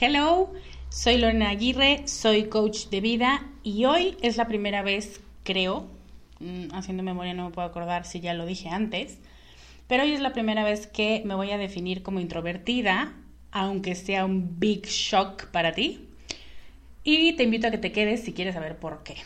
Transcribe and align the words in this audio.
Hello, 0.00 0.52
soy 0.90 1.18
Lorena 1.18 1.48
Aguirre, 1.48 2.06
soy 2.06 2.44
coach 2.44 2.86
de 2.86 3.00
vida 3.00 3.42
y 3.64 3.84
hoy 3.84 4.16
es 4.22 4.36
la 4.36 4.46
primera 4.46 4.82
vez, 4.82 5.20
creo, 5.42 5.88
mm, 6.38 6.72
haciendo 6.72 7.02
memoria 7.02 7.34
no 7.34 7.46
me 7.46 7.50
puedo 7.50 7.66
acordar 7.66 8.04
si 8.04 8.20
ya 8.20 8.32
lo 8.32 8.46
dije 8.46 8.68
antes, 8.68 9.18
pero 9.88 10.04
hoy 10.04 10.12
es 10.12 10.20
la 10.20 10.32
primera 10.32 10.62
vez 10.62 10.86
que 10.86 11.22
me 11.24 11.34
voy 11.34 11.50
a 11.50 11.58
definir 11.58 12.04
como 12.04 12.20
introvertida, 12.20 13.12
aunque 13.50 13.96
sea 13.96 14.24
un 14.24 14.60
big 14.60 14.86
shock 14.86 15.46
para 15.46 15.72
ti. 15.72 16.06
Y 17.02 17.32
te 17.32 17.42
invito 17.42 17.66
a 17.66 17.72
que 17.72 17.78
te 17.78 17.90
quedes 17.90 18.22
si 18.22 18.32
quieres 18.32 18.54
saber 18.54 18.76
por 18.76 19.02
qué. 19.02 19.16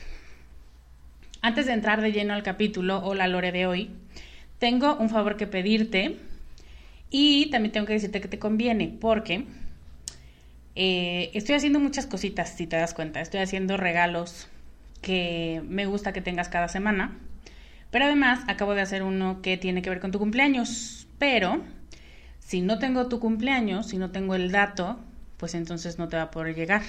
Antes 1.43 1.67
de 1.67 1.75
entrar 1.75 2.01
de 2.01 2.13
lleno 2.13 2.33
al 2.33 2.43
capítulo 2.43 3.05
o 3.05 3.15
la 3.15 3.29
lore 3.29 3.53
de 3.53 3.67
hoy, 3.67 3.91
tengo 4.59 4.97
un 4.97 5.11
favor 5.11 5.37
que 5.37 5.47
pedirte 5.47 6.17
y 7.11 7.51
también 7.51 7.73
tengo 7.73 7.87
que 7.87 7.93
decirte 7.93 8.23
que 8.23 8.29
te 8.29 8.39
conviene 8.39 8.89
porque 8.89 9.45
eh, 10.75 11.31
estoy 11.35 11.55
haciendo 11.55 11.81
muchas 11.81 12.07
cositas, 12.07 12.51
si 12.57 12.67
te 12.67 12.77
das 12.77 12.95
cuenta. 12.95 13.21
Estoy 13.21 13.41
haciendo 13.41 13.77
regalos 13.77 14.49
que 15.01 15.63
me 15.69 15.87
gusta 15.87 16.13
que 16.13 16.21
tengas 16.21 16.49
cada 16.49 16.69
semana. 16.69 17.19
Pero 17.91 18.07
además 18.07 18.41
acabo 18.49 18.75
de 18.75 18.81
hacer 18.81 19.03
uno 19.03 19.43
que 19.43 19.59
tiene 19.59 19.83
que 19.83 19.91
ver 19.91 20.01
con 20.01 20.13
tu 20.13 20.19
cumpleaños. 20.19 21.07
Pero 21.19 21.63
si 22.39 22.63
no 22.63 22.79
tengo 22.79 23.09
tu 23.09 23.21
cumpleaños, 23.21 23.89
si 23.89 23.99
no 23.99 24.11
tengo 24.11 24.35
el 24.35 24.51
dato, 24.51 24.99
pues 25.37 25.55
entonces 25.55 25.99
no 25.99 26.09
te 26.09 26.17
va 26.17 26.25
a 26.25 26.31
poder 26.31 26.55
llegar. 26.55 26.83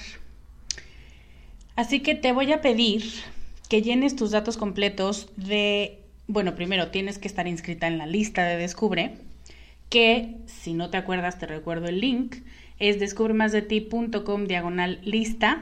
Así 1.75 2.01
que 2.01 2.15
te 2.15 2.31
voy 2.31 2.51
a 2.53 2.61
pedir 2.61 3.03
que 3.67 3.81
llenes 3.81 4.15
tus 4.15 4.31
datos 4.31 4.57
completos 4.57 5.29
de, 5.35 5.99
bueno, 6.27 6.55
primero 6.55 6.91
tienes 6.91 7.17
que 7.17 7.27
estar 7.27 7.47
inscrita 7.47 7.87
en 7.87 7.97
la 7.97 8.05
lista 8.05 8.43
de 8.43 8.57
Descubre, 8.57 9.17
que 9.89 10.35
si 10.45 10.73
no 10.73 10.89
te 10.89 10.97
acuerdas 10.97 11.39
te 11.39 11.47
recuerdo 11.47 11.87
el 11.87 11.99
link 11.99 12.35
es 12.89 12.99
descubremasdeti.com 12.99 14.45
diagonal 14.45 14.99
lista 15.05 15.61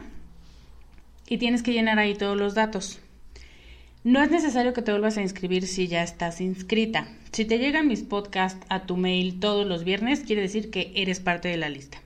y 1.29 1.37
tienes 1.37 1.61
que 1.61 1.71
llenar 1.71 1.99
ahí 1.99 2.15
todos 2.15 2.35
los 2.35 2.55
datos. 2.55 2.99
No 4.03 4.23
es 4.23 4.31
necesario 4.31 4.73
que 4.73 4.81
te 4.81 4.91
vuelvas 4.91 5.17
a 5.17 5.21
inscribir 5.21 5.67
si 5.67 5.87
ya 5.87 6.01
estás 6.01 6.41
inscrita. 6.41 7.07
Si 7.31 7.45
te 7.45 7.59
llegan 7.59 7.87
mis 7.87 8.01
podcasts 8.01 8.65
a 8.69 8.87
tu 8.87 8.97
mail 8.97 9.39
todos 9.39 9.67
los 9.67 9.83
viernes, 9.83 10.21
quiere 10.21 10.41
decir 10.41 10.71
que 10.71 10.91
eres 10.95 11.19
parte 11.19 11.47
de 11.47 11.57
la 11.57 11.69
lista. 11.69 12.01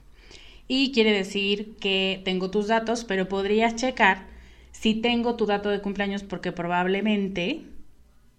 Y 0.68 0.92
quiere 0.92 1.12
decir 1.12 1.76
que 1.80 2.20
tengo 2.26 2.50
tus 2.50 2.66
datos, 2.66 3.04
pero 3.04 3.26
podrías 3.26 3.74
checar 3.74 4.26
si 4.72 4.94
tengo 4.94 5.36
tu 5.36 5.46
dato 5.46 5.70
de 5.70 5.80
cumpleaños 5.80 6.24
porque 6.24 6.52
probablemente 6.52 7.62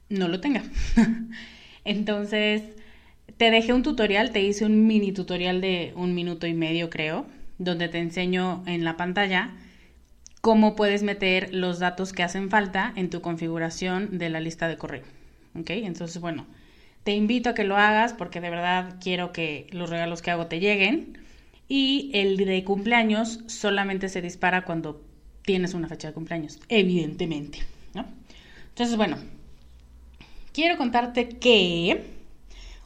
no 0.10 0.28
lo 0.28 0.42
tenga. 0.42 0.64
Entonces, 1.86 2.62
te 3.38 3.52
dejé 3.52 3.74
un 3.74 3.84
tutorial, 3.84 4.32
te 4.32 4.42
hice 4.42 4.66
un 4.66 4.88
mini 4.88 5.12
tutorial 5.12 5.62
de 5.62 5.94
un 5.96 6.14
minuto 6.16 6.48
y 6.48 6.54
medio 6.54 6.90
creo, 6.90 7.26
donde 7.60 7.88
te 7.88 8.00
enseño 8.00 8.64
en 8.66 8.84
la 8.84 8.98
pantalla 8.98 9.56
cómo 10.42 10.76
puedes 10.76 11.04
meter 11.04 11.54
los 11.54 11.80
datos 11.80 12.14
que 12.14 12.24
hacen 12.24 12.50
falta 12.50 12.94
en 12.96 13.10
tu 13.10 13.22
configuración 13.22 14.18
de 14.18 14.30
la 14.30 14.40
lista 14.40 14.68
de 14.68 14.78
correo. 14.78 15.04
¿Ok? 15.60 15.72
Entonces, 15.72 16.22
bueno, 16.22 16.46
te 17.04 17.14
invito 17.14 17.50
a 17.50 17.54
que 17.54 17.64
lo 17.64 17.78
hagas 17.78 18.14
porque 18.14 18.42
de 18.42 18.50
verdad 18.50 18.96
quiero 19.02 19.32
que 19.32 19.68
los 19.72 19.90
regalos 19.90 20.22
que 20.22 20.32
hago 20.32 20.48
te 20.48 20.60
lleguen. 20.60 21.18
Y 21.70 22.12
el 22.14 22.38
de 22.38 22.64
cumpleaños 22.64 23.42
solamente 23.48 24.08
se 24.08 24.22
dispara 24.22 24.64
cuando 24.64 25.04
tienes 25.44 25.74
una 25.74 25.90
fecha 25.90 26.08
de 26.08 26.14
cumpleaños, 26.14 26.60
evidentemente. 26.70 27.60
¿no? 27.94 28.06
Entonces, 28.70 28.96
bueno, 28.96 29.18
quiero 30.54 30.78
contarte 30.78 31.28
que 31.28 32.17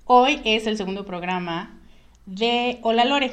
Hoy 0.05 0.41
es 0.45 0.65
el 0.65 0.77
segundo 0.77 1.05
programa 1.05 1.79
de 2.25 2.79
Hola 2.81 3.05
Lore. 3.05 3.31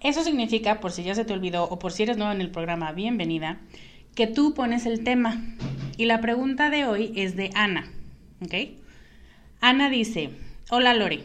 Eso 0.00 0.24
significa, 0.24 0.80
por 0.80 0.90
si 0.90 1.04
ya 1.04 1.14
se 1.14 1.24
te 1.24 1.32
olvidó 1.32 1.64
o 1.64 1.78
por 1.78 1.92
si 1.92 2.02
eres 2.02 2.16
nuevo 2.16 2.32
en 2.32 2.40
el 2.40 2.50
programa, 2.50 2.90
bienvenida, 2.92 3.60
que 4.16 4.26
tú 4.26 4.54
pones 4.54 4.86
el 4.86 5.04
tema. 5.04 5.40
Y 5.96 6.06
la 6.06 6.20
pregunta 6.20 6.68
de 6.68 6.84
hoy 6.84 7.12
es 7.14 7.36
de 7.36 7.52
Ana. 7.54 7.88
¿Ok? 8.42 8.54
Ana 9.60 9.88
dice, 9.88 10.30
hola 10.68 10.94
Lore, 10.94 11.24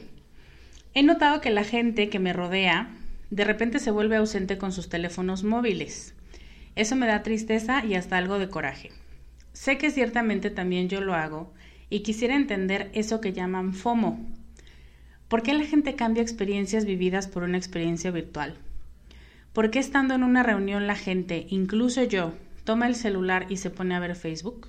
he 0.93 1.01
notado 1.01 1.41
que 1.41 1.49
la 1.49 1.63
gente 1.63 2.09
que 2.09 2.19
me 2.19 2.31
rodea 2.31 2.95
de 3.31 3.43
repente 3.45 3.79
se 3.79 3.91
vuelve 3.91 4.17
ausente 4.17 4.59
con 4.59 4.71
sus 4.71 4.87
teléfonos 4.87 5.43
móviles. 5.43 6.13
Eso 6.75 6.95
me 6.95 7.07
da 7.07 7.23
tristeza 7.23 7.83
y 7.83 7.95
hasta 7.95 8.17
algo 8.17 8.37
de 8.37 8.49
coraje. 8.49 8.91
Sé 9.51 9.79
que 9.79 9.89
ciertamente 9.89 10.51
también 10.51 10.89
yo 10.89 11.01
lo 11.01 11.15
hago 11.15 11.51
y 11.89 12.01
quisiera 12.01 12.35
entender 12.35 12.91
eso 12.93 13.19
que 13.19 13.33
llaman 13.33 13.73
FOMO. 13.73 14.42
¿Por 15.33 15.41
qué 15.41 15.55
la 15.55 15.65
gente 15.65 15.95
cambia 15.95 16.21
experiencias 16.21 16.85
vividas 16.85 17.27
por 17.27 17.41
una 17.41 17.57
experiencia 17.57 18.11
virtual? 18.11 18.55
¿Por 19.51 19.71
qué 19.71 19.79
estando 19.79 20.13
en 20.13 20.21
una 20.21 20.43
reunión 20.43 20.85
la 20.85 20.95
gente, 20.95 21.47
incluso 21.49 22.03
yo, 22.03 22.35
toma 22.65 22.85
el 22.85 22.93
celular 22.93 23.47
y 23.49 23.57
se 23.57 23.71
pone 23.71 23.95
a 23.95 23.99
ver 23.99 24.15
Facebook? 24.15 24.67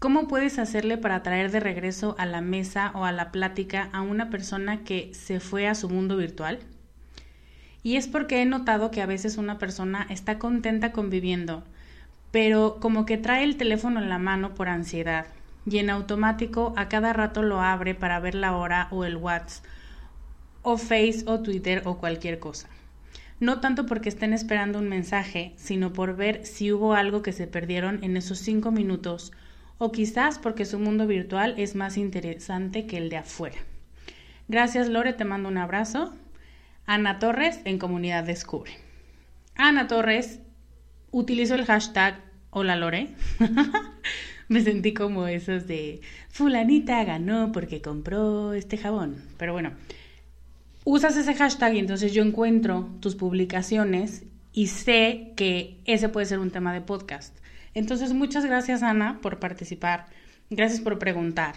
¿Cómo 0.00 0.26
puedes 0.26 0.58
hacerle 0.58 0.98
para 0.98 1.22
traer 1.22 1.52
de 1.52 1.60
regreso 1.60 2.16
a 2.18 2.26
la 2.26 2.40
mesa 2.40 2.90
o 2.96 3.04
a 3.04 3.12
la 3.12 3.30
plática 3.30 3.90
a 3.92 4.00
una 4.00 4.28
persona 4.28 4.82
que 4.82 5.14
se 5.14 5.38
fue 5.38 5.68
a 5.68 5.76
su 5.76 5.88
mundo 5.88 6.16
virtual? 6.16 6.58
Y 7.84 7.94
es 7.94 8.08
porque 8.08 8.42
he 8.42 8.46
notado 8.46 8.90
que 8.90 9.02
a 9.02 9.06
veces 9.06 9.38
una 9.38 9.58
persona 9.58 10.04
está 10.10 10.40
contenta 10.40 10.90
conviviendo, 10.90 11.62
pero 12.32 12.78
como 12.80 13.06
que 13.06 13.18
trae 13.18 13.44
el 13.44 13.56
teléfono 13.56 14.02
en 14.02 14.08
la 14.08 14.18
mano 14.18 14.52
por 14.52 14.68
ansiedad 14.68 15.26
y 15.66 15.78
en 15.78 15.90
automático 15.90 16.72
a 16.76 16.88
cada 16.88 17.12
rato 17.12 17.42
lo 17.42 17.60
abre 17.60 17.94
para 17.94 18.20
ver 18.20 18.34
la 18.34 18.56
hora 18.56 18.88
o 18.90 19.04
el 19.04 19.16
WhatsApp 19.16 19.64
o 20.62 20.76
Face 20.76 21.24
o 21.26 21.40
Twitter 21.40 21.82
o 21.86 21.98
cualquier 21.98 22.38
cosa. 22.38 22.68
No 23.38 23.60
tanto 23.60 23.86
porque 23.86 24.10
estén 24.10 24.34
esperando 24.34 24.78
un 24.78 24.88
mensaje, 24.88 25.54
sino 25.56 25.92
por 25.92 26.14
ver 26.14 26.44
si 26.44 26.72
hubo 26.72 26.92
algo 26.92 27.22
que 27.22 27.32
se 27.32 27.46
perdieron 27.46 28.04
en 28.04 28.16
esos 28.16 28.38
cinco 28.38 28.70
minutos 28.70 29.32
o 29.78 29.92
quizás 29.92 30.38
porque 30.38 30.66
su 30.66 30.78
mundo 30.78 31.06
virtual 31.06 31.54
es 31.56 31.74
más 31.74 31.96
interesante 31.96 32.86
que 32.86 32.98
el 32.98 33.08
de 33.08 33.16
afuera. 33.16 33.56
Gracias 34.48 34.88
Lore, 34.88 35.14
te 35.14 35.24
mando 35.24 35.48
un 35.48 35.56
abrazo. 35.56 36.14
Ana 36.84 37.18
Torres 37.18 37.60
en 37.64 37.78
Comunidad 37.78 38.24
Descubre. 38.24 38.72
Ana 39.54 39.88
Torres 39.88 40.40
utilizó 41.10 41.54
el 41.54 41.64
hashtag 41.64 42.20
Hola 42.50 42.76
Lore. 42.76 43.14
Me 44.54 44.62
sentí 44.62 44.92
como 44.92 45.28
esos 45.28 45.68
de 45.68 46.00
fulanita 46.28 47.04
ganó 47.04 47.52
porque 47.52 47.80
compró 47.80 48.52
este 48.52 48.76
jabón. 48.76 49.22
Pero 49.38 49.52
bueno, 49.52 49.70
usas 50.82 51.16
ese 51.16 51.34
hashtag 51.34 51.74
y 51.74 51.78
entonces 51.78 52.12
yo 52.12 52.24
encuentro 52.24 52.88
tus 52.98 53.14
publicaciones 53.14 54.24
y 54.52 54.66
sé 54.66 55.34
que 55.36 55.78
ese 55.84 56.08
puede 56.08 56.26
ser 56.26 56.40
un 56.40 56.50
tema 56.50 56.74
de 56.74 56.80
podcast. 56.80 57.32
Entonces, 57.74 58.12
muchas 58.12 58.44
gracias 58.44 58.82
Ana 58.82 59.20
por 59.22 59.38
participar. 59.38 60.06
Gracias 60.50 60.80
por 60.80 60.98
preguntar. 60.98 61.54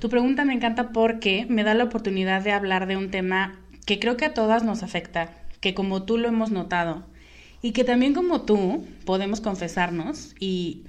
Tu 0.00 0.10
pregunta 0.10 0.44
me 0.44 0.52
encanta 0.52 0.90
porque 0.92 1.46
me 1.48 1.64
da 1.64 1.72
la 1.72 1.84
oportunidad 1.84 2.42
de 2.42 2.52
hablar 2.52 2.86
de 2.86 2.98
un 2.98 3.10
tema 3.10 3.58
que 3.86 3.98
creo 3.98 4.18
que 4.18 4.26
a 4.26 4.34
todas 4.34 4.64
nos 4.64 4.82
afecta, 4.82 5.32
que 5.62 5.72
como 5.72 6.02
tú 6.02 6.18
lo 6.18 6.28
hemos 6.28 6.50
notado, 6.50 7.06
y 7.62 7.72
que 7.72 7.84
también 7.84 8.12
como 8.12 8.42
tú 8.42 8.86
podemos 9.06 9.40
confesarnos 9.40 10.34
y 10.38 10.84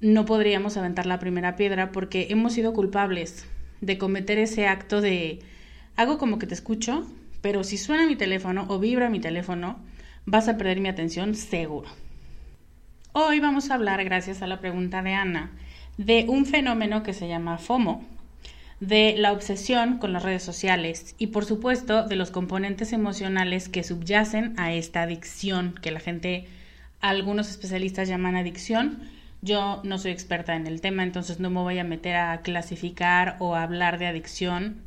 no 0.00 0.24
podríamos 0.24 0.76
aventar 0.76 1.06
la 1.06 1.18
primera 1.18 1.56
piedra 1.56 1.92
porque 1.92 2.28
hemos 2.30 2.54
sido 2.54 2.72
culpables 2.72 3.46
de 3.80 3.98
cometer 3.98 4.38
ese 4.38 4.66
acto 4.66 5.00
de 5.00 5.40
hago 5.96 6.18
como 6.18 6.38
que 6.38 6.46
te 6.46 6.54
escucho, 6.54 7.06
pero 7.40 7.64
si 7.64 7.76
suena 7.76 8.06
mi 8.06 8.16
teléfono 8.16 8.66
o 8.68 8.78
vibra 8.78 9.10
mi 9.10 9.20
teléfono, 9.20 9.78
vas 10.26 10.48
a 10.48 10.56
perder 10.56 10.80
mi 10.80 10.88
atención 10.88 11.34
seguro. 11.34 11.88
Hoy 13.12 13.40
vamos 13.40 13.70
a 13.70 13.74
hablar, 13.74 14.02
gracias 14.04 14.40
a 14.40 14.46
la 14.46 14.60
pregunta 14.60 15.02
de 15.02 15.14
Ana, 15.14 15.50
de 15.98 16.26
un 16.28 16.46
fenómeno 16.46 17.02
que 17.02 17.12
se 17.12 17.28
llama 17.28 17.58
FOMO, 17.58 18.04
de 18.78 19.14
la 19.18 19.32
obsesión 19.32 19.98
con 19.98 20.12
las 20.12 20.22
redes 20.22 20.42
sociales 20.42 21.14
y 21.18 21.26
por 21.28 21.44
supuesto 21.44 22.04
de 22.04 22.16
los 22.16 22.30
componentes 22.30 22.94
emocionales 22.94 23.68
que 23.68 23.84
subyacen 23.84 24.54
a 24.58 24.72
esta 24.72 25.02
adicción 25.02 25.74
que 25.82 25.90
la 25.90 26.00
gente, 26.00 26.46
algunos 27.00 27.50
especialistas 27.50 28.08
llaman 28.08 28.36
adicción. 28.36 29.00
Yo 29.42 29.80
no 29.84 29.98
soy 29.98 30.10
experta 30.12 30.54
en 30.54 30.66
el 30.66 30.80
tema, 30.80 31.02
entonces 31.02 31.40
no 31.40 31.48
me 31.50 31.60
voy 31.60 31.78
a 31.78 31.84
meter 31.84 32.16
a 32.16 32.42
clasificar 32.42 33.36
o 33.38 33.56
hablar 33.56 33.98
de 33.98 34.06
adicción 34.06 34.82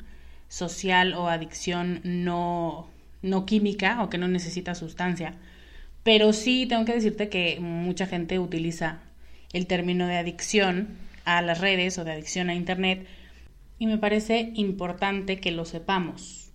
social 0.47 1.13
o 1.15 1.27
adicción 1.27 2.01
no, 2.03 2.88
no 3.23 3.45
química 3.47 4.03
o 4.03 4.09
que 4.09 4.19
no 4.19 4.27
necesita 4.27 4.75
sustancia. 4.75 5.35
Pero 6.03 6.33
sí 6.33 6.67
tengo 6.67 6.85
que 6.85 6.94
decirte 6.94 7.29
que 7.29 7.59
mucha 7.59 8.05
gente 8.05 8.38
utiliza 8.38 9.00
el 9.53 9.65
término 9.65 10.05
de 10.05 10.17
adicción 10.17 10.89
a 11.25 11.41
las 11.41 11.59
redes 11.59 11.97
o 11.97 12.03
de 12.03 12.11
adicción 12.11 12.49
a 12.49 12.56
Internet 12.56 13.07
y 13.79 13.88
me 13.88 13.97
parece 13.97 14.51
importante 14.53 15.39
que 15.39 15.51
lo 15.51 15.65
sepamos. 15.65 16.51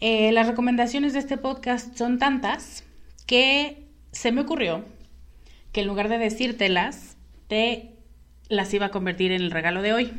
Eh, 0.00 0.30
las 0.32 0.46
recomendaciones 0.46 1.14
de 1.14 1.20
este 1.20 1.38
podcast 1.38 1.96
son 1.96 2.18
tantas 2.18 2.84
que 3.26 3.86
se 4.12 4.30
me 4.30 4.42
ocurrió 4.42 4.84
que 5.76 5.82
en 5.82 5.88
lugar 5.88 6.08
de 6.08 6.16
decírtelas, 6.16 7.18
te 7.48 7.90
las 8.48 8.72
iba 8.72 8.86
a 8.86 8.90
convertir 8.90 9.30
en 9.30 9.42
el 9.42 9.50
regalo 9.50 9.82
de 9.82 9.92
hoy. 9.92 10.10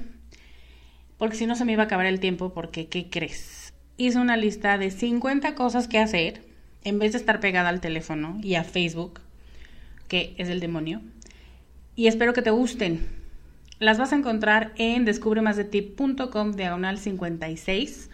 Porque 1.17 1.35
si 1.35 1.47
no 1.47 1.55
se 1.55 1.65
me 1.65 1.71
iba 1.71 1.81
a 1.81 1.85
acabar 1.87 2.05
el 2.05 2.19
tiempo 2.19 2.53
porque, 2.53 2.89
¿qué 2.89 3.09
crees? 3.09 3.73
Hice 3.97 4.19
una 4.19 4.37
lista 4.37 4.77
de 4.77 4.91
50 4.91 5.55
cosas 5.55 5.87
que 5.87 5.97
hacer 5.97 6.43
en 6.83 6.99
vez 6.99 7.13
de 7.13 7.17
estar 7.17 7.39
pegada 7.39 7.69
al 7.69 7.81
teléfono 7.81 8.39
y 8.43 8.53
a 8.53 8.63
Facebook, 8.63 9.19
que 10.07 10.35
es 10.37 10.49
el 10.49 10.59
demonio. 10.59 11.01
Y 11.95 12.05
espero 12.05 12.33
que 12.33 12.43
te 12.43 12.51
gusten. 12.51 13.07
Las 13.79 13.97
vas 13.97 14.13
a 14.13 14.17
encontrar 14.17 14.73
en 14.75 15.05
descubremasdetip.com 15.05 16.51
diagonal 16.51 16.99
56 16.99 18.11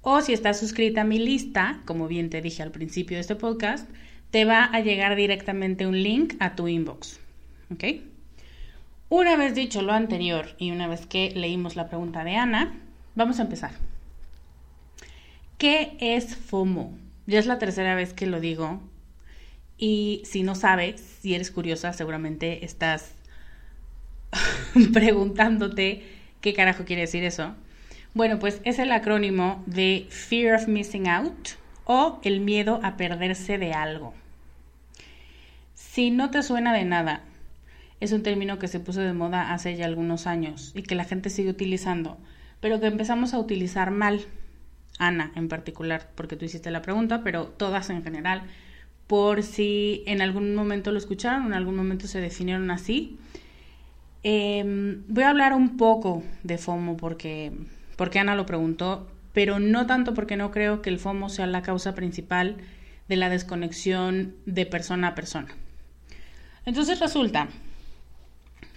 o 0.00 0.22
si 0.22 0.32
estás 0.32 0.58
suscrita 0.58 1.02
a 1.02 1.04
mi 1.04 1.18
lista, 1.18 1.82
como 1.84 2.08
bien 2.08 2.30
te 2.30 2.40
dije 2.40 2.62
al 2.62 2.70
principio 2.70 3.18
de 3.18 3.20
este 3.20 3.36
podcast, 3.36 3.86
te 4.30 4.44
va 4.44 4.64
a 4.64 4.80
llegar 4.80 5.16
directamente 5.16 5.86
un 5.86 6.02
link 6.02 6.34
a 6.40 6.54
tu 6.54 6.68
inbox. 6.68 7.20
¿Ok? 7.72 7.84
Una 9.08 9.36
vez 9.36 9.54
dicho 9.54 9.82
lo 9.82 9.92
anterior 9.92 10.48
y 10.58 10.72
una 10.72 10.88
vez 10.88 11.06
que 11.06 11.30
leímos 11.30 11.76
la 11.76 11.88
pregunta 11.88 12.24
de 12.24 12.36
Ana, 12.36 12.74
vamos 13.14 13.38
a 13.38 13.42
empezar. 13.42 13.70
¿Qué 15.58 15.96
es 16.00 16.36
FOMO? 16.36 16.92
Ya 17.26 17.38
es 17.38 17.46
la 17.46 17.58
tercera 17.58 17.94
vez 17.94 18.12
que 18.12 18.26
lo 18.26 18.40
digo. 18.40 18.80
Y 19.78 20.22
si 20.24 20.42
no 20.42 20.54
sabes, 20.54 21.00
si 21.20 21.34
eres 21.34 21.50
curiosa, 21.50 21.92
seguramente 21.92 22.64
estás 22.64 23.14
preguntándote 24.92 26.02
qué 26.40 26.52
carajo 26.52 26.84
quiere 26.84 27.02
decir 27.02 27.24
eso. 27.24 27.54
Bueno, 28.14 28.38
pues 28.38 28.60
es 28.64 28.78
el 28.78 28.92
acrónimo 28.92 29.62
de 29.66 30.06
Fear 30.08 30.56
of 30.56 30.68
Missing 30.68 31.08
Out 31.08 31.50
o 31.86 32.20
el 32.22 32.40
miedo 32.40 32.80
a 32.82 32.96
perderse 32.96 33.56
de 33.56 33.72
algo. 33.72 34.12
Si 35.74 36.10
no 36.10 36.30
te 36.30 36.42
suena 36.42 36.74
de 36.74 36.84
nada, 36.84 37.22
es 38.00 38.12
un 38.12 38.22
término 38.22 38.58
que 38.58 38.68
se 38.68 38.80
puso 38.80 39.00
de 39.00 39.14
moda 39.14 39.54
hace 39.54 39.76
ya 39.76 39.86
algunos 39.86 40.26
años 40.26 40.72
y 40.74 40.82
que 40.82 40.94
la 40.94 41.04
gente 41.04 41.30
sigue 41.30 41.48
utilizando, 41.48 42.18
pero 42.60 42.80
que 42.80 42.86
empezamos 42.86 43.32
a 43.32 43.38
utilizar 43.38 43.90
mal. 43.90 44.20
Ana 44.98 45.30
en 45.34 45.48
particular, 45.48 46.08
porque 46.14 46.36
tú 46.36 46.46
hiciste 46.46 46.70
la 46.70 46.82
pregunta, 46.82 47.22
pero 47.22 47.46
todas 47.46 47.90
en 47.90 48.02
general, 48.02 48.42
por 49.06 49.42
si 49.42 50.02
en 50.06 50.22
algún 50.22 50.54
momento 50.54 50.90
lo 50.90 50.98
escucharon 50.98 51.46
en 51.46 51.54
algún 51.54 51.76
momento 51.76 52.06
se 52.06 52.20
definieron 52.20 52.70
así. 52.70 53.18
Em, 54.22 55.02
voy 55.08 55.24
a 55.24 55.30
hablar 55.30 55.52
un 55.52 55.76
poco 55.76 56.22
de 56.42 56.58
FOMO 56.58 56.96
porque, 56.96 57.52
porque 57.96 58.18
Ana 58.18 58.34
lo 58.34 58.46
preguntó, 58.46 59.06
pero 59.36 59.58
no 59.58 59.84
tanto 59.84 60.14
porque 60.14 60.38
no 60.38 60.50
creo 60.50 60.80
que 60.80 60.88
el 60.88 60.98
FOMO 60.98 61.28
sea 61.28 61.46
la 61.46 61.60
causa 61.60 61.94
principal 61.94 62.56
de 63.06 63.16
la 63.16 63.28
desconexión 63.28 64.34
de 64.46 64.64
persona 64.64 65.08
a 65.08 65.14
persona. 65.14 65.48
Entonces 66.64 67.00
resulta 67.00 67.48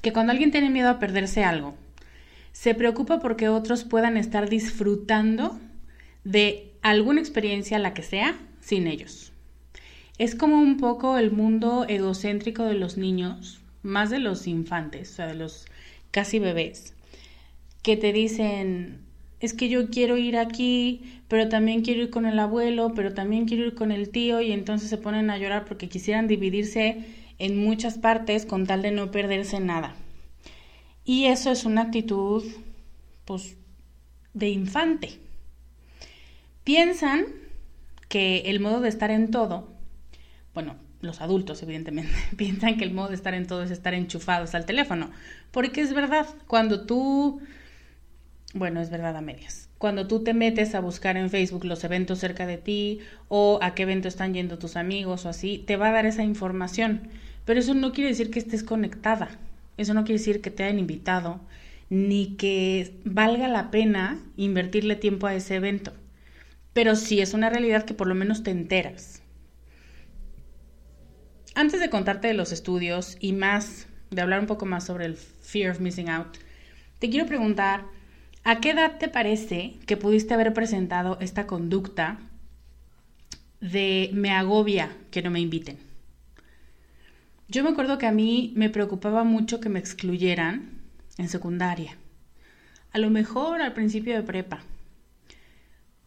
que 0.02 0.12
cuando 0.12 0.34
alguien 0.34 0.52
tiene 0.52 0.70
miedo 0.70 0.90
a 0.90 1.00
perderse 1.00 1.46
algo, 1.46 1.78
se 2.52 2.76
preocupa 2.76 3.20
porque 3.20 3.48
otros 3.48 3.86
puedan 3.86 4.18
estar 4.18 4.50
disfrutando 4.50 5.58
de 6.26 6.74
alguna 6.82 7.22
experiencia, 7.22 7.80
la 7.80 7.94
que 7.94 8.04
sea, 8.04 8.38
sin 8.60 8.88
ellos. 8.88 9.32
Es 10.18 10.36
como 10.36 10.58
un 10.58 10.76
poco 10.76 11.18
el 11.18 11.32
mundo 11.32 11.86
egocéntrico 11.88 12.66
de 12.66 12.74
los 12.74 12.98
niños, 12.98 13.62
más 13.82 14.10
de 14.10 14.20
los 14.20 14.46
infantes, 14.46 15.12
o 15.12 15.16
sea, 15.16 15.28
de 15.28 15.36
los 15.36 15.68
casi 16.12 16.38
bebés, 16.38 16.96
que 17.82 17.96
te 17.96 18.12
dicen, 18.12 19.08
es 19.40 19.54
que 19.54 19.70
yo 19.70 19.90
quiero 19.90 20.18
ir 20.18 20.38
aquí, 20.38 21.22
pero 21.28 21.50
también 21.50 21.82
quiero 21.82 22.04
ir 22.04 22.10
con 22.10 22.26
el 22.26 22.40
abuelo, 22.40 22.94
pero 22.96 23.14
también 23.14 23.46
quiero 23.46 23.66
ir 23.66 23.76
con 23.76 23.92
el 23.92 24.10
tío, 24.10 24.42
y 24.42 24.52
entonces 24.52 24.90
se 24.90 24.98
ponen 24.98 25.30
a 25.30 25.38
llorar 25.38 25.66
porque 25.66 25.90
quisieran 25.90 26.28
dividirse 26.28 27.06
en 27.38 27.58
muchas 27.58 27.98
partes 27.98 28.46
con 28.46 28.68
tal 28.68 28.82
de 28.82 28.92
no 28.92 29.12
perderse 29.12 29.60
nada. 29.60 29.96
Y 31.06 31.26
eso 31.26 31.52
es 31.52 31.66
una 31.66 31.84
actitud, 31.84 32.44
pues, 33.26 33.56
de 34.34 34.50
infante. 34.50 35.20
Piensan 36.64 37.26
que 38.10 38.42
el 38.46 38.60
modo 38.60 38.82
de 38.82 38.90
estar 38.90 39.10
en 39.10 39.32
todo, 39.32 39.70
bueno, 40.54 40.76
los 41.02 41.22
adultos 41.22 41.64
evidentemente, 41.64 42.14
piensan 42.36 42.78
que 42.78 42.84
el 42.84 42.94
modo 42.94 43.10
de 43.10 43.16
estar 43.16 43.34
en 43.34 43.48
todo 43.48 43.64
es 43.64 43.72
estar 43.72 43.94
enchufados 43.94 44.54
al 44.56 44.66
teléfono. 44.66 45.10
Porque 45.52 45.82
es 45.82 45.94
verdad, 45.94 46.28
cuando 46.48 46.86
tú, 46.86 47.42
bueno, 48.54 48.82
es 48.82 48.90
verdad 48.90 49.16
a 49.16 49.22
medias. 49.22 49.70
Cuando 49.78 50.08
tú 50.08 50.24
te 50.24 50.34
metes 50.34 50.74
a 50.76 50.80
buscar 50.80 51.18
en 51.18 51.30
Facebook 51.30 51.66
los 51.66 51.84
eventos 51.84 52.20
cerca 52.20 52.48
de 52.48 52.58
ti 52.58 53.00
o 53.28 53.60
a 53.62 53.76
qué 53.76 53.84
evento 53.84 54.08
están 54.08 54.34
yendo 54.34 54.58
tus 54.58 54.76
amigos 54.76 55.26
o 55.26 55.30
así, 55.30 55.64
te 55.66 55.78
va 55.78 55.90
a 55.90 55.94
dar 55.94 56.06
esa 56.06 56.24
información. 56.24 57.10
Pero 57.46 57.60
eso 57.60 57.74
no 57.74 57.94
quiere 57.94 58.10
decir 58.10 58.32
que 58.32 58.40
estés 58.40 58.64
conectada. 58.64 59.30
Eso 59.78 59.94
no 59.94 60.04
quiere 60.04 60.20
decir 60.20 60.42
que 60.42 60.52
te 60.52 60.64
hayan 60.64 60.80
invitado 60.80 61.40
ni 61.90 62.36
que 62.36 63.00
valga 63.04 63.48
la 63.48 63.72
pena 63.72 64.20
invertirle 64.38 64.96
tiempo 64.96 65.28
a 65.28 65.36
ese 65.36 65.56
evento. 65.56 65.94
Pero 66.74 66.96
sí 66.96 67.20
es 67.22 67.34
una 67.34 67.50
realidad 67.50 67.86
que 67.86 67.94
por 67.94 68.08
lo 68.08 68.16
menos 68.16 68.44
te 68.44 68.52
enteras. 68.52 69.24
Antes 71.56 71.80
de 71.80 71.90
contarte 71.90 72.28
de 72.28 72.36
los 72.36 72.52
estudios 72.52 73.18
y 73.20 73.34
más, 73.34 73.88
de 74.12 74.22
hablar 74.22 74.40
un 74.40 74.46
poco 74.46 74.66
más 74.66 74.86
sobre 74.86 75.06
el 75.06 75.16
fear 75.16 75.72
of 75.72 75.80
missing 75.80 76.10
out, 76.10 76.38
te 77.00 77.10
quiero 77.10 77.26
preguntar, 77.26 77.86
¿a 78.50 78.62
qué 78.62 78.72
edad 78.72 78.98
te 78.98 79.10
parece 79.10 79.76
que 79.86 79.96
pudiste 79.96 80.34
haber 80.34 80.56
presentado 80.56 81.20
esta 81.22 81.46
conducta 81.46 82.18
de 83.62 84.10
me 84.12 84.32
agobia 84.32 84.90
que 85.12 85.22
no 85.22 85.30
me 85.30 85.40
inviten? 85.40 85.78
Yo 87.48 87.64
me 87.64 87.70
acuerdo 87.70 88.00
que 88.00 88.08
a 88.08 88.12
mí 88.12 88.52
me 88.56 88.72
preocupaba 88.72 89.24
mucho 89.24 89.60
que 89.60 89.70
me 89.70 89.78
excluyeran 89.78 90.82
en 91.20 91.30
secundaria. 91.30 91.96
A 92.92 92.98
lo 92.98 93.12
mejor 93.12 93.62
al 93.62 93.74
principio 93.74 94.16
de 94.16 94.24
prepa. 94.24 94.62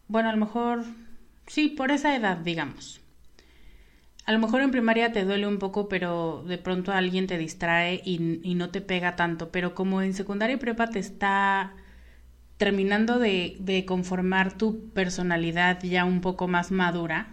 Bueno, 0.09 0.27
a 0.27 0.33
lo 0.33 0.37
mejor 0.37 0.83
sí, 1.47 1.69
por 1.69 1.91
esa 1.91 2.13
edad, 2.13 2.35
digamos. 2.35 2.99
A 4.25 4.33
lo 4.33 4.39
mejor 4.39 4.59
en 4.59 4.71
primaria 4.71 5.13
te 5.13 5.23
duele 5.23 5.47
un 5.47 5.59
poco, 5.59 5.87
pero 5.87 6.43
de 6.45 6.57
pronto 6.57 6.91
alguien 6.91 7.25
te 7.25 7.37
distrae 7.37 8.01
y, 8.03 8.17
no 8.55 8.69
te 8.69 8.81
pega 8.81 9.15
tanto. 9.15 9.49
Pero 9.49 9.73
como 9.73 10.01
en 10.01 10.13
secundaria 10.13 10.57
y 10.57 10.59
prepa 10.59 10.89
te 10.89 10.99
está 10.99 11.73
terminando 12.63 13.19
de, 13.19 13.83
conformar 13.85 14.57
tu 14.57 14.87
personalidad 14.91 15.83
ya 15.83 16.05
un 16.05 16.21
poco 16.21 16.47
más 16.47 16.71
madura, 16.71 17.27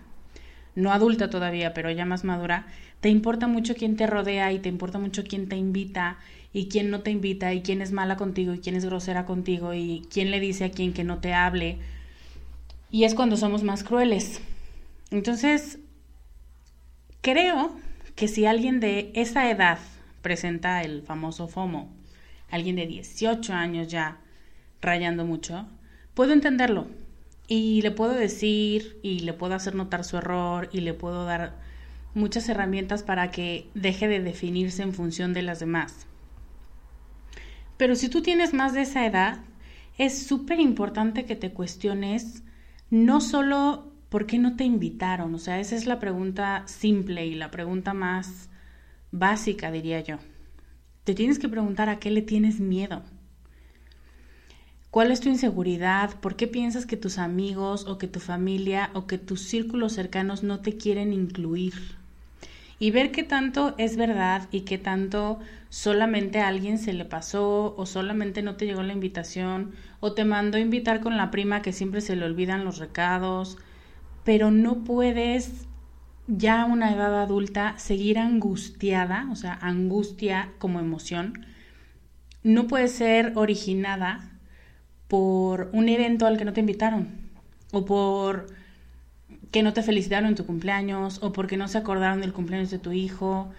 no 0.74 0.90
adulta 0.90 1.30
todavía, 1.30 1.72
pero 1.72 1.88
ya 1.88 2.04
más 2.04 2.24
madura, 2.24 2.66
te 3.00 3.10
importa 3.10 3.46
mucho 3.46 3.76
quién 3.76 3.94
te 3.94 4.08
rodea 4.08 4.50
y 4.50 4.58
te 4.58 4.68
importa 4.68 4.98
mucho 4.98 5.22
quién 5.22 5.48
te 5.48 5.54
invita 5.54 6.18
y 6.52 6.66
quién 6.66 6.90
no 6.90 7.02
te 7.02 7.12
invita 7.12 7.54
y 7.54 7.62
quién 7.62 7.80
es 7.80 7.92
mala 7.92 8.16
contigo 8.16 8.54
y 8.54 8.58
quién 8.58 8.74
es 8.74 8.84
grosera 8.84 9.24
contigo 9.24 9.72
y 9.72 10.02
quién 10.10 10.32
le 10.32 10.40
dice 10.40 10.64
a 10.64 10.72
quién 10.72 10.92
que 10.92 11.04
no 11.04 11.18
te 11.18 11.32
hable. 11.32 11.78
Y 12.90 13.04
es 13.04 13.14
cuando 13.14 13.36
somos 13.36 13.62
más 13.62 13.84
crueles. 13.84 14.40
Entonces, 15.12 15.78
creo 17.20 17.70
que 18.16 18.26
si 18.26 18.46
alguien 18.46 18.80
de 18.80 19.12
esa 19.14 19.48
edad 19.48 19.78
presenta 20.22 20.82
el 20.82 21.02
famoso 21.02 21.46
FOMO, 21.46 21.88
alguien 22.50 22.74
de 22.74 22.88
18 22.88 23.52
años 23.52 23.86
ya 23.86 24.19
rayando 24.80 25.24
mucho, 25.24 25.66
puedo 26.14 26.32
entenderlo 26.32 26.86
y 27.46 27.82
le 27.82 27.90
puedo 27.90 28.12
decir 28.12 28.98
y 29.02 29.20
le 29.20 29.32
puedo 29.32 29.54
hacer 29.54 29.74
notar 29.74 30.04
su 30.04 30.16
error 30.16 30.68
y 30.72 30.80
le 30.80 30.94
puedo 30.94 31.24
dar 31.24 31.58
muchas 32.14 32.48
herramientas 32.48 33.02
para 33.02 33.30
que 33.30 33.68
deje 33.74 34.08
de 34.08 34.20
definirse 34.20 34.82
en 34.82 34.94
función 34.94 35.32
de 35.32 35.42
las 35.42 35.60
demás. 35.60 36.06
Pero 37.76 37.94
si 37.94 38.08
tú 38.08 38.22
tienes 38.22 38.52
más 38.52 38.74
de 38.74 38.82
esa 38.82 39.06
edad, 39.06 39.40
es 39.98 40.26
súper 40.26 40.60
importante 40.60 41.24
que 41.24 41.36
te 41.36 41.52
cuestiones 41.52 42.42
no 42.90 43.20
solo 43.20 43.92
por 44.08 44.26
qué 44.26 44.38
no 44.38 44.56
te 44.56 44.64
invitaron, 44.64 45.34
o 45.34 45.38
sea, 45.38 45.60
esa 45.60 45.76
es 45.76 45.86
la 45.86 46.00
pregunta 46.00 46.64
simple 46.66 47.26
y 47.26 47.34
la 47.34 47.50
pregunta 47.50 47.94
más 47.94 48.50
básica, 49.12 49.70
diría 49.70 50.00
yo. 50.00 50.18
Te 51.04 51.14
tienes 51.14 51.38
que 51.38 51.48
preguntar 51.48 51.88
a 51.88 51.98
qué 52.00 52.10
le 52.10 52.22
tienes 52.22 52.60
miedo. 52.60 53.02
¿Cuál 54.90 55.12
es 55.12 55.20
tu 55.20 55.28
inseguridad? 55.28 56.18
¿Por 56.20 56.36
qué 56.36 56.46
piensas 56.46 56.86
que 56.86 56.96
tus 56.96 57.18
amigos 57.18 57.86
o 57.86 57.98
que 57.98 58.08
tu 58.08 58.20
familia 58.20 58.90
o 58.94 59.06
que 59.06 59.18
tus 59.18 59.42
círculos 59.42 59.92
cercanos 59.92 60.42
no 60.42 60.60
te 60.60 60.76
quieren 60.76 61.12
incluir? 61.12 62.00
y 62.80 62.90
ver 62.90 63.12
qué 63.12 63.22
tanto 63.22 63.74
es 63.76 63.96
verdad 63.96 64.48
y 64.50 64.62
qué 64.62 64.78
tanto 64.78 65.38
solamente 65.68 66.40
a 66.40 66.48
alguien 66.48 66.78
se 66.78 66.94
le 66.94 67.04
pasó 67.04 67.74
o 67.76 67.86
solamente 67.86 68.42
no 68.42 68.56
te 68.56 68.64
llegó 68.64 68.82
la 68.82 68.94
invitación 68.94 69.72
o 70.00 70.14
te 70.14 70.24
mandó 70.24 70.58
invitar 70.58 71.00
con 71.00 71.18
la 71.18 71.30
prima 71.30 71.60
que 71.60 71.74
siempre 71.74 72.00
se 72.00 72.16
le 72.16 72.24
olvidan 72.24 72.64
los 72.64 72.78
recados, 72.78 73.58
pero 74.24 74.50
no 74.50 74.82
puedes 74.82 75.66
ya 76.26 76.62
a 76.62 76.64
una 76.64 76.92
edad 76.92 77.20
adulta 77.20 77.74
seguir 77.76 78.18
angustiada, 78.18 79.28
o 79.30 79.36
sea, 79.36 79.58
angustia 79.60 80.50
como 80.58 80.80
emoción, 80.80 81.46
no 82.42 82.66
puede 82.66 82.88
ser 82.88 83.32
originada 83.34 84.29
por 85.10 85.70
un 85.72 85.88
evento 85.88 86.28
al 86.28 86.38
que 86.38 86.44
no 86.44 86.52
te 86.52 86.60
invitaron 86.60 87.08
o 87.72 87.84
por 87.84 88.46
que 89.50 89.64
no 89.64 89.72
te 89.72 89.82
felicitaron 89.82 90.28
en 90.28 90.36
tu 90.36 90.46
cumpleaños 90.46 91.18
o 91.20 91.32
porque 91.32 91.56
no 91.56 91.66
se 91.66 91.78
acordaron 91.78 92.20
del 92.20 92.32
cumpleaños 92.32 92.70
de 92.70 92.78
tu 92.78 92.92
hijo. 92.92 93.50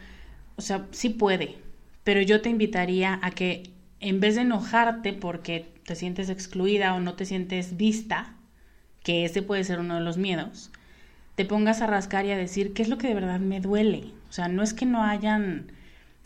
O 0.56 0.62
sea, 0.62 0.88
sí 0.92 1.10
puede, 1.10 1.58
pero 2.06 2.22
yo 2.22 2.42
te 2.42 2.50
invitaría 2.50 3.20
a 3.22 3.32
que 3.32 3.64
en 4.00 4.22
vez 4.22 4.36
de 4.36 4.42
enojarte 4.42 5.12
porque 5.12 5.74
te 5.86 5.96
sientes 5.96 6.30
excluida 6.30 6.96
o 6.96 7.02
no 7.02 7.16
te 7.16 7.26
sientes 7.26 7.76
vista, 7.76 8.34
que 9.04 9.26
ese 9.26 9.42
puede 9.42 9.66
ser 9.66 9.80
uno 9.80 9.96
de 9.96 10.02
los 10.02 10.18
miedos, 10.18 10.72
te 11.36 11.44
pongas 11.44 11.82
a 11.82 11.88
rascar 11.88 12.26
y 12.26 12.32
a 12.32 12.38
decir 12.38 12.74
qué 12.74 12.82
es 12.82 12.88
lo 12.88 12.98
que 12.98 13.08
de 13.10 13.16
verdad 13.16 13.42
me 13.42 13.60
duele. 13.60 14.06
O 14.30 14.32
sea, 14.32 14.48
no 14.48 14.64
es 14.64 14.74
que 14.74 14.86
no 14.86 15.04
hayan, 15.04 15.74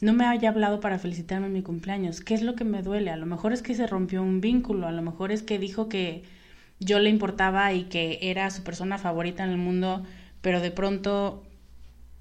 no 0.01 0.13
me 0.13 0.25
haya 0.25 0.49
hablado 0.49 0.79
para 0.79 0.99
felicitarme 0.99 1.47
en 1.47 1.53
mi 1.53 1.61
cumpleaños, 1.61 2.21
qué 2.21 2.33
es 2.33 2.41
lo 2.41 2.55
que 2.55 2.65
me 2.65 2.81
duele. 2.81 3.11
A 3.11 3.17
lo 3.17 3.25
mejor 3.25 3.53
es 3.53 3.61
que 3.61 3.75
se 3.75 3.87
rompió 3.87 4.21
un 4.21 4.41
vínculo, 4.41 4.87
a 4.87 4.91
lo 4.91 5.01
mejor 5.01 5.31
es 5.31 5.43
que 5.43 5.59
dijo 5.59 5.89
que 5.89 6.23
yo 6.79 6.99
le 6.99 7.09
importaba 7.09 7.71
y 7.73 7.85
que 7.85 8.19
era 8.21 8.49
su 8.51 8.63
persona 8.63 8.97
favorita 8.97 9.43
en 9.43 9.51
el 9.51 9.57
mundo, 9.57 10.03
pero 10.41 10.59
de 10.59 10.71
pronto 10.71 11.43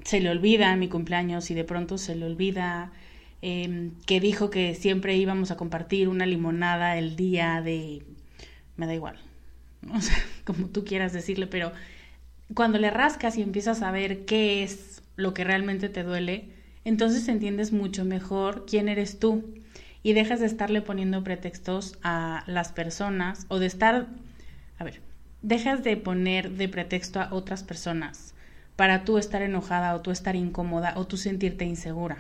se 0.05 0.21
le 0.21 0.31
olvida 0.31 0.77
mi 0.77 0.89
cumpleaños 0.89 1.51
y 1.51 1.55
de 1.55 1.65
pronto 1.65 1.99
se 1.99 2.15
le 2.15 2.27
olvida 2.27 2.93
eh, 3.43 3.91
que 4.07 4.21
dijo 4.21 4.51
que 4.51 4.75
siempre 4.75 5.17
íbamos 5.17 5.51
a 5.51 5.57
compartir 5.57 6.09
una 6.09 6.27
limonada 6.27 6.97
el 6.97 7.17
día 7.17 7.61
de... 7.63 8.03
me 8.77 8.87
da 8.87 8.95
igual, 8.95 9.19
o 9.95 10.01
sea, 10.01 10.17
como 10.45 10.69
tú 10.69 10.85
quieras 10.85 11.13
decirle, 11.13 11.47
pero 11.47 11.73
cuando 12.55 12.79
le 12.79 12.91
rascas 12.91 13.37
y 13.37 13.43
empiezas 13.43 13.83
a 13.83 13.91
ver 13.91 14.25
qué 14.27 14.63
es 14.63 15.03
lo 15.17 15.35
que 15.35 15.45
realmente 15.45 15.89
te 15.89 16.03
duele, 16.03 16.49
entonces 16.85 17.29
entiendes 17.29 17.73
mucho 17.73 18.05
mejor 18.05 18.67
quién 18.67 18.89
eres 18.89 19.19
tú 19.19 19.45
y 20.03 20.13
dejas 20.13 20.41
de 20.41 20.47
estarle 20.47 20.83
poniendo 20.83 21.25
pretextos 21.25 21.99
a 22.03 22.45
las 22.47 22.73
personas 22.73 23.47
o 23.49 23.59
de 23.59 23.67
estar 23.67 24.09
a 24.79 24.85
ver, 24.85 25.01
dejas 25.43 25.85
de 25.85 25.97
poner 25.97 26.53
de 26.53 26.69
pretexto 26.69 27.21
a 27.21 27.33
otras 27.33 27.63
personas 27.63 28.35
para 28.77 29.05
tú 29.05 29.19
estar 29.19 29.43
enojada 29.43 29.95
o 29.95 30.01
tú 30.01 30.11
estar 30.11 30.37
incómoda 30.37 30.95
o 30.97 31.07
tú 31.07 31.17
sentirte 31.17 31.65
insegura. 31.65 32.19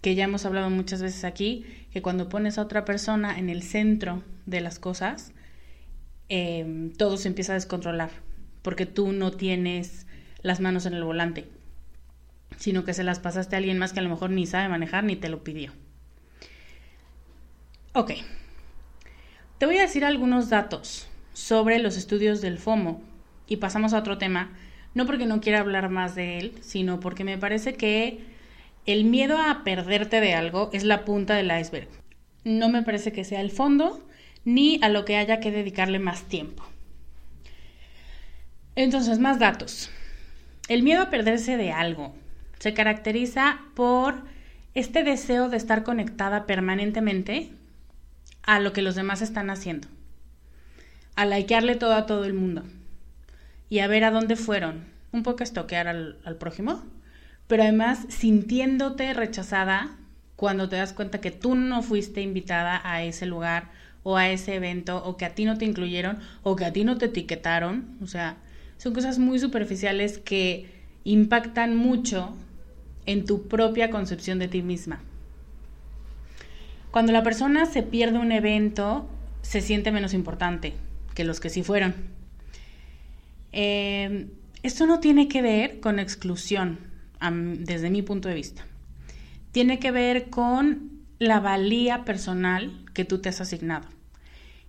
Que 0.00 0.14
ya 0.14 0.24
hemos 0.24 0.44
hablado 0.44 0.70
muchas 0.70 1.02
veces 1.02 1.24
aquí, 1.24 1.64
que 1.92 2.02
cuando 2.02 2.28
pones 2.28 2.58
a 2.58 2.62
otra 2.62 2.84
persona 2.84 3.38
en 3.38 3.48
el 3.48 3.62
centro 3.62 4.22
de 4.46 4.60
las 4.60 4.78
cosas, 4.78 5.32
em, 6.28 6.92
todo 6.92 7.16
se 7.16 7.28
empieza 7.28 7.52
a 7.52 7.56
descontrolar, 7.56 8.10
porque 8.62 8.86
tú 8.86 9.12
no 9.12 9.32
tienes 9.32 10.06
las 10.42 10.60
manos 10.60 10.86
en 10.86 10.94
el 10.94 11.04
volante, 11.04 11.48
sino 12.56 12.84
que 12.84 12.94
se 12.94 13.04
las 13.04 13.20
pasaste 13.20 13.56
a 13.56 13.58
alguien 13.58 13.78
más 13.78 13.92
que 13.92 14.00
a 14.00 14.02
lo 14.02 14.10
mejor 14.10 14.30
ni 14.30 14.46
sabe 14.46 14.68
manejar 14.68 15.04
ni 15.04 15.16
te 15.16 15.28
lo 15.28 15.44
pidió. 15.44 15.72
Ok, 17.92 18.12
te 19.58 19.66
voy 19.66 19.78
a 19.78 19.82
decir 19.82 20.04
algunos 20.04 20.48
datos 20.50 21.08
sobre 21.32 21.78
los 21.78 21.96
estudios 21.96 22.40
del 22.40 22.58
FOMO. 22.58 23.02
Y 23.48 23.56
pasamos 23.56 23.92
a 23.92 23.98
otro 23.98 24.18
tema, 24.18 24.52
no 24.94 25.06
porque 25.06 25.26
no 25.26 25.40
quiera 25.40 25.60
hablar 25.60 25.88
más 25.88 26.14
de 26.14 26.38
él, 26.38 26.52
sino 26.60 27.00
porque 27.00 27.24
me 27.24 27.38
parece 27.38 27.74
que 27.74 28.20
el 28.86 29.04
miedo 29.04 29.38
a 29.38 29.64
perderte 29.64 30.20
de 30.20 30.34
algo 30.34 30.70
es 30.72 30.84
la 30.84 31.04
punta 31.04 31.34
del 31.34 31.50
iceberg. 31.50 31.88
No 32.44 32.68
me 32.68 32.82
parece 32.82 33.10
que 33.12 33.24
sea 33.24 33.40
el 33.40 33.50
fondo 33.50 34.06
ni 34.44 34.78
a 34.82 34.88
lo 34.88 35.04
que 35.04 35.16
haya 35.16 35.40
que 35.40 35.50
dedicarle 35.50 35.98
más 35.98 36.24
tiempo. 36.24 36.62
Entonces, 38.76 39.18
más 39.18 39.38
datos. 39.38 39.90
El 40.68 40.82
miedo 40.82 41.02
a 41.02 41.10
perderse 41.10 41.56
de 41.56 41.72
algo 41.72 42.14
se 42.58 42.74
caracteriza 42.74 43.60
por 43.74 44.22
este 44.74 45.04
deseo 45.04 45.48
de 45.48 45.56
estar 45.56 45.82
conectada 45.82 46.46
permanentemente 46.46 47.50
a 48.42 48.60
lo 48.60 48.72
que 48.72 48.82
los 48.82 48.94
demás 48.94 49.22
están 49.22 49.50
haciendo 49.50 49.88
a 51.18 51.26
likearle 51.26 51.74
todo 51.74 51.94
a 51.94 52.06
todo 52.06 52.24
el 52.24 52.32
mundo 52.32 52.62
y 53.68 53.80
a 53.80 53.88
ver 53.88 54.04
a 54.04 54.12
dónde 54.12 54.36
fueron. 54.36 54.84
Un 55.10 55.24
poco 55.24 55.42
estoquear 55.42 55.88
al, 55.88 56.16
al 56.24 56.36
prójimo, 56.36 56.84
pero 57.48 57.64
además 57.64 58.06
sintiéndote 58.08 59.12
rechazada 59.14 59.96
cuando 60.36 60.68
te 60.68 60.76
das 60.76 60.92
cuenta 60.92 61.20
que 61.20 61.32
tú 61.32 61.56
no 61.56 61.82
fuiste 61.82 62.20
invitada 62.20 62.80
a 62.84 63.02
ese 63.02 63.26
lugar 63.26 63.70
o 64.04 64.16
a 64.16 64.28
ese 64.28 64.54
evento 64.54 65.02
o 65.04 65.16
que 65.16 65.24
a 65.24 65.34
ti 65.34 65.44
no 65.44 65.58
te 65.58 65.64
incluyeron 65.64 66.20
o 66.44 66.54
que 66.54 66.66
a 66.66 66.72
ti 66.72 66.84
no 66.84 66.98
te 66.98 67.06
etiquetaron. 67.06 67.98
O 68.00 68.06
sea, 68.06 68.36
son 68.76 68.94
cosas 68.94 69.18
muy 69.18 69.40
superficiales 69.40 70.18
que 70.18 70.70
impactan 71.02 71.74
mucho 71.74 72.36
en 73.08 73.24
tu 73.24 73.48
propia 73.48 73.88
concepción 73.88 74.38
de 74.38 74.48
ti 74.48 74.60
misma. 74.60 75.00
Cuando 76.90 77.10
la 77.10 77.22
persona 77.22 77.64
se 77.64 77.82
pierde 77.82 78.18
un 78.18 78.32
evento, 78.32 79.08
se 79.40 79.62
siente 79.62 79.90
menos 79.90 80.12
importante 80.12 80.74
que 81.14 81.24
los 81.24 81.40
que 81.40 81.48
sí 81.48 81.62
fueron. 81.62 81.94
Eh, 83.52 84.28
esto 84.62 84.86
no 84.86 85.00
tiene 85.00 85.26
que 85.26 85.40
ver 85.40 85.80
con 85.80 85.98
exclusión, 85.98 86.80
desde 87.60 87.88
mi 87.88 88.02
punto 88.02 88.28
de 88.28 88.34
vista. 88.34 88.66
Tiene 89.52 89.78
que 89.78 89.90
ver 89.90 90.28
con 90.28 90.90
la 91.18 91.40
valía 91.40 92.04
personal 92.04 92.84
que 92.92 93.06
tú 93.06 93.20
te 93.20 93.30
has 93.30 93.40
asignado, 93.40 93.88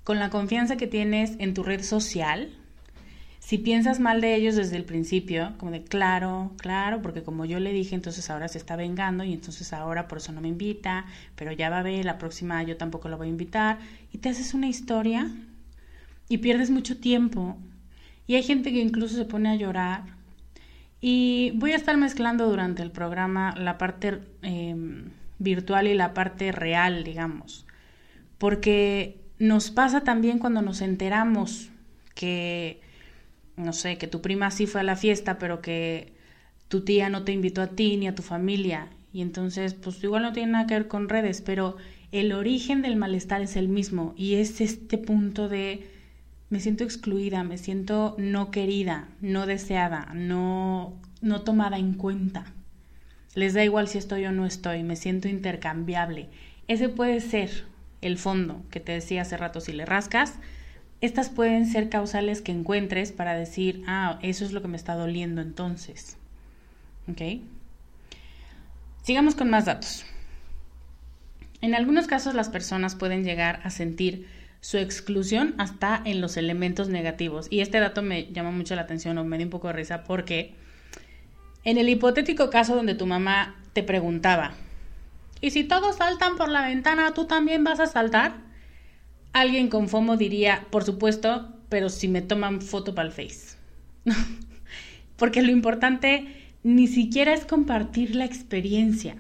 con 0.06 0.18
la 0.18 0.30
confianza 0.30 0.78
que 0.78 0.88
tienes 0.88 1.34
en 1.40 1.54
tu 1.54 1.64
red 1.64 1.84
social. 1.84 2.58
Si 3.50 3.58
piensas 3.58 4.00
mal 4.00 4.22
de 4.22 4.36
ellos 4.36 4.56
desde 4.56 4.78
el 4.78 4.86
principio, 4.86 5.56
como 5.58 5.72
de 5.72 5.84
claro, 5.84 6.52
claro, 6.58 7.02
porque 7.02 7.24
como 7.24 7.46
yo 7.46 7.60
le 7.60 7.74
dije, 7.74 7.96
entonces 7.96 8.30
ahora 8.30 8.48
se 8.48 8.60
está 8.60 8.76
vengando 8.76 9.24
y 9.24 9.34
entonces 9.34 9.74
ahora 9.74 10.08
por 10.08 10.20
eso 10.20 10.32
no 10.32 10.40
me 10.40 10.50
invita, 10.50 11.08
pero 11.36 11.52
ya 11.52 11.72
va 11.72 11.80
a 11.80 11.82
ver, 11.82 12.06
la 12.06 12.20
próxima 12.20 12.62
yo 12.62 12.78
tampoco 12.78 13.10
lo 13.10 13.18
voy 13.18 13.26
a 13.26 13.32
invitar, 13.32 13.80
y 14.14 14.20
te 14.20 14.30
haces 14.30 14.54
una 14.54 14.68
historia 14.68 15.32
y 16.28 16.38
pierdes 16.38 16.70
mucho 16.70 17.00
tiempo 17.00 17.58
y 18.28 18.36
hay 18.36 18.44
gente 18.44 18.72
que 18.72 18.82
incluso 18.82 19.16
se 19.16 19.26
pone 19.26 19.50
a 19.50 19.56
llorar. 19.56 20.04
Y 21.02 21.54
voy 21.56 21.72
a 21.72 21.78
estar 21.78 21.98
mezclando 21.98 22.48
durante 22.48 22.84
el 22.84 22.92
programa 22.92 23.56
la 23.58 23.80
parte 23.80 24.20
em, 24.44 25.10
virtual 25.40 25.88
y 25.88 25.96
la 25.96 26.14
parte 26.14 26.52
real, 26.52 27.04
digamos. 27.04 27.66
Porque 28.38 29.20
nos 29.40 29.72
pasa 29.72 30.02
también 30.02 30.38
cuando 30.38 30.62
nos 30.62 30.82
enteramos 30.82 31.72
que, 32.14 32.88
no 33.60 33.74
sé, 33.74 33.98
que 33.98 34.08
tu 34.08 34.22
prima 34.22 34.52
sí 34.52 34.66
fue 34.66 34.82
a 34.82 34.84
la 34.84 34.96
fiesta, 34.96 35.38
pero 35.38 35.62
que 35.62 36.14
tu 36.68 36.82
tía 36.82 37.10
no 37.10 37.24
te 37.24 37.32
invitó 37.32 37.62
a 37.62 37.68
ti 37.68 37.98
ni 37.98 38.08
a 38.08 38.16
tu 38.16 38.24
familia. 38.24 38.90
Y 39.12 39.22
entonces, 39.22 39.74
pues 39.74 40.04
igual 40.04 40.24
no 40.24 40.34
tiene 40.34 40.54
nada 40.54 40.68
que 40.68 40.76
ver 40.76 40.88
con 40.88 41.10
redes, 41.10 41.42
pero 41.42 41.78
el 42.12 42.32
origen 42.32 42.82
del 42.82 42.96
malestar 42.96 43.42
es 43.42 43.56
el 43.56 43.68
mismo. 43.68 44.14
Y 44.18 44.36
es 44.36 44.62
este 44.62 44.98
punto 44.98 45.50
de 45.50 45.88
me 46.50 46.60
siento 46.60 46.84
excluida, 46.84 47.44
me 47.44 47.58
siento 47.58 48.16
no 48.18 48.50
querida, 48.50 49.08
no 49.22 49.46
deseada, 49.46 50.12
no, 50.16 51.00
no 51.22 51.42
tomada 51.42 51.78
en 51.78 51.94
cuenta. 51.94 52.46
Les 53.36 53.54
da 53.54 53.64
igual 53.64 53.88
si 53.88 53.98
estoy 53.98 54.26
o 54.26 54.32
no 54.32 54.46
estoy, 54.46 54.84
me 54.84 54.96
siento 54.96 55.28
intercambiable. 55.28 56.30
Ese 56.68 56.90
puede 56.90 57.20
ser 57.20 57.66
el 58.02 58.18
fondo 58.18 58.64
que 58.72 58.80
te 58.80 58.94
decía 58.94 59.22
hace 59.22 59.38
rato 59.38 59.62
si 59.62 59.74
le 59.74 59.86
rascas. 59.86 60.36
Estas 61.02 61.30
pueden 61.30 61.66
ser 61.66 61.90
causales 61.90 62.42
que 62.42 62.52
encuentres 62.52 63.12
para 63.12 63.36
decir, 63.36 63.84
ah, 63.88 64.20
eso 64.22 64.44
es 64.44 64.52
lo 64.52 64.62
que 64.62 64.68
me 64.68 64.78
está 64.78 64.96
doliendo 64.96 65.42
entonces. 65.42 66.18
¿Ok? 67.10 67.42
Sigamos 69.04 69.36
con 69.36 69.50
más 69.50 69.66
datos. 69.66 70.06
En 71.62 71.74
algunos 71.74 72.08
casos 72.08 72.34
las 72.34 72.50
personas 72.50 72.96
pueden 72.96 73.24
llegar 73.24 73.62
a 73.64 73.70
sentir 73.70 74.28
su 74.62 74.78
exclusión 74.78 75.56
hasta 75.58 76.02
en 76.04 76.22
los 76.22 76.38
elementos 76.38 76.90
negativos. 76.90 77.48
Y 77.50 77.62
este 77.62 77.80
dato 77.80 78.02
me 78.02 78.32
llama 78.32 78.52
mucho 78.52 78.76
la 78.76 78.82
atención 78.82 79.18
o 79.18 79.24
me 79.24 79.38
dio 79.38 79.48
un 79.48 79.52
poco 79.52 79.68
de 79.68 79.74
risa 79.74 80.04
porque 80.04 80.54
en 81.64 81.78
el 81.78 81.90
hipotético 81.90 82.50
caso 82.50 82.76
donde 82.76 82.96
tu 82.96 83.06
mamá 83.06 83.56
te 83.74 83.84
preguntaba, 83.84 84.54
¿y 85.42 85.52
si 85.52 85.64
todos 85.64 85.98
saltan 85.98 86.36
por 86.36 86.50
la 86.50 86.62
ventana, 86.62 87.14
tú 87.14 87.26
también 87.26 87.64
vas 87.64 87.80
a 87.80 87.88
saltar? 87.88 88.49
Alguien 89.34 89.70
con 89.70 89.90
FOMO 89.90 90.18
diría, 90.18 90.66
por 90.72 90.84
supuesto, 90.84 91.50
pero 91.70 91.90
si 91.90 92.08
me 92.08 92.22
toman 92.22 92.62
foto 92.62 92.96
para 92.96 93.08
el 93.08 93.14
Face. 93.14 93.58
porque 95.18 95.42
lo 95.42 95.52
importante 95.52 96.28
ni 96.64 96.88
siquiera 96.88 97.34
es 97.34 97.46
compartir 97.46 98.16
la 98.16 98.26
experiencia, 98.26 99.18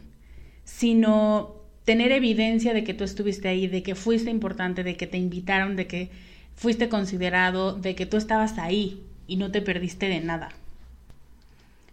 sino 0.63 1.55
tener 1.85 2.11
evidencia 2.11 2.73
de 2.73 2.83
que 2.83 2.93
tú 2.93 3.03
estuviste 3.03 3.47
ahí, 3.47 3.67
de 3.67 3.83
que 3.83 3.95
fuiste 3.95 4.29
importante, 4.29 4.83
de 4.83 4.95
que 4.95 5.07
te 5.07 5.17
invitaron, 5.17 5.75
de 5.75 5.87
que 5.87 6.09
fuiste 6.55 6.89
considerado, 6.89 7.73
de 7.73 7.95
que 7.95 8.05
tú 8.05 8.17
estabas 8.17 8.57
ahí 8.57 9.03
y 9.27 9.37
no 9.37 9.51
te 9.51 9.61
perdiste 9.61 10.07
de 10.07 10.19
nada. 10.19 10.50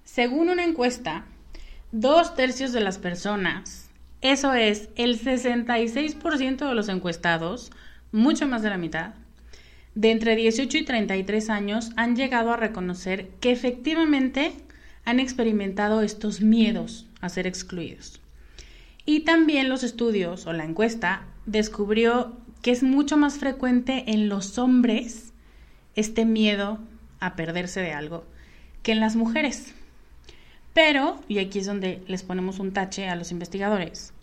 Según 0.05 0.49
una 0.49 0.65
encuesta, 0.65 1.25
dos 1.93 2.35
tercios 2.35 2.73
de 2.73 2.81
las 2.81 2.99
personas, 2.99 3.89
eso 4.21 4.55
es 4.55 4.89
el 4.97 5.21
66% 5.21 6.69
de 6.69 6.75
los 6.75 6.89
encuestados, 6.89 7.71
mucho 8.17 8.49
más 8.49 8.63
de 8.63 8.71
la 8.71 8.79
mitad, 8.79 9.13
de 9.95 10.11
entre 10.11 10.37
18 10.37 10.79
y 10.79 10.85
33 10.85 11.51
años 11.51 11.91
han 11.97 12.17
llegado 12.17 12.51
a 12.51 12.57
reconocer 12.57 13.29
que 13.41 13.53
efectivamente 13.53 14.53
han 15.05 15.21
experimentado 15.21 16.01
estos 16.01 16.41
miedos 16.41 17.07
a 17.21 17.29
ser 17.29 17.47
excluidos. 17.47 18.21
Y 19.05 19.21
también 19.21 19.69
los 19.69 19.85
estudios 19.85 20.47
o 20.47 20.55
la 20.55 20.65
encuesta 20.65 21.25
descubrió 21.45 22.37
que 22.63 22.71
es 22.71 22.83
mucho 22.83 23.19
más 23.19 23.39
frecuente 23.39 24.05
en 24.09 24.29
los 24.29 24.59
hombres 24.59 25.33
este 25.95 26.25
miedo 26.25 26.79
a 27.21 27.37
perderse 27.37 27.81
de 27.81 27.93
algo 27.93 28.25
que 28.83 28.93
en 28.93 29.01
las 29.01 29.15
mujeres. 29.15 29.75
Pero, 30.73 31.21
y 31.29 31.39
aquí 31.39 31.59
es 31.59 31.67
donde 31.67 32.03
les 32.07 32.23
ponemos 32.23 32.61
un 32.61 32.73
tache 32.73 33.09
a 33.09 33.17
los 33.17 33.31
investigadores, 33.31 34.15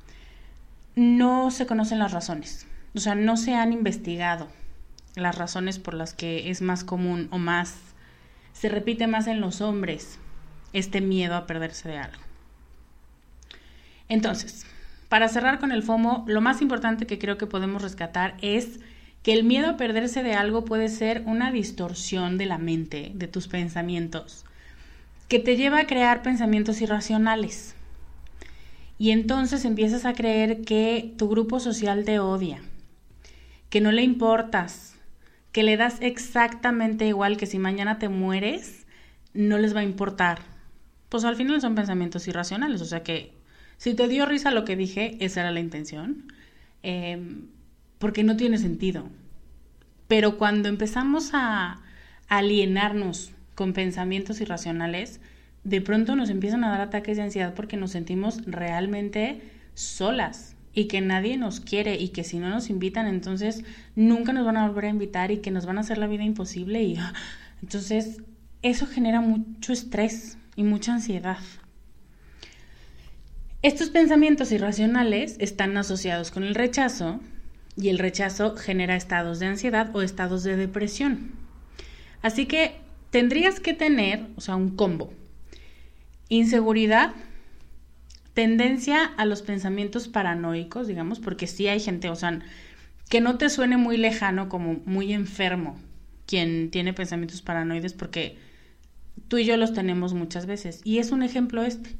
no 0.96 1.52
se 1.52 1.66
conocen 1.68 2.00
las 2.00 2.12
razones. 2.12 2.68
O 2.96 3.00
sea, 3.00 3.16
no 3.16 3.38
se 3.38 3.56
han 3.56 3.74
investigado 3.74 4.48
las 5.16 5.38
razones 5.38 5.80
por 5.80 5.94
las 5.94 6.14
que 6.14 6.50
es 6.50 6.62
más 6.62 6.84
común 6.84 7.28
o 7.32 7.38
más, 7.38 7.76
se 8.54 8.70
repite 8.70 9.08
más 9.08 9.28
en 9.28 9.42
los 9.42 9.62
hombres 9.62 10.20
este 10.74 11.02
miedo 11.02 11.36
a 11.36 11.48
perderse 11.48 11.90
de 11.90 11.98
algo. 11.98 12.22
Entonces, 14.10 14.66
para 15.10 15.28
cerrar 15.28 15.60
con 15.60 15.72
el 15.72 15.84
FOMO, 15.84 16.24
lo 16.28 16.42
más 16.42 16.62
importante 16.62 17.06
que 17.06 17.20
creo 17.20 17.38
que 17.38 17.48
podemos 17.48 17.82
rescatar 17.82 18.36
es 18.42 18.80
que 19.22 19.34
el 19.34 19.44
miedo 19.44 19.70
a 19.70 19.78
perderse 19.78 20.22
de 20.22 20.34
algo 20.34 20.66
puede 20.66 20.90
ser 20.90 21.24
una 21.26 21.52
distorsión 21.52 22.38
de 22.38 22.46
la 22.46 22.58
mente, 22.58 23.12
de 23.14 23.28
tus 23.28 23.48
pensamientos, 23.48 24.46
que 25.30 25.40
te 25.40 25.56
lleva 25.56 25.80
a 25.80 25.88
crear 25.88 26.22
pensamientos 26.22 26.82
irracionales. 26.82 27.76
Y 29.00 29.12
entonces 29.12 29.66
empiezas 29.66 30.06
a 30.06 30.14
creer 30.14 30.62
que 30.62 31.14
tu 31.18 31.30
grupo 31.30 31.60
social 31.60 32.06
te 32.06 32.20
odia, 32.20 32.62
que 33.74 33.82
no 33.82 33.92
le 33.92 34.04
importas, 34.04 35.00
que 35.52 35.64
le 35.64 35.78
das 35.78 35.98
exactamente 36.00 37.08
igual 37.08 37.38
que 37.38 37.48
si 37.48 37.58
mañana 37.58 37.98
te 37.98 38.08
mueres, 38.08 38.86
no 39.34 39.58
les 39.58 39.76
va 39.76 39.80
a 39.80 39.84
importar. 39.84 40.42
Pues 41.10 41.24
al 41.26 41.36
final 41.36 41.60
son 41.60 41.74
pensamientos 41.74 42.28
irracionales, 42.28 42.82
o 42.82 42.86
sea 42.86 43.02
que 43.02 43.34
si 43.78 43.96
te 43.96 44.08
dio 44.08 44.28
risa 44.28 44.52
lo 44.52 44.64
que 44.64 44.76
dije, 44.76 45.18
esa 45.22 45.40
era 45.40 45.50
la 45.50 45.60
intención, 45.60 46.32
em, 46.84 47.48
porque 47.98 48.24
no 48.24 48.38
tiene 48.38 48.60
sentido. 48.60 49.10
Pero 50.08 50.38
cuando 50.38 50.70
empezamos 50.70 51.32
a 51.34 51.82
alienarnos 52.28 53.32
con 53.56 53.74
pensamientos 53.74 54.40
irracionales, 54.40 55.20
de 55.64 55.82
pronto 55.82 56.16
nos 56.16 56.30
empiezan 56.30 56.64
a 56.64 56.70
dar 56.70 56.82
ataques 56.82 57.18
de 57.18 57.24
ansiedad 57.24 57.56
porque 57.56 57.76
nos 57.78 57.90
sentimos 57.90 58.46
realmente 58.46 59.42
solas 59.74 60.53
y 60.74 60.86
que 60.86 61.02
nadie 61.02 61.38
nos 61.38 61.60
quiere 61.60 61.96
y 61.96 62.10
que 62.10 62.24
si 62.24 62.40
no 62.40 62.50
nos 62.50 62.70
invitan 62.70 63.08
entonces 63.08 63.64
nunca 63.96 64.34
nos 64.34 64.46
van 64.46 64.58
a 64.58 64.68
volver 64.68 64.86
a 64.86 64.90
invitar 64.90 65.32
y 65.32 65.38
que 65.38 65.52
nos 65.52 65.66
van 65.66 65.78
a 65.78 65.82
hacer 65.82 65.98
la 65.98 66.08
vida 66.08 66.24
imposible 66.24 66.84
y 66.84 66.98
entonces 67.62 68.22
eso 68.62 68.88
genera 68.88 69.22
mucho 69.22 69.74
estrés 69.74 70.38
y 70.56 70.64
mucha 70.64 70.94
ansiedad. 70.94 71.38
Estos 73.62 73.90
pensamientos 73.90 74.52
irracionales 74.52 75.38
están 75.40 75.78
asociados 75.78 76.32
con 76.32 76.44
el 76.44 76.56
rechazo 76.56 77.22
y 77.78 77.90
el 77.90 77.98
rechazo 77.98 78.56
genera 78.56 78.96
estados 78.96 79.40
de 79.40 79.48
ansiedad 79.48 79.96
o 79.96 80.02
estados 80.02 80.44
de 80.44 80.58
depresión. 80.58 81.32
Así 82.22 82.46
que 82.46 82.76
tendrías 83.10 83.60
que 83.60 83.74
tener, 83.74 84.28
o 84.36 84.42
sea, 84.42 84.56
un 84.56 84.76
combo. 84.76 85.14
Inseguridad, 86.30 87.14
tendencia 88.34 89.06
a 89.18 89.26
los 89.26 89.42
pensamientos 89.42 90.08
paranoicos, 90.08 90.88
digamos, 90.88 91.20
porque 91.20 91.48
sí 91.48 91.68
hay 91.68 91.80
gente, 91.80 92.10
o 92.10 92.16
sea, 92.16 92.40
que 93.10 93.22
no 93.22 93.38
te 93.38 93.50
suene 93.50 93.78
muy 93.78 93.98
lejano 93.98 94.50
como 94.50 94.82
muy 94.86 95.14
enfermo 95.14 95.80
quien 96.26 96.72
tiene 96.72 96.94
pensamientos 96.94 97.42
paranoides 97.42 97.94
porque 97.94 98.38
tú 99.28 99.38
y 99.38 99.46
yo 99.46 99.58
los 99.58 99.74
tenemos 99.74 100.14
muchas 100.14 100.46
veces. 100.46 100.82
Y 100.84 101.00
es 101.00 101.12
un 101.12 101.24
ejemplo 101.24 101.64
este. 101.64 101.96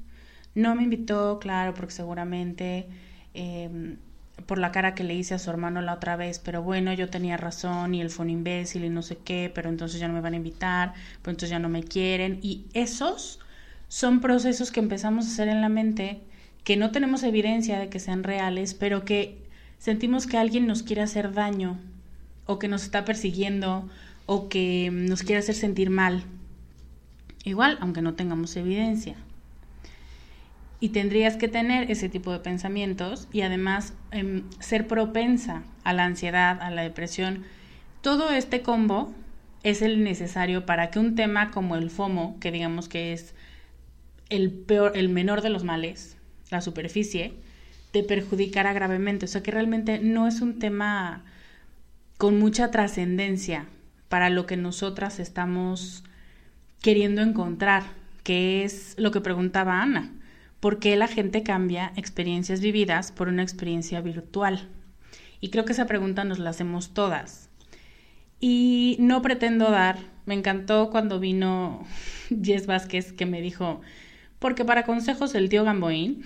No 0.56 0.76
me 0.76 0.84
invitó, 0.84 1.40
claro, 1.40 1.74
porque 1.74 1.94
seguramente 1.94 2.88
em, 3.34 3.98
por 4.46 4.58
la 4.60 4.72
cara 4.72 4.96
que 4.96 5.04
le 5.04 5.16
hice 5.16 5.34
a 5.36 5.40
su 5.40 5.50
hermano 5.50 5.82
la 5.82 5.94
otra 5.94 6.16
vez, 6.16 6.40
pero 6.40 6.62
bueno, 6.64 6.94
yo 6.94 7.10
tenía 7.10 7.38
razón 7.38 7.96
y 7.96 8.02
él 8.02 8.10
fue 8.10 8.26
un 8.26 8.32
imbécil 8.32 8.86
y 8.86 8.90
no 8.90 9.02
sé 9.02 9.18
qué, 9.18 9.52
pero 9.54 9.70
entonces 9.70 10.00
ya 10.00 10.08
no 10.08 10.14
me 10.14 10.22
van 10.22 10.34
a 10.34 10.38
invitar, 10.38 10.94
pues 11.22 11.34
entonces 11.34 11.50
ya 11.50 11.60
no 11.60 11.70
me 11.70 11.84
quieren. 11.84 12.40
Y 12.42 12.66
esos 12.74 13.40
son 13.94 14.22
procesos 14.22 14.72
que 14.72 14.80
empezamos 14.80 15.26
a 15.26 15.28
hacer 15.28 15.50
en 15.50 15.62
la 15.62 15.70
mente 15.70 16.20
que 16.64 16.78
no 16.78 16.90
tenemos 16.90 17.22
evidencia 17.22 17.78
de 17.78 17.90
que 17.90 18.00
sean 18.00 18.24
reales, 18.24 18.74
pero 18.74 19.06
que 19.06 19.38
sentimos 19.78 20.26
que 20.26 20.40
alguien 20.40 20.66
nos 20.66 20.82
quiere 20.82 21.04
hacer 21.04 21.32
daño 21.32 21.78
o 22.48 22.58
que 22.58 22.68
nos 22.68 22.82
está 22.86 23.06
persiguiendo 23.06 23.88
o 24.26 24.50
que 24.50 24.90
nos 24.92 25.22
quiere 25.22 25.38
hacer 25.38 25.54
sentir 25.54 25.92
mal. 25.92 26.24
Igual, 27.44 27.78
aunque 27.82 28.02
no 28.02 28.16
tengamos 28.16 28.56
evidencia. 28.56 29.16
y 30.80 30.90
tendrías 30.90 31.38
que 31.38 31.48
tener 31.48 31.92
ese 31.92 32.10
tipo 32.10 32.32
de 32.32 32.40
pensamientos 32.40 33.28
y 33.32 33.42
además 33.42 33.94
em, 34.10 34.42
ser 34.60 34.88
propensa 34.88 35.62
a 35.84 35.94
la 35.94 36.06
ansiedad, 36.06 36.60
a 36.64 36.72
la 36.72 36.82
depresión. 36.82 37.44
Todo 38.02 38.32
este 38.32 38.64
combo 38.64 39.14
es 39.62 39.84
el 39.84 40.04
necesario 40.04 40.66
para 40.66 40.90
que 40.90 40.98
un 40.98 41.14
tema 41.16 41.52
como 41.52 41.76
el 41.76 41.92
FOMO, 41.92 42.38
que 42.40 42.52
digamos 42.52 42.90
que 42.90 43.14
es 43.14 43.36
el 44.30 44.52
peor, 44.52 44.94
el 44.96 45.10
menor 45.10 45.42
de 45.42 45.50
los 45.50 45.64
males, 45.64 46.18
la 46.50 46.62
superficie, 46.62 47.34
te 47.92 48.04
perjudicara 48.04 48.74
gravemente. 48.74 49.26
O 49.26 49.28
sea 49.28 49.44
que 49.44 49.52
realmente 49.52 50.00
no 50.00 50.28
es 50.28 50.42
un 50.42 50.60
tema 50.60 51.24
con 52.18 52.40
mucha 52.40 52.72
trascendencia 52.72 53.68
para 54.10 54.30
lo 54.30 54.46
que 54.46 54.58
nosotras 54.58 55.20
estamos 55.20 56.04
queriendo 56.82 57.22
encontrar, 57.22 57.84
que 58.24 58.64
es 58.64 58.96
lo 58.98 59.12
que 59.12 59.22
preguntaba 59.22 59.82
Ana. 59.82 60.12
¿Por 60.60 60.80
qué 60.80 60.96
la 60.96 61.08
gente 61.08 61.44
cambia 61.44 61.92
experiencias 61.96 62.62
vividas 62.62 63.12
por 63.12 63.28
una 63.28 63.44
experiencia 63.44 64.02
virtual? 64.02 64.70
Y 65.42 65.50
creo 65.50 65.66
que 65.66 65.74
esa 65.74 65.88
pregunta 65.88 66.24
nos 66.24 66.40
la 66.40 66.52
hacemos 66.52 66.94
todas. 66.94 67.50
Y 68.40 68.96
no 69.00 69.22
pretendo 69.22 69.70
dar, 69.72 70.00
me 70.26 70.34
encantó 70.34 70.90
cuando 70.90 71.20
vino 71.20 71.86
Jess 72.44 72.66
Vázquez 72.66 73.14
que 73.14 73.26
me 73.26 73.42
dijo, 73.42 73.82
porque 74.44 74.66
para 74.66 74.84
consejos 74.84 75.36
el 75.36 75.48
tío 75.48 75.64
Gamboín. 75.64 76.22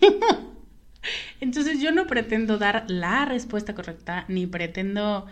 Entonces 1.40 1.80
yo 1.80 1.90
no 1.90 2.06
pretendo 2.06 2.58
dar 2.58 2.84
la 2.86 3.24
respuesta 3.24 3.74
correcta, 3.74 4.26
ni 4.28 4.46
pretendo 4.46 5.24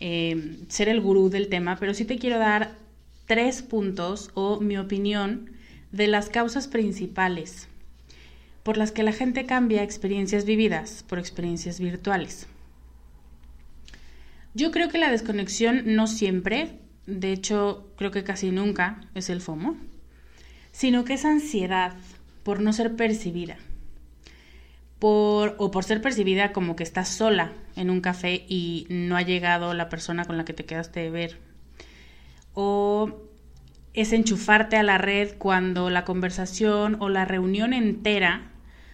eh, 0.00 0.58
ser 0.66 0.88
el 0.88 1.00
gurú 1.00 1.30
del 1.30 1.46
tema, 1.48 1.76
pero 1.78 1.94
sí 1.94 2.04
te 2.04 2.18
quiero 2.18 2.40
dar 2.40 2.72
tres 3.26 3.62
puntos 3.62 4.32
o 4.34 4.58
mi 4.58 4.76
opinión 4.76 5.52
de 5.92 6.08
las 6.08 6.30
causas 6.30 6.66
principales 6.66 7.68
por 8.64 8.76
las 8.76 8.90
que 8.90 9.04
la 9.04 9.12
gente 9.12 9.46
cambia 9.46 9.84
experiencias 9.84 10.44
vividas 10.44 11.04
por 11.08 11.20
experiencias 11.20 11.78
virtuales. 11.78 12.48
Yo 14.52 14.72
creo 14.72 14.88
que 14.88 14.98
la 14.98 15.12
desconexión 15.12 15.94
no 15.94 16.08
siempre, 16.08 16.80
de 17.06 17.30
hecho 17.30 17.92
creo 17.96 18.10
que 18.10 18.24
casi 18.24 18.50
nunca 18.50 19.00
es 19.14 19.30
el 19.30 19.40
FOMO, 19.40 19.76
sino 20.78 21.04
que 21.04 21.14
es 21.14 21.24
ansiedad 21.24 21.94
por 22.44 22.60
no 22.60 22.72
ser 22.72 22.94
percibida 22.94 23.56
por, 25.00 25.56
o 25.58 25.72
por 25.72 25.82
ser 25.82 26.00
percibida 26.00 26.52
como 26.52 26.76
que 26.76 26.84
estás 26.84 27.08
sola 27.08 27.50
en 27.74 27.90
un 27.90 28.00
café 28.00 28.44
y 28.48 28.86
no 28.88 29.16
ha 29.16 29.22
llegado 29.22 29.74
la 29.74 29.88
persona 29.88 30.24
con 30.24 30.36
la 30.36 30.44
que 30.44 30.52
te 30.52 30.66
quedaste 30.66 31.00
de 31.00 31.10
ver. 31.10 31.38
O 32.54 33.20
es 33.92 34.12
enchufarte 34.12 34.76
a 34.76 34.84
la 34.84 34.98
red 34.98 35.34
cuando 35.36 35.90
la 35.90 36.04
conversación 36.04 36.96
o 37.00 37.08
la 37.08 37.24
reunión 37.24 37.72
entera 37.72 38.52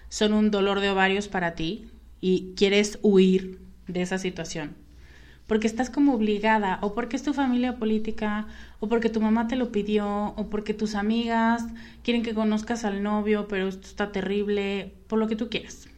son 0.09 0.33
un 0.33 0.51
dolor 0.51 0.81
de 0.81 0.89
ovarios 0.89 1.29
para 1.29 1.55
ti 1.55 1.91
y 2.19 2.55
quieres 2.57 2.99
huir 3.03 3.61
de 3.89 4.01
esa 4.01 4.17
situación. 4.17 4.75
Porque 5.47 5.67
estás 5.67 5.91
como 5.91 6.15
obligada, 6.15 6.79
o 6.81 6.95
porque 6.95 7.17
es 7.17 7.23
tu 7.23 7.35
familia 7.35 7.77
política, 7.77 8.47
o 8.81 8.89
porque 8.89 9.11
tu 9.11 9.21
mamá 9.21 9.47
te 9.47 9.57
lo 9.57 9.73
pidió, 9.73 10.35
o 10.37 10.49
porque 10.49 10.73
tus 10.73 10.95
amigas 10.95 11.65
quieren 12.03 12.23
que 12.23 12.35
conozcas 12.35 12.85
al 12.85 13.03
novio, 13.03 13.47
pero 13.49 13.69
esto 13.69 13.87
está 13.87 14.11
terrible, 14.11 14.95
por 15.07 15.19
lo 15.19 15.29
que 15.29 15.37
tú 15.37 15.51
quieras. 15.51 15.89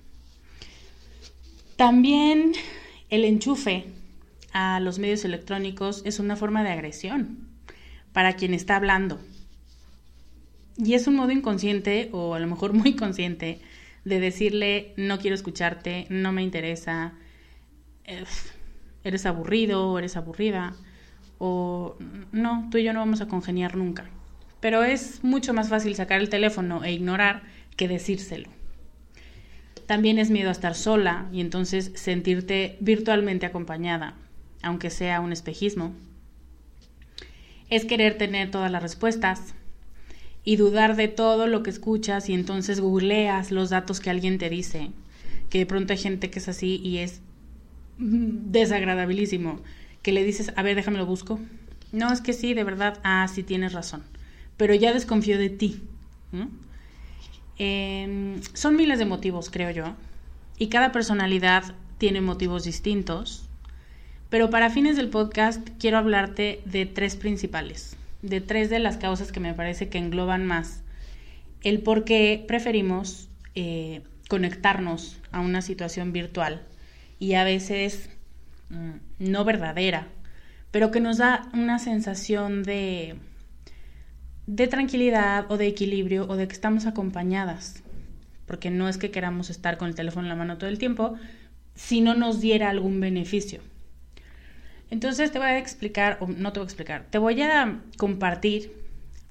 También 1.77 2.53
el 3.11 3.25
enchufe 3.25 3.85
a 4.53 4.81
los 4.81 4.99
medios 4.99 5.25
electrónicos 5.25 6.03
es 6.05 6.19
una 6.19 6.35
forma 6.35 6.65
de 6.65 6.71
agresión 6.71 7.47
para 8.13 8.33
quien 8.33 8.55
está 8.55 8.77
hablando. 8.77 9.21
Y 10.79 10.95
es 10.95 11.07
un 11.07 11.17
modo 11.17 11.31
inconsciente, 11.31 12.09
o 12.13 12.35
a 12.35 12.41
lo 12.41 12.47
mejor 12.47 12.73
muy 12.73 12.97
consciente, 12.97 13.61
de 14.05 14.21
decirle 14.21 14.95
no 14.97 15.19
quiero 15.19 15.35
escucharte, 15.35 16.07
no 16.09 16.33
me 16.33 16.43
interesa, 16.43 17.13
eres 19.07 19.27
aburrido 19.27 19.91
o 19.91 19.99
eres 19.99 20.17
aburrida, 20.17 20.75
o 21.39 21.97
no, 22.33 22.69
tú 22.71 22.79
y 22.79 22.85
yo 22.85 22.93
no 22.93 23.01
vamos 23.01 23.21
a 23.21 23.29
congeniar 23.29 23.77
nunca. 23.77 24.07
Pero 24.61 24.83
es 24.83 25.23
mucho 25.23 25.55
más 25.55 25.69
fácil 25.69 25.95
sacar 25.95 26.21
el 26.21 26.29
teléfono 26.29 26.83
e 26.83 26.93
ignorar 26.93 27.43
que 27.77 27.89
decírselo. 27.89 28.49
También 29.87 30.19
es 30.19 30.31
miedo 30.31 30.49
a 30.49 30.53
estar 30.53 30.75
sola 30.75 31.29
y 31.33 31.41
entonces 31.41 31.93
sentirte 31.95 32.77
virtualmente 32.81 33.47
acompañada, 33.47 34.15
aunque 34.63 34.91
sea 34.91 35.21
un 35.21 35.33
espejismo. 35.33 35.95
Es 37.71 37.85
querer 37.85 38.19
tener 38.19 38.51
todas 38.51 38.71
las 38.71 38.83
respuestas 38.83 39.55
y 40.43 40.57
dudar 40.57 40.97
de 40.97 41.09
todo 41.09 41.47
lo 41.47 41.63
que 41.63 41.71
escuchas 41.71 42.29
y 42.29 42.35
entonces 42.35 42.81
googleas 42.81 43.53
los 43.53 43.71
datos 43.71 44.01
que 44.01 44.11
alguien 44.11 44.39
te 44.39 44.51
dice. 44.51 44.91
Que 45.51 45.59
de 45.59 45.67
pronto 45.67 45.93
hay 45.93 45.99
gente 45.99 46.31
que 46.31 46.41
es 46.41 46.49
así 46.49 46.81
y 46.83 46.99
es 46.99 47.21
desagradabilísimo. 47.99 49.61
Que 50.03 50.13
le 50.13 50.25
dices, 50.25 50.53
a 50.57 50.63
ver, 50.63 50.77
déjame 50.77 50.99
lo 50.99 51.07
busco. 51.07 51.41
No, 51.93 52.13
es 52.13 52.21
que 52.21 52.33
sí, 52.33 52.55
de 52.55 52.65
verdad, 52.65 52.99
ah, 53.03 53.27
sí 53.29 53.43
tienes 53.43 53.73
razón. 53.73 54.03
Pero 54.57 54.75
ya 54.75 54.93
desconfío 54.93 55.39
de 55.39 55.51
ti. 55.51 55.83
Em, 57.59 58.43
son 58.53 58.77
miles 58.77 58.99
de 58.99 59.07
motivos, 59.07 59.51
creo 59.51 59.71
yo, 59.71 59.95
y 60.59 60.69
cada 60.69 60.93
personalidad 60.93 61.75
tiene 61.99 62.21
motivos 62.21 62.65
distintos, 62.65 63.49
pero 64.29 64.51
para 64.51 64.71
fines 64.71 64.97
del 64.97 65.09
podcast 65.09 65.67
quiero 65.79 65.97
hablarte 65.97 66.61
de 66.67 66.85
tres 66.85 67.17
principales, 67.17 67.97
de 68.21 68.43
tres 68.43 68.69
de 68.69 68.79
las 68.79 68.99
causas 68.99 69.33
que 69.33 69.41
me 69.41 69.55
parece 69.55 69.89
que 69.89 69.99
engloban 69.99 70.45
más 70.45 70.83
el 71.63 71.81
por 71.81 72.05
qué 72.05 72.45
preferimos 72.47 73.29
eh, 73.55 74.03
conectarnos 74.29 75.17
a 75.33 75.41
una 75.41 75.63
situación 75.63 76.13
virtual 76.13 76.63
y 77.19 77.35
a 77.35 77.45
veces 77.45 78.11
mm, 78.71 78.97
no 79.19 79.45
verdadera, 79.45 80.09
pero 80.71 80.91
que 80.91 81.01
nos 81.01 81.19
da 81.19 81.49
una 81.53 81.79
sensación 81.79 82.63
de 82.63 83.17
de 84.47 84.69
tranquilidad 84.69 85.51
o 85.51 85.57
de 85.57 85.67
equilibrio 85.67 86.27
o 86.29 86.37
de 86.37 86.47
que 86.47 86.55
estamos 86.55 86.87
acompañadas, 86.87 87.83
porque 88.47 88.71
no 88.71 88.89
es 88.89 88.97
que 88.97 89.11
queramos 89.11 89.51
estar 89.51 89.77
con 89.77 89.89
el 89.89 89.95
teléfono 89.95 90.27
en 90.27 90.31
la 90.31 90.37
mano 90.37 90.59
todo 90.59 90.71
el 90.71 90.79
tiempo, 90.79 91.17
si 91.75 92.01
no 92.01 92.15
nos 92.15 92.41
diera 92.41 92.71
algún 92.71 93.01
beneficio. 93.01 93.61
Entonces 94.89 95.33
te 95.33 95.39
voy 95.39 95.49
a 95.49 95.59
explicar, 95.59 96.19
o 96.21 96.29
no 96.29 96.53
te 96.53 96.61
voy 96.61 96.65
a 96.65 96.69
explicar, 96.69 97.07
te 97.11 97.19
voy 97.19 97.43
a 97.43 97.81
compartir 97.97 98.73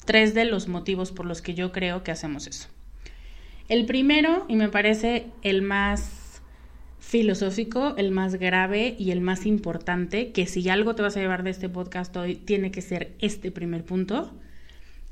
tres 0.04 0.34
de 0.34 0.46
los 0.46 0.68
motivos 0.68 1.12
por 1.12 1.26
los 1.26 1.42
que 1.42 1.54
yo 1.54 1.72
creo 1.72 2.04
que 2.04 2.12
hacemos 2.12 2.46
eso. 2.46 2.68
El 3.70 3.86
primero, 3.86 4.46
y 4.50 4.58
me 4.58 4.68
parece 4.68 5.28
el 5.42 5.62
más 5.62 6.25
filosófico, 7.18 7.96
el 7.96 8.12
más 8.12 8.36
grave 8.36 8.94
y 9.00 9.12
el 9.12 9.22
más 9.22 9.46
importante, 9.46 10.34
que 10.34 10.48
si 10.48 10.68
algo 10.68 10.96
te 10.96 11.02
vas 11.02 11.16
a 11.16 11.22
llevar 11.22 11.44
de 11.44 11.52
este 11.52 11.70
podcast 11.70 12.14
hoy, 12.18 12.36
tiene 12.36 12.72
que 12.72 12.82
ser 12.82 13.16
este 13.20 13.52
primer 13.52 13.86
punto, 13.86 14.34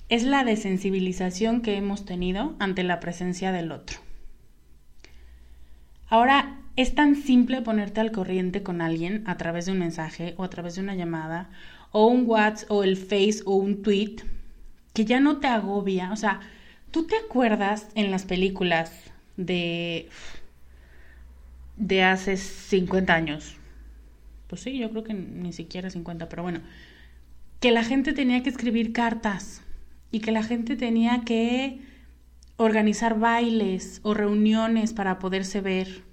es 0.10 0.24
la 0.24 0.44
desensibilización 0.44 1.62
que 1.62 1.78
hemos 1.78 2.04
tenido 2.04 2.58
ante 2.60 2.84
la 2.84 3.00
presencia 3.00 3.54
del 3.54 3.72
otro. 3.72 4.00
Ahora, 6.10 6.60
es 6.76 6.94
tan 6.94 7.16
simple 7.16 7.62
ponerte 7.62 8.02
al 8.02 8.12
corriente 8.12 8.63
con 8.63 8.82
alguien 8.82 9.24
a 9.26 9.38
través 9.38 9.68
de 9.68 9.72
un 9.72 9.80
mensaje 9.80 10.34
o 10.36 10.44
a 10.44 10.50
través 10.50 10.76
de 10.76 10.82
una 10.82 10.96
llamada 10.96 11.52
o 11.94 12.08
un 12.08 12.26
WhatsApp 12.28 12.70
o 12.70 12.84
el 12.84 12.98
Face 12.98 13.39
o 13.46 13.56
un 13.56 13.82
tweet 13.82 14.18
que 14.94 15.06
ya 15.06 15.22
no 15.22 15.38
te 15.38 15.48
agobia. 15.48 16.12
O 16.12 16.18
sea, 16.18 16.42
¿tú 16.92 17.08
te 17.08 17.16
acuerdas 17.16 17.88
en 17.96 18.12
las 18.12 18.26
películas 18.26 18.92
de 19.38 20.10
de 21.77 22.03
hace 22.03 22.38
50 22.38 23.13
años? 23.13 23.55
Pues 24.47 24.62
sí, 24.62 24.77
yo 24.77 24.89
creo 24.89 25.03
que 25.03 25.13
ni 25.13 25.53
siquiera 25.53 25.89
50, 25.89 26.29
pero 26.29 26.43
bueno, 26.43 26.62
que 27.59 27.71
la 27.71 27.83
gente 27.83 28.13
tenía 28.13 28.43
que 28.43 28.49
escribir 28.49 28.93
cartas 28.93 29.62
y 30.12 30.19
que 30.19 30.31
la 30.31 30.43
gente 30.43 30.75
tenía 30.75 31.21
que 31.25 31.79
organizar 32.57 33.19
bailes 33.19 33.99
o 34.03 34.13
reuniones 34.13 34.93
para 34.93 35.19
poderse 35.19 35.62
ver. 35.62 36.03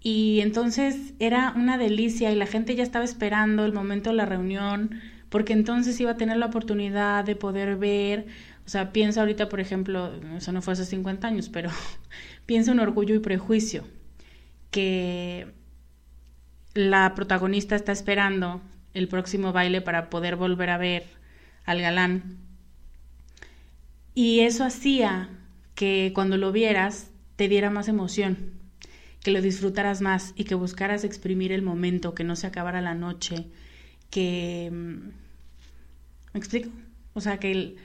Y 0.00 0.40
entonces 0.40 1.14
era 1.18 1.52
una 1.54 1.76
delicia 1.78 2.32
y 2.32 2.34
la 2.34 2.46
gente 2.46 2.74
ya 2.74 2.82
estaba 2.82 3.04
esperando 3.04 3.64
el 3.64 3.72
momento 3.72 4.10
de 4.10 4.16
la 4.16 4.26
reunión 4.26 5.00
porque 5.28 5.52
entonces 5.52 5.98
iba 6.00 6.12
a 6.12 6.16
tener 6.16 6.36
la 6.36 6.46
oportunidad 6.46 7.24
de 7.24 7.36
poder 7.36 7.76
ver, 7.76 8.26
o 8.66 8.68
sea, 8.68 8.92
piensa 8.92 9.20
ahorita, 9.20 9.48
por 9.48 9.60
ejemplo, 9.60 10.12
eso 10.36 10.52
no 10.52 10.60
fue 10.60 10.72
hace 10.72 10.84
50 10.84 11.28
años, 11.28 11.48
pero 11.48 11.70
piensa 12.46 12.72
en 12.72 12.80
orgullo 12.80 13.14
y 13.14 13.20
prejuicio, 13.20 13.84
que 14.70 15.52
la 16.74 17.14
protagonista 17.14 17.76
está 17.76 17.92
esperando 17.92 18.60
el 18.94 19.08
próximo 19.08 19.52
baile 19.52 19.80
para 19.80 20.10
poder 20.10 20.36
volver 20.36 20.70
a 20.70 20.78
ver 20.78 21.04
al 21.64 21.80
galán 21.80 22.38
y 24.14 24.40
eso 24.40 24.64
hacía 24.64 25.28
que 25.74 26.12
cuando 26.14 26.36
lo 26.36 26.52
vieras 26.52 27.10
te 27.36 27.48
diera 27.48 27.70
más 27.70 27.88
emoción, 27.88 28.52
que 29.22 29.30
lo 29.30 29.40
disfrutaras 29.40 30.00
más 30.00 30.32
y 30.36 30.44
que 30.44 30.54
buscaras 30.54 31.04
exprimir 31.04 31.52
el 31.52 31.62
momento, 31.62 32.14
que 32.14 32.24
no 32.24 32.36
se 32.36 32.46
acabara 32.46 32.80
la 32.80 32.94
noche, 32.94 33.46
que... 34.10 34.68
Mm, 34.70 35.10
¿Me 36.32 36.38
explico? 36.38 36.70
O 37.14 37.20
sea, 37.20 37.38
que, 37.38 37.76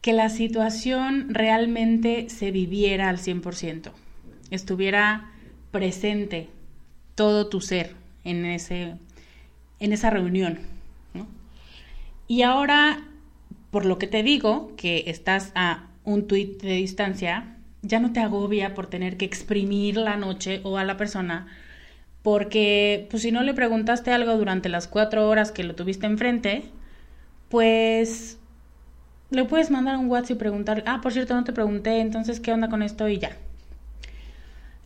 que 0.00 0.12
la 0.12 0.28
situación 0.28 1.34
realmente 1.34 2.30
se 2.30 2.50
viviera 2.50 3.08
al 3.08 3.18
100%, 3.18 3.90
estuviera 4.50 5.32
presente 5.70 6.48
todo 7.14 7.48
tu 7.48 7.60
ser 7.60 7.94
en, 8.24 8.44
ese, 8.44 8.94
en 9.80 9.92
esa 9.92 10.10
reunión. 10.10 10.58
Y 12.26 12.42
ahora, 12.42 13.04
por 13.70 13.86
lo 13.86 13.98
que 13.98 14.06
te 14.06 14.22
digo, 14.22 14.72
que 14.76 15.04
estás 15.06 15.50
a 15.54 15.86
un 16.04 16.26
tuit 16.26 16.60
de 16.62 16.74
distancia, 16.74 17.56
ya 17.82 18.00
no 18.00 18.12
te 18.12 18.20
agobia 18.20 18.74
por 18.74 18.86
tener 18.86 19.16
que 19.16 19.24
exprimir 19.24 19.96
la 19.96 20.16
noche 20.16 20.60
o 20.62 20.76
a 20.76 20.84
la 20.84 20.96
persona, 20.96 21.46
porque 22.22 23.06
pues 23.10 23.22
si 23.22 23.32
no 23.32 23.42
le 23.42 23.54
preguntaste 23.54 24.10
algo 24.12 24.36
durante 24.36 24.68
las 24.68 24.88
cuatro 24.88 25.28
horas 25.28 25.52
que 25.52 25.64
lo 25.64 25.74
tuviste 25.74 26.06
enfrente, 26.06 26.64
pues 27.48 28.38
le 29.30 29.44
puedes 29.44 29.70
mandar 29.70 29.96
un 29.96 30.10
WhatsApp 30.10 30.32
y 30.32 30.34
preguntar, 30.34 30.82
ah, 30.86 31.00
por 31.02 31.12
cierto, 31.12 31.34
no 31.34 31.44
te 31.44 31.52
pregunté, 31.52 32.00
entonces, 32.00 32.40
¿qué 32.40 32.52
onda 32.52 32.68
con 32.68 32.82
esto? 32.82 33.08
Y 33.08 33.18
ya. 33.18 33.36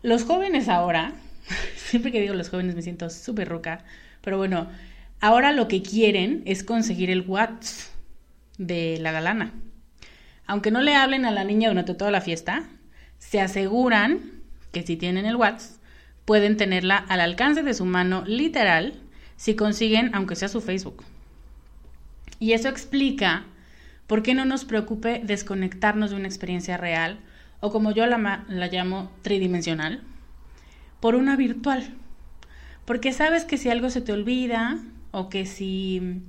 Los 0.03 0.25
jóvenes 0.25 0.69
ahora, 0.69 1.13
siempre 1.77 2.11
que 2.11 2.21
digo 2.21 2.35
los 2.35 2.49
jóvenes 2.49 2.75
me 2.75 2.83
siento 2.83 3.09
súper 3.11 3.49
roca, 3.49 3.85
pero 4.21 4.37
bueno, 4.37 4.69
ahora 5.21 5.53
lo 5.53 5.69
que 5.69 5.83
quieren 5.83 6.43
es 6.45 6.65
conseguir 6.65 7.11
el 7.11 7.23
WhatsApp 7.23 7.93
de 8.59 8.99
la 9.01 9.13
galana. 9.13 9.53
Aunque 10.47 10.71
no 10.71 10.81
le 10.81 10.95
hablen 10.95 11.25
a 11.25 11.31
la 11.31 11.45
niña 11.45 11.69
durante 11.69 11.95
toda 11.95 12.11
la 12.11 12.21
fiesta, 12.21 12.65
se 13.19 13.41
aseguran 13.41 14.43
que 14.73 14.83
si 14.83 14.97
tienen 14.97 15.25
el 15.25 15.37
WhatsApp, 15.37 15.81
pueden 16.25 16.57
tenerla 16.57 16.97
al 16.97 17.21
alcance 17.21 17.63
de 17.63 17.75
su 17.75 17.85
mano 17.85 18.25
literal 18.27 18.95
si 19.37 19.55
consiguen, 19.55 20.15
aunque 20.15 20.37
sea 20.37 20.49
su 20.49 20.61
Facebook. 20.61 21.05
Y 22.39 22.53
eso 22.53 22.69
explica 22.69 23.45
por 24.07 24.23
qué 24.23 24.35
no 24.35 24.45
nos 24.45 24.65
preocupe 24.65 25.21
desconectarnos 25.25 26.11
de 26.11 26.17
una 26.17 26.27
experiencia 26.27 26.77
real, 26.77 27.19
o 27.63 27.71
como 27.71 27.93
yo 27.93 28.07
la, 28.07 28.45
la 28.49 28.67
llamo 28.67 29.11
tridimensional, 29.23 30.03
por 31.01 31.15
una 31.15 31.37
virtual. 31.37 31.95
Porque 32.85 33.13
sabes 33.13 33.45
que 33.45 33.57
si 33.57 33.71
algo 33.71 33.89
se 33.89 34.01
te 34.01 34.13
olvida, 34.13 34.79
o 35.13 35.29
que 35.29 35.47
si 35.47 36.23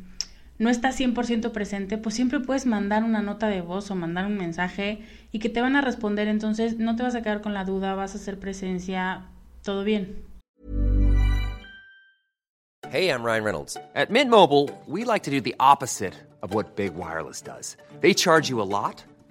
no 0.60 0.70
estás 0.70 1.00
100% 1.00 1.52
presente, 1.52 1.98
pues 1.98 2.14
siempre 2.14 2.40
puedes 2.40 2.68
mandar 2.68 3.04
una 3.04 3.24
nota 3.24 3.48
de 3.48 3.62
voz 3.62 3.90
o 3.90 3.96
mandar 3.96 4.28
un 4.28 4.38
mensaje 4.38 5.02
y 5.32 5.40
que 5.40 5.50
te 5.50 5.60
van 5.60 5.76
a 5.76 5.82
responder, 5.82 6.28
entonces 6.28 6.78
no 6.78 6.96
te 6.96 7.02
vas 7.02 7.16
a 7.16 7.24
quedar 7.24 7.42
con 7.42 7.56
la 7.56 7.66
duda, 7.66 7.96
vas 7.96 8.14
a 8.14 8.20
hacer 8.20 8.40
presencia, 8.40 9.26
todo 9.64 9.84
bien. 9.84 10.24
Hey, 12.92 13.10
I'm 13.10 13.24
Ryan 13.24 13.44
Reynolds. 13.44 13.76
At 13.96 14.12
Mint 14.12 14.30
Mobile, 14.30 14.70
we 14.86 15.04
like 15.04 15.24
to 15.24 15.32
do 15.32 15.42
the 15.42 15.56
opposite 15.60 16.14
of 16.44 16.54
what 16.54 16.76
Big 16.76 16.94
Wireless 16.96 17.42
does. 17.42 17.76
They 18.02 18.14
charge 18.14 18.50
you 18.50 18.62
a 18.62 18.70
lot, 18.70 19.04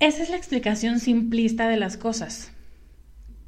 Esa 0.00 0.22
es 0.22 0.30
la 0.30 0.38
explicación 0.38 0.98
simplista 0.98 1.68
de 1.68 1.76
las 1.76 1.98
cosas. 1.98 2.52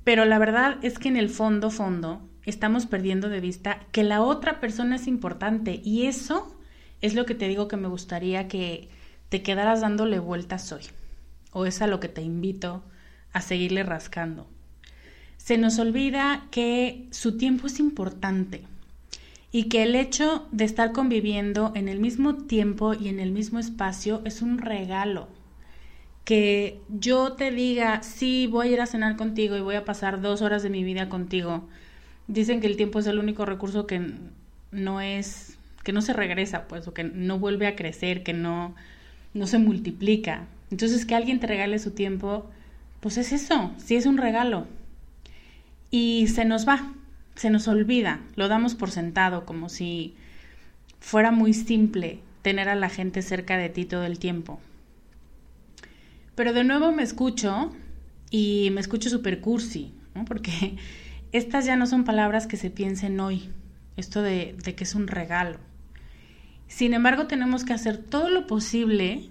Pero 0.05 0.27
la 0.27 0.39
verdad 0.39 0.77
es 0.83 0.99
que 0.99 1.09
en 1.09 1.17
el 1.17 1.31
fondo, 1.31 1.71
fondo, 1.71 2.21
estamos 2.45 2.85
perdiendo 2.85 3.31
de 3.31 3.41
vista 3.41 3.87
que 3.91 4.05
la 4.05 4.21
otra 4.21 4.61
persona 4.61 4.97
es 4.97 5.07
importante 5.07 5.81
y 5.83 6.09
eso 6.09 6.55
es 7.01 7.15
lo 7.15 7.25
que 7.25 7.35
te 7.35 7.49
digo 7.49 7.69
que 7.69 7.79
me 7.79 7.89
gustaría 7.89 8.49
que 8.49 8.91
te 9.31 9.43
quedaras 9.43 9.81
dándole 9.81 10.19
vueltas 10.19 10.71
hoy. 10.73 10.83
O 11.53 11.65
es 11.65 11.81
a 11.81 11.87
lo 11.87 12.01
que 12.01 12.09
te 12.09 12.21
invito 12.21 12.83
a 13.33 13.41
seguirle 13.41 13.83
rascando. 13.83 14.47
Se 15.39 15.57
nos 15.57 15.79
olvida 15.79 16.49
que 16.51 17.09
su 17.13 17.39
tiempo 17.39 17.67
es 17.67 17.81
importante 17.81 18.65
y 19.53 19.71
que 19.71 19.85
el 19.85 19.95
hecho 19.95 20.47
de 20.53 20.65
estar 20.65 20.93
conviviendo 20.93 21.73
en 21.75 21.89
el 21.89 21.99
mismo 21.99 22.45
tiempo 22.45 22.93
y 22.93 23.09
en 23.09 23.21
el 23.21 23.33
mismo 23.33 23.59
espacio 23.59 24.21
es 24.27 24.43
un 24.43 24.59
regalo. 24.59 25.29
Que 26.25 26.81
yo 26.89 27.33
te 27.33 27.51
diga, 27.51 28.03
sí, 28.03 28.47
voy 28.47 28.69
a 28.69 28.71
ir 28.73 28.81
a 28.81 28.87
cenar 28.87 29.17
contigo 29.17 29.57
y 29.57 29.61
voy 29.61 29.75
a 29.75 29.85
pasar 29.85 30.21
dos 30.21 30.43
horas 30.43 30.63
de 30.63 30.71
mi 30.71 30.85
vida 30.85 31.09
contigo. 31.09 31.69
Dicen 32.29 32.61
que 32.61 32.69
el 32.69 32.77
tiempo 32.77 33.01
es 33.01 33.07
el 33.07 33.19
único 33.19 33.45
recurso 33.45 33.87
que 33.87 34.13
no 34.71 35.01
es 35.01 35.59
que 35.83 35.93
no 35.93 36.03
se 36.03 36.13
regresa, 36.13 36.69
pues, 36.69 36.87
o 36.87 36.95
que 36.95 37.05
no 37.05 37.39
vuelve 37.39 37.67
a 37.67 37.77
crecer, 37.77 38.23
que 38.23 38.33
no, 38.33 38.75
no 39.35 39.47
se 39.47 39.59
multiplica. 39.59 40.47
Entonces, 40.71 41.05
que 41.05 41.15
alguien 41.15 41.41
te 41.41 41.47
regale 41.47 41.79
su 41.79 41.91
tiempo, 41.91 42.49
pues 43.01 43.19
es 43.19 43.33
eso, 43.33 43.73
sí 43.79 43.97
es 43.97 44.07
un 44.07 44.17
regalo. 44.17 44.67
Y 45.91 46.29
se 46.29 46.45
nos 46.45 46.67
va, 46.67 46.93
se 47.35 47.51
nos 47.51 47.69
olvida, 47.69 48.21
lo 48.37 48.49
damos 48.49 48.75
por 48.75 48.91
sentado, 48.91 49.45
como 49.45 49.69
si 49.69 50.15
fuera 51.01 51.31
muy 51.31 51.53
simple 51.53 52.21
tener 52.43 52.69
a 52.69 52.77
la 52.77 52.89
gente 52.89 53.23
cerca 53.23 53.57
de 53.57 53.69
ti 53.69 53.85
todo 53.85 54.05
el 54.05 54.19
tiempo. 54.19 54.61
Pero 56.35 56.53
de 56.53 56.65
nuevo 56.65 56.93
me 56.93 57.03
escucho 57.03 57.73
y 58.31 58.71
me 58.73 58.81
escucho 58.81 59.11
super 59.11 59.41
cursi, 59.41 59.95
¿no? 60.15 60.25
porque 60.25 60.77
estas 61.33 61.67
ya 61.67 61.77
no 61.77 61.87
son 61.87 62.05
palabras 62.05 62.47
que 62.47 62.57
se 62.57 62.71
piensen 62.71 63.21
hoy, 63.21 63.51
esto 63.97 64.23
de, 64.23 64.57
de 64.63 64.75
que 64.75 64.85
es 64.85 64.95
un 64.95 65.07
regalo. 65.07 65.59
Sin 66.69 66.95
embargo, 66.95 67.27
tenemos 67.27 67.65
que 67.65 67.75
hacer 67.75 67.99
todo 67.99 68.31
lo 68.31 68.47
posible 68.47 69.29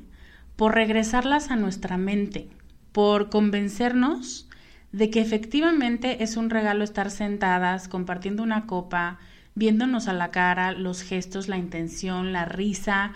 por 0.55 0.75
regresarlas 0.75 1.49
a 1.49 1.55
nuestra 1.55 1.97
mente, 1.97 2.49
por 2.91 3.29
convencernos 3.29 4.47
de 4.91 5.09
que 5.09 5.21
efectivamente 5.21 6.23
es 6.23 6.37
un 6.37 6.49
regalo 6.49 6.83
estar 6.83 7.09
sentadas, 7.09 7.87
compartiendo 7.87 8.43
una 8.43 8.67
copa, 8.67 9.19
viéndonos 9.55 10.07
a 10.07 10.13
la 10.13 10.31
cara, 10.31 10.71
los 10.73 11.01
gestos, 11.01 11.47
la 11.47 11.57
intención, 11.57 12.33
la 12.33 12.45
risa. 12.45 13.13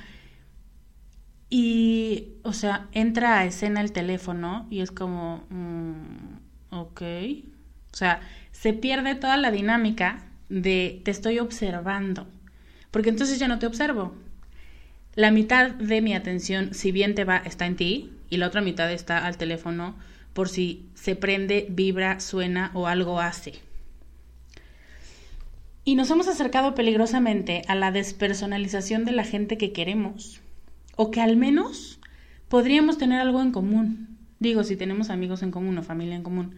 Y, 1.58 2.34
o 2.44 2.52
sea, 2.52 2.88
entra 2.92 3.40
a 3.40 3.46
escena 3.46 3.80
el 3.80 3.94
teléfono 3.94 4.68
y 4.70 4.82
es 4.82 4.92
como, 4.92 5.46
mm, 5.50 6.76
ok. 6.76 7.02
O 7.94 7.96
sea, 7.96 8.20
se 8.52 8.74
pierde 8.74 9.16
toda 9.16 9.38
la 9.38 9.52
dinámica 9.52 10.26
de 10.50 11.00
te 11.06 11.12
estoy 11.12 11.40
observando 11.40 12.28
porque 12.92 13.10
entonces 13.10 13.40
ya 13.40 13.48
no 13.48 13.58
te 13.58 13.68
observo. 13.68 14.14
La 15.14 15.32
mitad 15.32 15.70
de 15.70 16.02
mi 16.02 16.14
atención, 16.14 16.74
si 16.74 16.92
bien 16.92 17.16
te 17.16 17.24
va, 17.24 17.38
está 17.38 17.66
en 17.68 17.78
ti 17.78 18.12
y 18.30 18.36
la 18.36 18.48
otra 18.48 18.60
mitad 18.60 18.92
está 18.92 19.26
al 19.26 19.38
teléfono 19.38 19.96
por 20.34 20.50
si 20.50 20.90
se 20.94 21.16
prende, 21.16 21.68
vibra, 21.70 22.20
suena 22.20 22.72
o 22.74 22.88
algo 22.88 23.22
hace. 23.22 23.54
Y 25.86 25.96
nos 25.96 26.12
hemos 26.12 26.28
acercado 26.28 26.76
peligrosamente 26.76 27.62
a 27.70 27.76
la 27.76 27.94
despersonalización 27.94 29.06
de 29.06 29.14
la 29.14 29.24
gente 29.24 29.58
que 29.58 29.72
queremos, 29.72 30.42
o 30.96 31.12
que 31.12 31.22
al 31.22 31.36
menos 31.38 32.00
podríamos 32.50 32.98
tener 32.98 33.22
algo 33.22 33.42
en 33.42 33.52
común. 33.52 34.18
Digo, 34.40 34.64
si 34.64 34.76
tenemos 34.76 35.10
amigos 35.10 35.44
en 35.44 35.52
común 35.52 35.78
o 35.78 35.84
familia 35.84 36.16
en 36.16 36.24
común. 36.24 36.56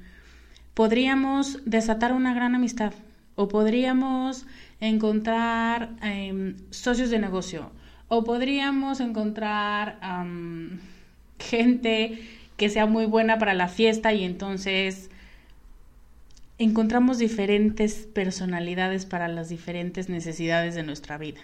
Podríamos 0.74 1.60
desatar 1.66 2.14
una 2.14 2.34
gran 2.34 2.54
amistad, 2.56 2.94
o 3.38 3.48
podríamos 3.48 4.46
encontrar 4.82 5.92
em, 6.02 6.56
socios 6.72 7.10
de 7.10 7.20
negocio 7.20 7.72
o 8.10 8.24
podríamos 8.24 9.00
encontrar 9.00 10.00
gente 11.40 12.20
que 12.58 12.70
sea 12.70 12.88
muy 12.88 13.06
buena 13.06 13.38
para 13.38 13.54
la 13.54 13.68
fiesta 13.68 14.12
y 14.14 14.24
entonces 14.24 15.12
encontramos 16.58 17.20
diferentes 17.20 18.08
personalidades 18.12 19.06
para 19.06 19.28
las 19.28 19.50
diferentes 19.50 20.10
necesidades 20.10 20.74
de 20.74 20.82
nuestra 20.82 21.20
vida. 21.20 21.42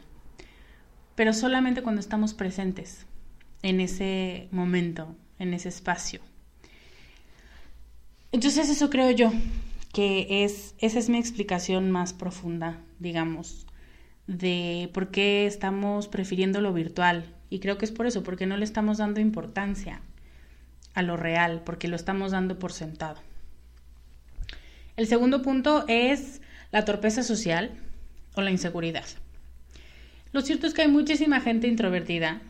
Pero 1.15 1.33
solamente 1.33 1.83
cuando 1.83 2.01
estamos 2.01 2.33
presentes 2.33 3.05
en 3.61 3.79
ese 3.79 4.47
momento, 4.51 5.15
en 5.39 5.53
ese 5.53 5.69
espacio. 5.69 6.19
Entonces 8.31 8.69
eso 8.69 8.89
creo 8.89 9.11
yo, 9.11 9.31
que 9.93 10.43
es, 10.43 10.73
esa 10.79 10.97
es 10.99 11.09
mi 11.09 11.19
explicación 11.19 11.91
más 11.91 12.13
profunda, 12.13 12.79
digamos, 12.99 13.67
de 14.25 14.89
por 14.93 15.11
qué 15.11 15.45
estamos 15.45 16.07
prefiriendo 16.07 16.61
lo 16.61 16.73
virtual. 16.73 17.25
Y 17.49 17.59
creo 17.59 17.77
que 17.77 17.85
es 17.85 17.91
por 17.91 18.07
eso, 18.07 18.23
porque 18.23 18.47
no 18.47 18.57
le 18.57 18.65
estamos 18.65 18.97
dando 18.97 19.19
importancia 19.19 20.01
a 20.95 21.03
lo 21.03 21.15
real, 21.15 21.61
porque 21.63 21.87
lo 21.87 21.95
estamos 21.95 22.31
dando 22.31 22.57
por 22.57 22.73
sentado. 22.73 23.21
El 24.95 25.07
segundo 25.07 25.41
punto 25.41 25.85
es 25.87 26.41
la 26.71 26.85
torpeza 26.85 27.21
social 27.23 27.71
o 28.35 28.41
la 28.41 28.51
inseguridad. 28.51 29.05
Lo 30.33 30.41
cierto 30.41 30.67
es 30.67 30.73
que 30.73 30.81
hay 30.81 30.87
muchísima 30.87 31.39
gente 31.39 31.67
introvertida. 31.67 32.41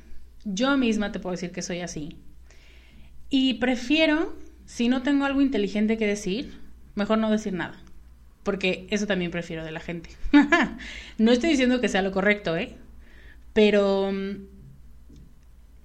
Yo 0.46 0.78
misma 0.78 1.12
te 1.12 1.20
puedo 1.20 1.34
decir 1.34 1.52
que 1.52 1.62
soy 1.62 1.82
así. 1.82 2.18
Y 3.30 3.56
prefiero 3.56 4.36
si 4.66 4.88
no 4.88 5.04
tengo 5.04 5.26
algo 5.26 5.42
inteligente 5.42 5.98
que 5.98 6.08
decir, 6.08 6.60
mejor 6.96 7.18
no 7.18 7.30
decir 7.30 7.54
nada. 7.54 7.76
Porque 8.44 8.88
eso 8.90 9.06
también 9.06 9.32
prefiero 9.32 9.66
de 9.66 9.72
la 9.72 9.80
gente. 9.80 10.10
no 11.18 11.32
estoy 11.32 11.52
diciendo 11.52 11.82
que 11.82 11.90
sea 11.90 12.02
lo 12.02 12.12
correcto, 12.12 12.56
¿eh? 12.56 12.76
Pero 13.54 14.12
mm, 14.12 14.46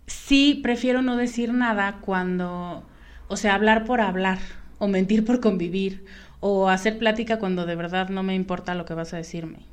sí 0.06 0.60
prefiero 0.62 1.02
no 1.02 1.16
decir 1.16 1.52
nada 1.52 1.98
cuando, 2.00 2.86
o 3.28 3.36
sea, 3.36 3.54
hablar 3.54 3.84
por 3.84 4.00
hablar, 4.00 4.38
o 4.78 4.86
mentir 4.86 5.24
por 5.24 5.40
convivir, 5.40 6.04
o 6.40 6.68
hacer 6.68 6.98
plática 6.98 7.38
cuando 7.38 7.66
de 7.66 7.74
verdad 7.76 8.08
no 8.08 8.22
me 8.22 8.34
importa 8.34 8.74
lo 8.74 8.84
que 8.84 8.94
vas 8.94 9.14
a 9.14 9.16
decirme. 9.16 9.67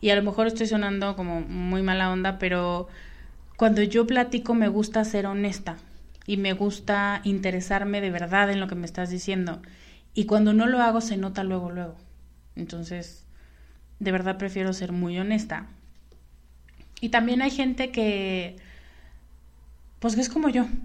Y 0.00 0.10
a 0.10 0.16
lo 0.16 0.22
mejor 0.22 0.46
estoy 0.46 0.66
sonando 0.66 1.14
como 1.16 1.40
muy 1.40 1.82
mala 1.82 2.10
onda, 2.10 2.38
pero 2.38 2.88
cuando 3.56 3.82
yo 3.82 4.06
platico 4.06 4.54
me 4.54 4.68
gusta 4.68 5.04
ser 5.04 5.26
honesta 5.26 5.76
y 6.26 6.36
me 6.36 6.54
gusta 6.54 7.20
interesarme 7.24 8.00
de 8.00 8.10
verdad 8.10 8.50
en 8.50 8.60
lo 8.60 8.68
que 8.68 8.74
me 8.74 8.86
estás 8.86 9.10
diciendo. 9.10 9.60
Y 10.14 10.24
cuando 10.24 10.52
no 10.52 10.66
lo 10.66 10.80
hago 10.80 11.00
se 11.00 11.16
nota 11.16 11.44
luego, 11.44 11.70
luego. 11.70 11.96
Entonces, 12.56 13.26
de 13.98 14.12
verdad 14.12 14.38
prefiero 14.38 14.72
ser 14.72 14.92
muy 14.92 15.18
honesta. 15.18 15.66
Y 17.00 17.10
también 17.10 17.42
hay 17.42 17.50
gente 17.50 17.90
que, 17.90 18.56
pues 19.98 20.14
que 20.14 20.22
es 20.22 20.28
como 20.28 20.48
yo. 20.48 20.66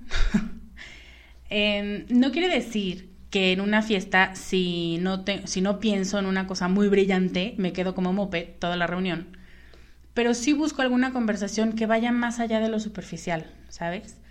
Em, 1.51 2.07
no 2.09 2.31
quiere 2.31 2.49
decir 2.49 3.14
que 3.35 3.51
en 3.51 3.59
una 3.59 3.81
fiesta, 3.81 4.33
si 4.33 4.97
no, 5.01 5.25
si 5.43 5.59
no 5.59 5.81
pienso 5.81 6.17
en 6.17 6.25
una 6.25 6.47
cosa 6.47 6.69
muy 6.69 6.87
brillante, 6.87 7.53
me 7.57 7.73
quedo 7.73 7.93
como 7.93 8.13
mope 8.13 8.55
toda 8.59 8.77
la 8.77 8.87
reunión. 8.87 9.35
Pero 10.13 10.33
sí 10.33 10.53
busco 10.53 10.81
alguna 10.81 11.11
conversación 11.11 11.73
que 11.73 11.85
vaya 11.85 12.13
más 12.13 12.39
allá 12.39 12.61
de 12.61 12.69
lo 12.69 12.79
superficial, 12.79 13.51
¿sabes? 13.67 14.21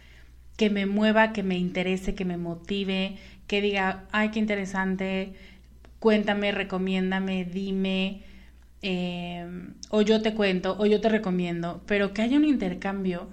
Que 0.57 0.71
me 0.71 0.87
mueva, 0.87 1.35
que 1.35 1.43
me 1.43 1.59
interese, 1.59 2.15
que 2.15 2.25
me 2.25 2.39
motive, 2.39 3.19
que 3.47 3.61
diga, 3.61 4.07
ay, 4.11 4.31
qué 4.31 4.39
interesante, 4.39 5.35
cuéntame, 5.99 6.51
recomiéndame, 6.51 7.45
dime, 7.45 8.23
em, 8.81 9.75
o 9.91 10.01
yo 10.01 10.23
te 10.23 10.33
cuento, 10.33 10.77
o 10.79 10.87
yo 10.87 11.03
te 11.03 11.11
recomiendo, 11.11 11.83
pero 11.87 12.15
que 12.15 12.23
haya 12.23 12.39
un 12.39 12.47
intercambio 12.47 13.29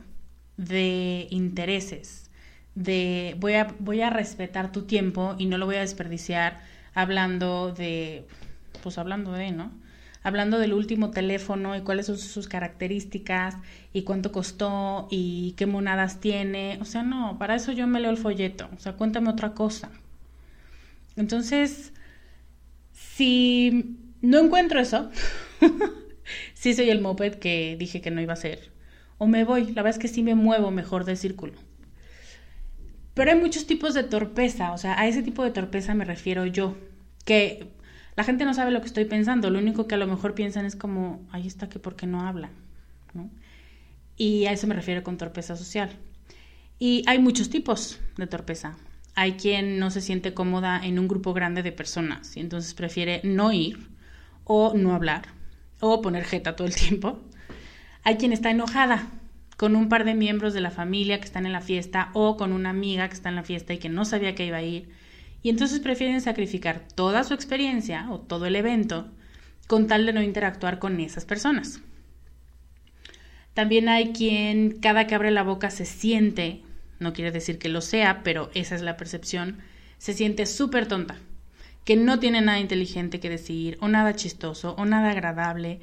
de 0.58 1.28
intereses, 1.30 2.30
de 2.76 3.36
voy 3.40 3.54
a, 3.56 3.76
voy 3.80 4.02
a 4.02 4.10
respetar 4.10 4.72
tu 4.72 4.84
tiempo 4.84 5.36
y 5.38 5.46
no 5.46 5.58
lo 5.58 5.66
voy 5.66 5.76
a 5.76 5.82
desperdiciar 5.82 6.62
hablando 6.94 7.72
de, 7.72 8.26
pues 8.84 8.98
hablando 8.98 9.32
de, 9.34 9.52
¿no? 9.52 9.72
Hablando 10.24 10.60
del 10.60 10.74
último 10.74 11.10
teléfono 11.12 11.76
y 11.76 11.82
cuáles 11.82 12.06
son 12.06 12.18
sus 12.18 12.48
características 12.48 13.58
y 13.92 14.04
cuánto 14.04 14.32
costó 14.32 15.08
y 15.10 15.54
qué 15.58 15.66
monadas 15.66 16.20
tiene. 16.20 16.78
O 16.80 16.86
sea, 16.86 17.02
no, 17.04 17.38
para 17.40 17.56
eso 17.56 17.72
yo 17.72 17.88
me 17.88 18.00
leo 18.00 18.12
el 18.12 18.18
folleto. 18.18 18.70
O 18.76 18.80
sea, 18.80 18.94
cuéntame 18.94 19.30
otra 19.30 19.54
cosa. 19.56 19.90
Entonces, 21.16 21.94
si 22.94 23.98
no 24.22 24.40
encuentro 24.40 24.80
eso, 24.80 25.10
sí 26.54 26.74
soy 26.76 26.90
el 26.90 27.02
moped 27.02 27.36
que 27.36 27.76
dije 27.80 28.02
que 28.02 28.12
no 28.12 28.22
iba 28.22 28.34
a 28.34 28.38
ser. 28.38 28.72
O 29.18 29.28
me 29.28 29.44
voy, 29.44 29.68
la 29.68 29.82
verdad 29.82 29.90
es 29.92 30.00
que 30.00 30.08
sí 30.08 30.24
me 30.24 30.36
muevo 30.36 30.72
mejor 30.72 31.06
del 31.06 31.18
círculo. 31.18 31.54
Pero 33.14 33.32
hay 33.32 33.40
muchos 33.40 33.68
tipos 33.68 33.94
de 33.94 34.04
torpeza, 34.04 34.72
o 34.72 34.78
sea, 34.78 35.00
a 35.00 35.08
ese 35.08 35.22
tipo 35.22 35.44
de 35.44 35.52
torpeza 35.52 35.94
me 35.94 36.06
refiero 36.06 36.46
yo, 36.46 36.78
que 37.26 37.72
la 38.16 38.24
gente 38.24 38.46
no 38.46 38.54
sabe 38.54 38.72
lo 38.72 38.82
que 38.82 38.88
estoy 38.88 39.06
pensando, 39.06 39.50
lo 39.50 39.60
único 39.60 39.88
que 39.88 39.96
a 39.96 39.98
lo 39.98 40.08
mejor 40.08 40.34
piensan 40.34 40.66
es 40.66 40.76
como, 40.76 41.26
ahí 41.32 41.48
está 41.48 41.70
que 41.70 41.80
por 41.80 41.96
qué 41.96 42.08
no 42.08 42.22
habla, 42.22 42.50
Y 44.18 44.46
a 44.46 44.52
eso 44.52 44.68
me 44.68 44.76
refiero 44.76 45.04
con 45.04 45.18
torpeza 45.18 45.56
social. 45.56 45.90
Y 46.80 47.04
hay 47.08 47.20
muchos 47.20 47.50
tipos 47.50 48.00
de 48.18 48.28
torpeza. 48.28 48.78
Hay 49.16 49.34
quien 49.34 49.78
no 49.80 49.92
se 49.92 50.02
siente 50.02 50.34
cómoda 50.34 50.80
en 50.84 51.00
un 51.00 51.08
grupo 51.08 51.34
grande 51.34 51.64
de 51.64 51.72
personas 51.72 52.36
y 52.38 52.40
entonces 52.40 52.74
prefiere 52.74 53.22
no 53.24 53.52
ir 53.52 53.90
o 54.46 54.74
no 54.76 54.94
hablar 54.94 55.28
o 55.80 56.02
poner 56.02 56.24
jeta 56.24 56.56
todo 56.56 56.68
el 56.68 56.76
tiempo. 56.88 57.20
Hay 58.04 58.18
quien 58.18 58.34
está 58.34 58.50
enojada 58.52 59.08
con 59.62 59.76
un 59.76 59.90
par 59.90 60.06
de 60.06 60.16
miembros 60.16 60.56
de 60.56 60.60
la 60.60 60.72
familia 60.72 61.20
que 61.20 61.26
están 61.26 61.46
en 61.46 61.52
la 61.52 61.62
fiesta 61.62 62.10
o 62.14 62.36
con 62.36 62.52
una 62.52 62.72
amiga 62.72 63.08
que 63.08 63.14
está 63.14 63.30
en 63.30 63.36
la 63.36 63.44
fiesta 63.44 63.76
y 63.76 63.78
que 63.78 63.90
no 63.90 64.06
sabía 64.06 64.34
que 64.34 64.48
iba 64.48 64.58
a 64.58 64.64
ir. 64.64 64.90
Y 65.44 65.52
entonces 65.52 65.80
prefieren 65.80 66.20
sacrificar 66.20 66.82
toda 66.96 67.24
su 67.24 67.36
experiencia 67.36 68.08
o 68.10 68.20
todo 68.20 68.48
el 68.48 68.56
evento 68.56 69.12
con 69.68 69.86
tal 69.86 70.08
de 70.08 70.14
no 70.14 70.24
interactuar 70.24 70.80
con 70.80 71.00
esas 71.00 71.26
personas. 71.26 71.80
También 73.54 73.88
hay 73.88 74.14
quien 74.14 74.80
cada 74.80 75.06
que 75.06 75.14
abre 75.14 75.30
la 75.30 75.44
boca 75.44 75.70
se 75.70 75.86
siente 75.86 76.64
no 76.98 77.14
quiere 77.14 77.32
decir 77.32 77.60
que 77.60 77.70
lo 77.70 77.82
sea, 77.82 78.24
pero 78.24 78.50
esa 78.56 78.74
es 78.74 78.82
la 78.82 78.98
percepción, 78.98 79.60
se 80.00 80.14
siente 80.14 80.48
súper 80.48 80.88
tonta, 80.88 81.18
que 81.86 81.96
no 81.96 82.18
tiene 82.18 82.42
nada 82.42 82.60
inteligente 82.60 83.20
que 83.20 83.30
decir, 83.30 83.78
o 83.80 83.88
nada 83.88 84.16
chistoso, 84.16 84.74
o 84.80 84.86
nada 84.86 85.12
agradable. 85.12 85.82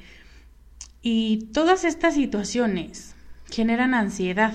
Y 1.01 1.45
todas 1.53 1.85
estas 1.85 2.15
situaciones 2.15 3.15
generan 3.51 3.93
ansiedad, 3.93 4.53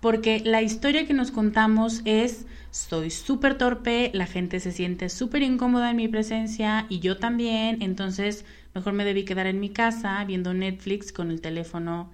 porque 0.00 0.40
la 0.44 0.62
historia 0.62 1.06
que 1.06 1.14
nos 1.14 1.30
contamos 1.30 2.02
es, 2.04 2.46
soy 2.70 3.10
súper 3.10 3.58
torpe, 3.58 4.10
la 4.14 4.26
gente 4.26 4.60
se 4.60 4.72
siente 4.72 5.08
súper 5.08 5.42
incómoda 5.42 5.90
en 5.90 5.96
mi 5.96 6.08
presencia 6.08 6.86
y 6.88 7.00
yo 7.00 7.16
también, 7.16 7.82
entonces 7.82 8.44
mejor 8.74 8.92
me 8.92 9.04
debí 9.04 9.24
quedar 9.24 9.46
en 9.46 9.60
mi 9.60 9.70
casa 9.70 10.24
viendo 10.24 10.54
Netflix 10.54 11.12
con 11.12 11.30
el 11.30 11.40
teléfono 11.40 12.12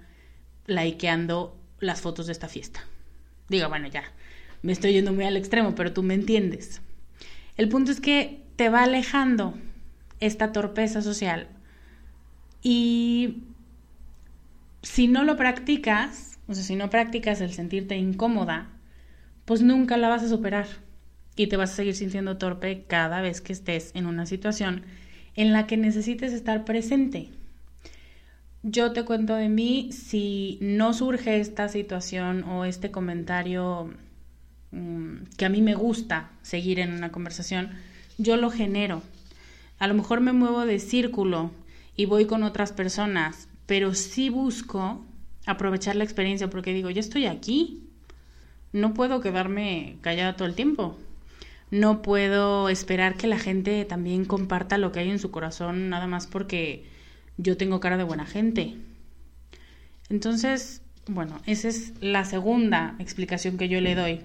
likeando 0.67 1.57
las 1.81 2.01
fotos 2.01 2.27
de 2.27 2.33
esta 2.33 2.49
fiesta. 2.49 2.85
Digo, 3.49 3.69
bueno, 3.69 3.89
ya, 3.89 4.05
me 4.63 4.73
estoy 4.73 4.93
yendo 4.95 5.13
muy 5.13 5.25
al 5.25 5.37
extremo, 5.37 5.75
pero 5.75 5.93
tú 5.93 6.03
me 6.03 6.15
entiendes. 6.15 6.81
El 7.57 7.69
punto 7.69 7.93
es 7.93 8.01
que 8.01 8.43
te 8.57 8.71
va 8.71 8.85
alejando 8.85 9.55
esta 10.21 10.53
torpeza 10.53 11.03
social 11.03 11.49
y 12.63 13.43
si 14.85 15.09
no 15.09 15.25
lo 15.25 15.37
practicas, 15.37 16.39
o 16.47 16.55
sea, 16.55 16.63
si 16.63 16.77
no 16.77 16.91
practicas 16.91 17.41
el 17.41 17.53
sentirte 17.53 17.97
incómoda, 17.97 18.69
pues 19.45 19.63
nunca 19.63 19.97
la 19.97 20.09
vas 20.09 20.23
a 20.23 20.29
superar 20.29 20.67
y 21.37 21.47
te 21.49 21.57
vas 21.57 21.73
a 21.73 21.77
seguir 21.77 21.95
sintiendo 21.95 22.37
torpe 22.37 22.85
cada 22.87 23.21
vez 23.21 23.41
que 23.41 23.53
estés 23.53 23.91
en 23.95 24.07
una 24.07 24.27
situación 24.27 24.83
en 25.37 25.53
la 25.53 25.67
que 25.67 25.77
necesites 25.77 26.33
estar 26.33 26.65
presente. 26.65 27.31
Yo 28.63 28.93
te 28.93 29.05
cuento 29.05 29.35
de 29.35 29.49
mí, 29.49 29.91
si 29.93 30.59
no 30.61 30.95
surge 30.95 31.41
esta 31.41 31.69
situación 31.69 32.45
o 32.45 32.65
este 32.65 32.91
comentario 32.91 33.91
mm, 34.71 35.25
que 35.37 35.45
a 35.45 35.51
mí 35.51 35.61
me 35.61 35.75
gusta 35.75 36.31
seguir 36.43 36.79
en 36.79 36.93
una 36.93 37.11
conversación, 37.11 37.71
yo 38.17 38.37
lo 38.37 38.51
genero. 38.51 39.03
A 39.79 39.87
lo 39.87 39.95
mejor 39.95 40.21
me 40.21 40.33
muevo 40.33 40.65
de 40.67 40.79
círculo 40.79 41.51
y 41.97 42.07
voy 42.07 42.27
con 42.27 42.43
otras 42.43 42.73
personas, 42.73 43.49
pero 43.67 43.95
sí 43.95 44.31
busco 44.31 45.05
aprovechar 45.47 45.97
la 45.97 46.05
experiencia 46.05 46.51
porque 46.51 46.73
digo, 46.73 46.91
ya 46.91 47.01
estoy 47.01 47.27
aquí, 47.27 47.85
no 48.73 48.95
puedo 48.95 49.21
quedarme 49.21 49.97
callada 50.01 50.37
todo 50.37 50.49
el 50.49 50.55
tiempo. 50.55 50.99
No 51.71 52.03
puedo 52.03 52.69
esperar 52.69 53.17
que 53.17 53.27
la 53.27 53.39
gente 53.39 53.85
también 53.85 54.25
comparta 54.25 54.79
lo 54.79 54.93
que 54.93 55.01
hay 55.01 55.11
en 55.11 55.19
su 55.19 55.31
corazón 55.31 55.89
nada 55.89 56.07
más 56.07 56.27
porque 56.27 56.85
yo 57.37 57.57
tengo 57.57 57.81
cara 57.81 57.97
de 57.97 58.05
buena 58.05 58.27
gente. 58.27 58.77
Entonces, 60.09 60.83
bueno, 61.07 61.41
esa 61.47 61.69
es 61.69 61.93
la 62.01 62.25
segunda 62.25 62.97
explicación 62.99 63.59
que 63.59 63.69
yo 63.69 63.81
le 63.81 63.95
doy 63.95 64.21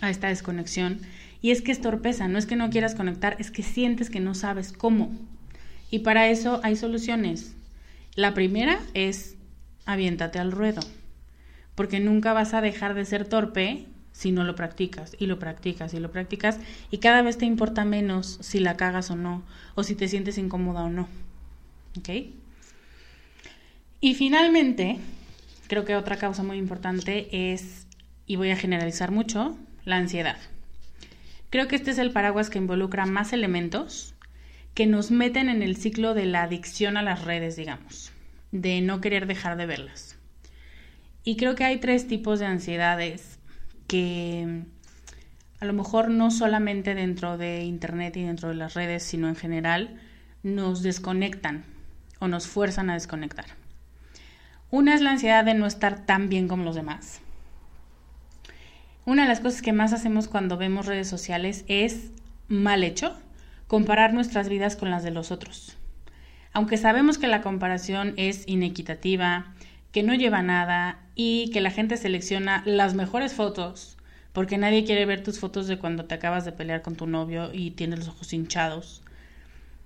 a 0.00 0.10
esta 0.10 0.28
desconexión. 0.28 1.00
Y 1.42 1.50
es 1.50 1.62
que 1.62 1.72
es 1.72 1.80
torpeza, 1.80 2.28
no 2.28 2.38
es 2.38 2.46
que 2.46 2.56
no 2.56 2.70
quieras 2.70 2.94
conectar, 2.94 3.36
es 3.38 3.50
que 3.50 3.62
sientes 3.62 4.10
que 4.10 4.20
no 4.20 4.34
sabes 4.34 4.72
cómo. 4.72 5.10
Y 5.90 6.00
para 6.00 6.28
eso 6.28 6.60
hay 6.62 6.76
soluciones. 6.76 7.54
La 8.14 8.34
primera 8.34 8.80
es 8.94 9.36
aviéntate 9.86 10.38
al 10.38 10.52
ruedo, 10.52 10.80
porque 11.74 12.00
nunca 12.00 12.32
vas 12.32 12.54
a 12.54 12.60
dejar 12.60 12.94
de 12.94 13.04
ser 13.04 13.28
torpe 13.28 13.86
si 14.12 14.32
no 14.32 14.44
lo 14.44 14.54
practicas 14.54 15.16
y 15.18 15.26
lo 15.26 15.38
practicas 15.38 15.94
y 15.94 16.00
lo 16.00 16.10
practicas 16.10 16.58
y 16.90 16.98
cada 16.98 17.22
vez 17.22 17.38
te 17.38 17.46
importa 17.46 17.84
menos 17.84 18.38
si 18.40 18.60
la 18.60 18.76
cagas 18.76 19.10
o 19.10 19.16
no, 19.16 19.42
o 19.74 19.82
si 19.82 19.94
te 19.94 20.08
sientes 20.08 20.38
incómoda 20.38 20.82
o 20.82 20.90
no. 20.90 21.08
¿Ok? 21.98 22.08
Y 24.00 24.14
finalmente, 24.14 24.98
creo 25.68 25.84
que 25.84 25.96
otra 25.96 26.16
causa 26.16 26.42
muy 26.42 26.58
importante 26.58 27.52
es, 27.52 27.86
y 28.26 28.36
voy 28.36 28.50
a 28.50 28.56
generalizar 28.56 29.10
mucho, 29.10 29.56
la 29.84 29.96
ansiedad. 29.96 30.36
Creo 31.50 31.68
que 31.68 31.76
este 31.76 31.90
es 31.90 31.98
el 31.98 32.12
paraguas 32.12 32.50
que 32.50 32.58
involucra 32.58 33.06
más 33.06 33.32
elementos 33.32 34.14
que 34.74 34.86
nos 34.86 35.10
meten 35.10 35.48
en 35.48 35.62
el 35.62 35.76
ciclo 35.76 36.14
de 36.14 36.26
la 36.26 36.42
adicción 36.42 36.96
a 36.96 37.02
las 37.02 37.24
redes, 37.24 37.56
digamos, 37.56 38.12
de 38.52 38.80
no 38.80 39.00
querer 39.00 39.26
dejar 39.26 39.56
de 39.56 39.66
verlas. 39.66 40.16
Y 41.24 41.36
creo 41.36 41.54
que 41.54 41.64
hay 41.64 41.78
tres 41.78 42.06
tipos 42.06 42.38
de 42.38 42.46
ansiedades 42.46 43.38
que 43.86 44.62
a 45.60 45.64
lo 45.66 45.72
mejor 45.72 46.08
no 46.10 46.30
solamente 46.30 46.94
dentro 46.94 47.36
de 47.36 47.64
Internet 47.64 48.16
y 48.16 48.22
dentro 48.22 48.48
de 48.48 48.54
las 48.54 48.74
redes, 48.74 49.02
sino 49.02 49.28
en 49.28 49.36
general, 49.36 50.00
nos 50.42 50.82
desconectan 50.82 51.64
o 52.18 52.28
nos 52.28 52.46
fuerzan 52.46 52.88
a 52.88 52.94
desconectar. 52.94 53.46
Una 54.70 54.94
es 54.94 55.02
la 55.02 55.10
ansiedad 55.10 55.44
de 55.44 55.54
no 55.54 55.66
estar 55.66 56.06
tan 56.06 56.28
bien 56.28 56.48
como 56.48 56.64
los 56.64 56.76
demás. 56.76 57.20
Una 59.04 59.22
de 59.22 59.28
las 59.28 59.40
cosas 59.40 59.60
que 59.60 59.72
más 59.72 59.92
hacemos 59.92 60.28
cuando 60.28 60.56
vemos 60.56 60.86
redes 60.86 61.08
sociales 61.08 61.64
es, 61.66 62.12
mal 62.48 62.84
hecho, 62.84 63.16
comparar 63.70 64.12
nuestras 64.12 64.48
vidas 64.48 64.74
con 64.74 64.90
las 64.90 65.04
de 65.04 65.12
los 65.12 65.30
otros. 65.30 65.76
Aunque 66.52 66.76
sabemos 66.76 67.18
que 67.18 67.28
la 67.28 67.40
comparación 67.40 68.14
es 68.16 68.42
inequitativa, 68.48 69.54
que 69.92 70.02
no 70.02 70.12
lleva 70.12 70.42
nada 70.42 70.98
y 71.14 71.50
que 71.52 71.60
la 71.60 71.70
gente 71.70 71.96
selecciona 71.96 72.64
las 72.66 72.94
mejores 72.94 73.32
fotos, 73.32 73.96
porque 74.32 74.58
nadie 74.58 74.84
quiere 74.84 75.06
ver 75.06 75.22
tus 75.22 75.38
fotos 75.38 75.68
de 75.68 75.78
cuando 75.78 76.04
te 76.06 76.16
acabas 76.16 76.44
de 76.44 76.50
pelear 76.50 76.82
con 76.82 76.96
tu 76.96 77.06
novio 77.06 77.50
y 77.54 77.70
tienes 77.70 78.00
los 78.00 78.08
ojos 78.08 78.32
hinchados. 78.32 79.02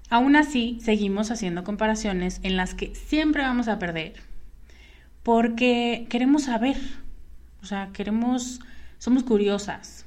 Aún 0.09 0.35
así, 0.35 0.79
seguimos 0.81 1.31
haciendo 1.31 1.63
comparaciones 1.63 2.41
en 2.43 2.57
las 2.57 2.73
que 2.73 2.95
siempre 2.95 3.43
vamos 3.43 3.69
a 3.69 3.79
perder, 3.79 4.15
porque 5.23 6.07
queremos 6.09 6.45
saber, 6.45 6.79
o 7.63 7.67
sea, 7.67 7.91
queremos, 7.93 8.61
somos 8.97 9.25
curiosas 9.25 10.07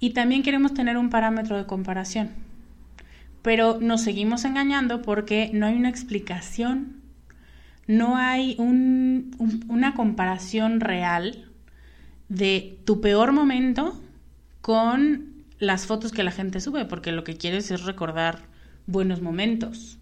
y 0.00 0.10
también 0.10 0.42
queremos 0.42 0.74
tener 0.74 0.96
un 0.96 1.10
parámetro 1.10 1.56
de 1.56 1.66
comparación, 1.66 2.47
pero 3.48 3.78
nos 3.80 4.02
seguimos 4.02 4.44
engañando 4.44 5.00
porque 5.00 5.50
no 5.54 5.64
hay 5.64 5.74
una 5.74 5.88
explicación, 5.88 7.00
no 7.86 8.18
hay 8.18 8.54
una 8.58 9.94
comparación 9.94 10.80
real 10.80 11.50
de 12.28 12.78
tu 12.84 13.00
peor 13.00 13.32
momento 13.32 13.98
con 14.60 15.32
las 15.58 15.86
fotos 15.86 16.12
que 16.12 16.24
la 16.24 16.30
gente 16.30 16.60
sube, 16.60 16.84
porque 16.84 17.10
lo 17.10 17.24
que 17.24 17.38
quieres 17.38 17.70
es 17.70 17.84
recordar 17.84 18.40
buenos 18.86 19.22
momentos. 19.22 19.96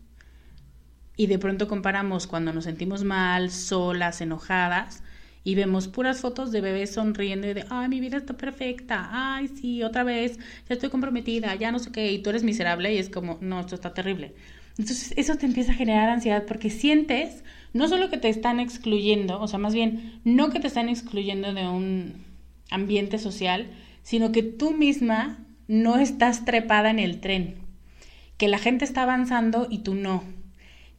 Y 1.17 1.29
de 1.29 1.39
pronto 1.39 1.69
comparamos 1.69 2.27
cuando 2.27 2.53
nos 2.53 2.65
sentimos 2.65 3.05
mal, 3.05 3.53
solas, 3.53 4.21
enojadas, 4.21 5.05
y 5.47 5.55
vemos 5.55 5.87
puras 5.87 6.21
fotos 6.21 6.51
de 6.51 6.61
bebés 6.61 6.95
sonriendo 6.95 7.47
y 7.47 7.55
de, 7.55 7.65
ay, 7.71 7.89
mi 7.89 8.01
vida 8.01 8.17
está 8.17 8.37
perfecta, 8.37 9.09
ay, 9.13 9.47
sí, 9.47 9.85
otra 9.85 10.03
vez, 10.03 10.41
ya 10.69 10.75
estoy 10.75 10.89
comprometida, 10.91 11.55
ya 11.55 11.71
no 11.71 11.79
sé 11.79 11.93
qué, 11.93 12.11
y 12.11 12.19
tú 12.19 12.31
eres 12.31 12.43
miserable 12.43 12.93
y 12.93 12.99
es 12.99 13.09
como, 13.09 13.39
no, 13.41 13.61
esto 13.61 13.77
está 13.77 13.95
terrible. 13.95 14.35
Entonces 14.77 15.15
eso 15.17 15.37
te 15.37 15.47
empieza 15.47 15.71
a 15.71 15.77
generar 15.77 16.09
ansiedad 16.09 16.43
porque 16.49 16.69
sientes 16.69 17.45
no 17.73 17.87
solo 17.87 18.11
que 18.11 18.19
te 18.19 18.29
están 18.29 18.59
excluyendo, 18.59 19.41
o 19.41 19.47
sea, 19.47 19.61
más 19.61 19.73
bien, 19.73 20.21
no 20.25 20.51
que 20.51 20.59
te 20.59 20.67
están 20.67 20.89
excluyendo 20.89 21.55
de 21.55 21.69
un 21.69 22.25
ambiente 22.73 23.19
social, 23.19 23.69
sino 24.03 24.33
que 24.33 24.43
tú 24.43 24.73
misma 24.73 25.39
no 25.69 25.97
estás 25.97 26.45
trepada 26.45 26.91
en 26.91 26.99
el 26.99 27.21
tren 27.21 27.55
que 28.37 28.49
la 28.49 28.59
gente 28.59 28.85
está 28.85 29.05
avanzando 29.05 29.69
y 29.71 29.79
tú 29.79 29.95
no, 29.95 30.25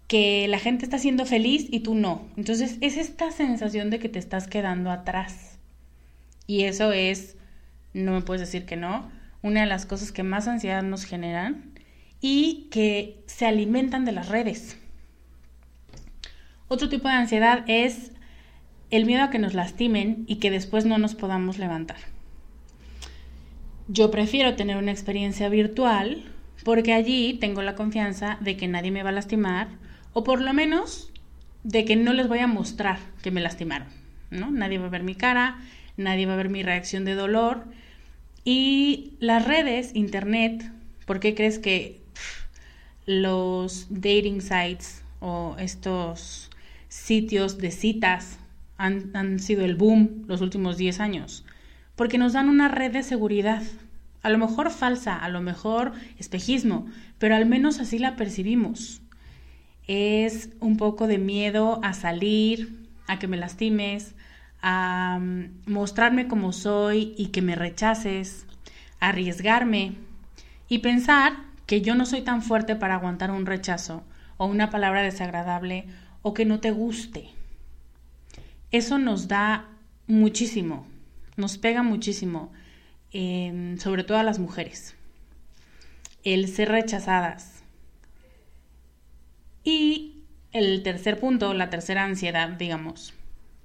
que 0.07 0.47
la 0.47 0.59
gente 0.59 0.85
está 0.85 0.99
siendo 0.99 1.25
feliz 1.25 1.67
y 1.69 1.81
tú 1.81 1.93
no. 1.93 2.27
Entonces 2.37 2.77
es 2.81 2.97
esta 2.97 3.31
sensación 3.31 3.89
de 3.89 3.99
que 3.99 4.09
te 4.09 4.19
estás 4.19 4.47
quedando 4.47 4.89
atrás. 4.89 5.59
Y 6.47 6.63
eso 6.63 6.93
es, 6.93 7.35
no 7.93 8.13
me 8.13 8.21
puedes 8.21 8.41
decir 8.41 8.65
que 8.65 8.77
no, 8.77 9.11
una 9.41 9.61
de 9.61 9.67
las 9.67 9.85
cosas 9.85 10.11
que 10.13 10.23
más 10.23 10.47
ansiedad 10.47 10.81
nos 10.81 11.03
generan 11.03 11.73
y 12.21 12.67
que 12.71 13.21
se 13.27 13.45
alimentan 13.45 14.05
de 14.05 14.13
las 14.13 14.29
redes. 14.29 14.77
Otro 16.69 16.89
tipo 16.89 17.09
de 17.09 17.15
ansiedad 17.15 17.63
es 17.67 18.11
el 18.89 19.05
miedo 19.05 19.23
a 19.23 19.29
que 19.29 19.39
nos 19.39 19.53
lastimen 19.53 20.23
y 20.27 20.37
que 20.37 20.51
después 20.51 20.85
no 20.85 20.97
nos 20.97 21.15
podamos 21.15 21.57
levantar. 21.57 21.97
Yo 23.89 24.09
prefiero 24.11 24.55
tener 24.55 24.77
una 24.77 24.91
experiencia 24.91 25.49
virtual 25.49 26.23
porque 26.63 26.93
allí 26.93 27.37
tengo 27.39 27.61
la 27.61 27.75
confianza 27.75 28.37
de 28.41 28.57
que 28.57 28.67
nadie 28.67 28.91
me 28.91 29.03
va 29.03 29.09
a 29.09 29.13
lastimar 29.13 29.67
o 30.17 30.23
por 30.23 30.41
lo 30.41 30.51
menos 30.51 31.11
de 31.61 31.85
que 31.85 31.95
no 31.95 32.11
les 32.11 32.27
voy 32.27 32.39
a 32.39 32.47
mostrar 32.47 32.97
que 33.21 33.29
me 33.29 33.39
lastimaron, 33.39 33.87
¿no? 34.31 34.49
Nadie 34.49 34.79
va 34.79 34.87
a 34.87 34.89
ver 34.89 35.03
mi 35.03 35.13
cara, 35.13 35.59
nadie 35.95 36.25
va 36.25 36.33
a 36.33 36.37
ver 36.37 36.49
mi 36.49 36.63
reacción 36.63 37.05
de 37.05 37.13
dolor 37.13 37.65
y 38.43 39.13
las 39.19 39.45
redes, 39.45 39.91
internet, 39.93 40.71
¿por 41.05 41.19
qué 41.19 41.35
crees 41.35 41.59
que 41.59 42.01
los 43.05 43.85
dating 43.91 44.41
sites 44.41 45.03
o 45.19 45.55
estos 45.59 46.49
sitios 46.89 47.59
de 47.59 47.69
citas 47.69 48.39
han, 48.75 49.15
han 49.15 49.37
sido 49.37 49.63
el 49.65 49.75
boom 49.75 50.23
los 50.25 50.41
últimos 50.41 50.77
10 50.77 50.99
años? 50.99 51.45
Porque 51.95 52.17
nos 52.17 52.33
dan 52.33 52.49
una 52.49 52.69
red 52.69 52.91
de 52.91 53.03
seguridad, 53.03 53.61
a 54.23 54.31
lo 54.31 54.39
mejor 54.39 54.71
falsa, 54.71 55.15
a 55.15 55.29
lo 55.29 55.41
mejor 55.41 55.91
espejismo, 56.17 56.87
pero 57.19 57.35
al 57.35 57.45
menos 57.45 57.79
así 57.79 57.99
la 57.99 58.15
percibimos. 58.15 59.03
Es 59.87 60.49
un 60.59 60.77
poco 60.77 61.07
de 61.07 61.17
miedo 61.17 61.79
a 61.83 61.93
salir, 61.93 62.85
a 63.07 63.19
que 63.19 63.27
me 63.27 63.37
lastimes, 63.37 64.13
a 64.61 65.19
mm, 65.21 65.71
mostrarme 65.71 66.27
como 66.27 66.51
soy 66.53 67.13
y 67.17 67.27
que 67.27 67.41
me 67.41 67.55
rechaces, 67.55 68.45
a 68.99 69.09
arriesgarme 69.09 69.93
y 70.67 70.79
pensar 70.79 71.33
que 71.65 71.81
yo 71.81 71.95
no 71.95 72.05
soy 72.05 72.21
tan 72.21 72.41
fuerte 72.41 72.75
para 72.75 72.95
aguantar 72.95 73.31
un 73.31 73.45
rechazo 73.45 74.03
o 74.37 74.45
una 74.45 74.69
palabra 74.69 75.01
desagradable 75.01 75.85
o 76.21 76.33
que 76.33 76.45
no 76.45 76.59
te 76.59 76.71
guste. 76.71 77.29
Eso 78.71 78.97
nos 78.97 79.27
da 79.27 79.65
muchísimo, 80.07 80.85
nos 81.35 81.57
pega 81.57 81.83
muchísimo 81.83 82.51
sobre 83.77 84.03
todo 84.03 84.17
a 84.17 84.23
las 84.23 84.37
mujeres. 84.37 84.95
El 86.23 86.47
ser 86.47 86.69
rechazadas. 86.69 87.56
Y 89.67 90.23
el 90.53 90.81
tercer 90.81 91.19
punto, 91.19 91.53
la 91.53 91.69
tercera 91.69 92.05
ansiedad, 92.05 92.47
digamos, 92.47 93.13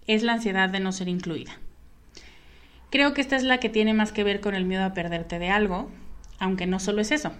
es 0.08 0.24
la 0.24 0.32
ansiedad 0.32 0.68
de 0.68 0.80
no 0.80 0.90
ser 0.90 1.06
incluida. 1.06 1.52
Creo 2.90 3.14
que 3.14 3.20
esta 3.20 3.36
es 3.36 3.44
la 3.44 3.58
que 3.58 3.68
tiene 3.68 3.94
más 3.94 4.10
que 4.10 4.24
ver 4.24 4.40
con 4.40 4.56
el 4.56 4.64
miedo 4.64 4.82
a 4.82 4.94
perderte 4.94 5.38
de 5.38 5.50
algo, 5.50 5.92
aunque 6.40 6.66
no 6.66 6.80
solo 6.80 7.02
es 7.02 7.12
eso. 7.12 7.30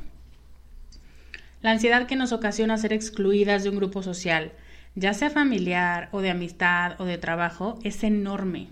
La 1.60 1.72
ansiedad 1.72 2.06
que 2.06 2.14
nos 2.14 2.30
ocasiona 2.30 2.78
ser 2.78 2.92
excluidas 2.92 3.64
de 3.64 3.70
un 3.70 3.78
grupo 3.78 4.00
social, 4.00 4.52
ya 4.94 5.12
sea 5.12 5.28
familiar 5.28 6.08
o 6.12 6.20
de 6.20 6.30
amistad 6.30 7.00
o 7.00 7.04
de 7.04 7.18
trabajo, 7.18 7.80
es 7.82 8.04
enorme 8.04 8.68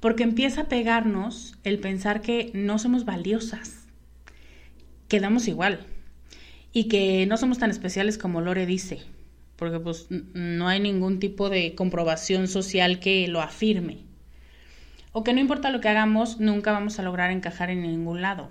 porque 0.00 0.22
empieza 0.22 0.60
a 0.60 0.68
pegarnos 0.68 1.56
el 1.64 1.78
pensar 1.78 2.20
que 2.20 2.50
no 2.52 2.78
somos 2.78 3.06
valiosas, 3.06 3.86
quedamos 5.08 5.48
igual 5.48 5.86
y 6.74 6.88
que 6.88 7.24
no 7.24 7.38
somos 7.38 7.58
tan 7.58 7.70
especiales 7.70 8.18
como 8.18 8.42
Lore 8.42 8.66
dice, 8.66 9.00
porque 9.56 9.80
pues 9.80 10.08
no 10.10 10.68
hay 10.68 10.80
ningún 10.80 11.20
tipo 11.20 11.48
de 11.48 11.74
comprobación 11.74 12.48
social 12.48 13.00
que 13.00 13.26
lo 13.28 13.40
afirme. 13.40 14.00
O 15.12 15.24
que 15.24 15.32
no 15.32 15.40
importa 15.40 15.70
lo 15.70 15.80
que 15.80 15.88
hagamos, 15.88 16.40
nunca 16.40 16.72
vamos 16.72 16.98
a 16.98 17.02
lograr 17.02 17.30
encajar 17.30 17.70
en 17.70 17.80
ningún 17.80 18.20
lado. 18.20 18.50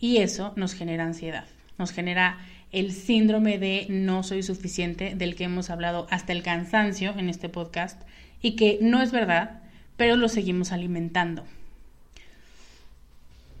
Y 0.00 0.16
eso 0.16 0.52
nos 0.56 0.74
genera 0.74 1.04
ansiedad, 1.04 1.44
nos 1.78 1.92
genera 1.92 2.38
el 2.72 2.90
síndrome 2.90 3.58
de 3.58 3.86
no 3.88 4.24
soy 4.24 4.42
suficiente 4.42 5.14
del 5.14 5.36
que 5.36 5.44
hemos 5.44 5.70
hablado 5.70 6.08
hasta 6.10 6.32
el 6.32 6.42
cansancio 6.42 7.14
en 7.16 7.28
este 7.28 7.48
podcast 7.48 8.02
y 8.40 8.56
que 8.56 8.78
no 8.80 9.00
es 9.00 9.12
verdad 9.12 9.62
pero 9.96 10.16
lo 10.16 10.28
seguimos 10.28 10.72
alimentando. 10.72 11.44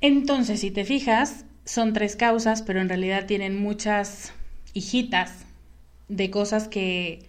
Entonces, 0.00 0.60
si 0.60 0.70
te 0.72 0.84
fijas, 0.84 1.44
son 1.64 1.92
tres 1.92 2.16
causas, 2.16 2.62
pero 2.62 2.80
en 2.80 2.88
realidad 2.88 3.26
tienen 3.26 3.60
muchas 3.60 4.32
hijitas 4.74 5.44
de 6.08 6.30
cosas 6.30 6.68
que, 6.68 7.28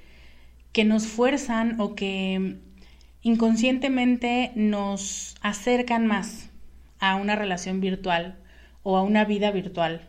que 0.71 0.85
nos 0.85 1.07
fuerzan 1.07 1.79
o 1.79 1.95
que 1.95 2.57
inconscientemente 3.21 4.51
nos 4.55 5.35
acercan 5.41 6.07
más 6.07 6.49
a 6.99 7.15
una 7.15 7.35
relación 7.35 7.79
virtual 7.79 8.37
o 8.83 8.97
a 8.97 9.01
una 9.01 9.23
vida 9.25 9.51
virtual, 9.51 10.07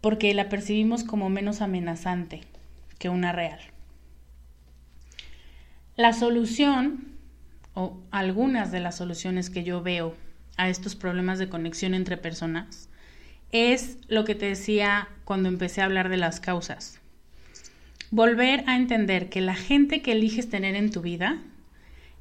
porque 0.00 0.34
la 0.34 0.48
percibimos 0.48 1.04
como 1.04 1.30
menos 1.30 1.60
amenazante 1.60 2.42
que 2.98 3.08
una 3.08 3.32
real. 3.32 3.60
La 5.96 6.12
solución 6.12 7.16
o 7.74 7.98
algunas 8.10 8.70
de 8.70 8.80
las 8.80 8.96
soluciones 8.96 9.50
que 9.50 9.64
yo 9.64 9.82
veo 9.82 10.14
a 10.56 10.68
estos 10.68 10.94
problemas 10.94 11.38
de 11.38 11.48
conexión 11.48 11.94
entre 11.94 12.16
personas 12.16 12.87
es 13.52 13.98
lo 14.08 14.24
que 14.24 14.34
te 14.34 14.46
decía 14.46 15.08
cuando 15.24 15.48
empecé 15.48 15.80
a 15.80 15.84
hablar 15.84 16.08
de 16.08 16.16
las 16.16 16.40
causas. 16.40 17.00
Volver 18.10 18.64
a 18.66 18.76
entender 18.76 19.28
que 19.28 19.40
la 19.40 19.54
gente 19.54 20.02
que 20.02 20.12
eliges 20.12 20.48
tener 20.48 20.74
en 20.74 20.90
tu 20.90 21.02
vida 21.02 21.38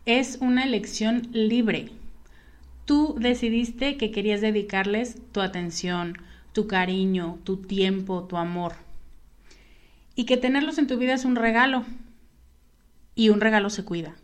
es 0.05 0.37
una 0.41 0.63
elección 0.63 1.29
libre. 1.31 1.89
Tú 2.85 3.15
decidiste 3.19 3.97
que 3.97 4.11
querías 4.11 4.41
dedicarles 4.41 5.17
tu 5.31 5.41
atención, 5.41 6.17
tu 6.53 6.67
cariño, 6.67 7.39
tu 7.43 7.57
tiempo, 7.57 8.23
tu 8.23 8.37
amor. 8.37 8.75
Y 10.15 10.25
que 10.25 10.37
tenerlos 10.37 10.77
en 10.77 10.87
tu 10.87 10.97
vida 10.97 11.13
es 11.13 11.25
un 11.25 11.35
regalo. 11.35 11.85
Y 13.15 13.29
un 13.29 13.41
regalo 13.41 13.69
se 13.69 13.83
cuida. 13.83 14.15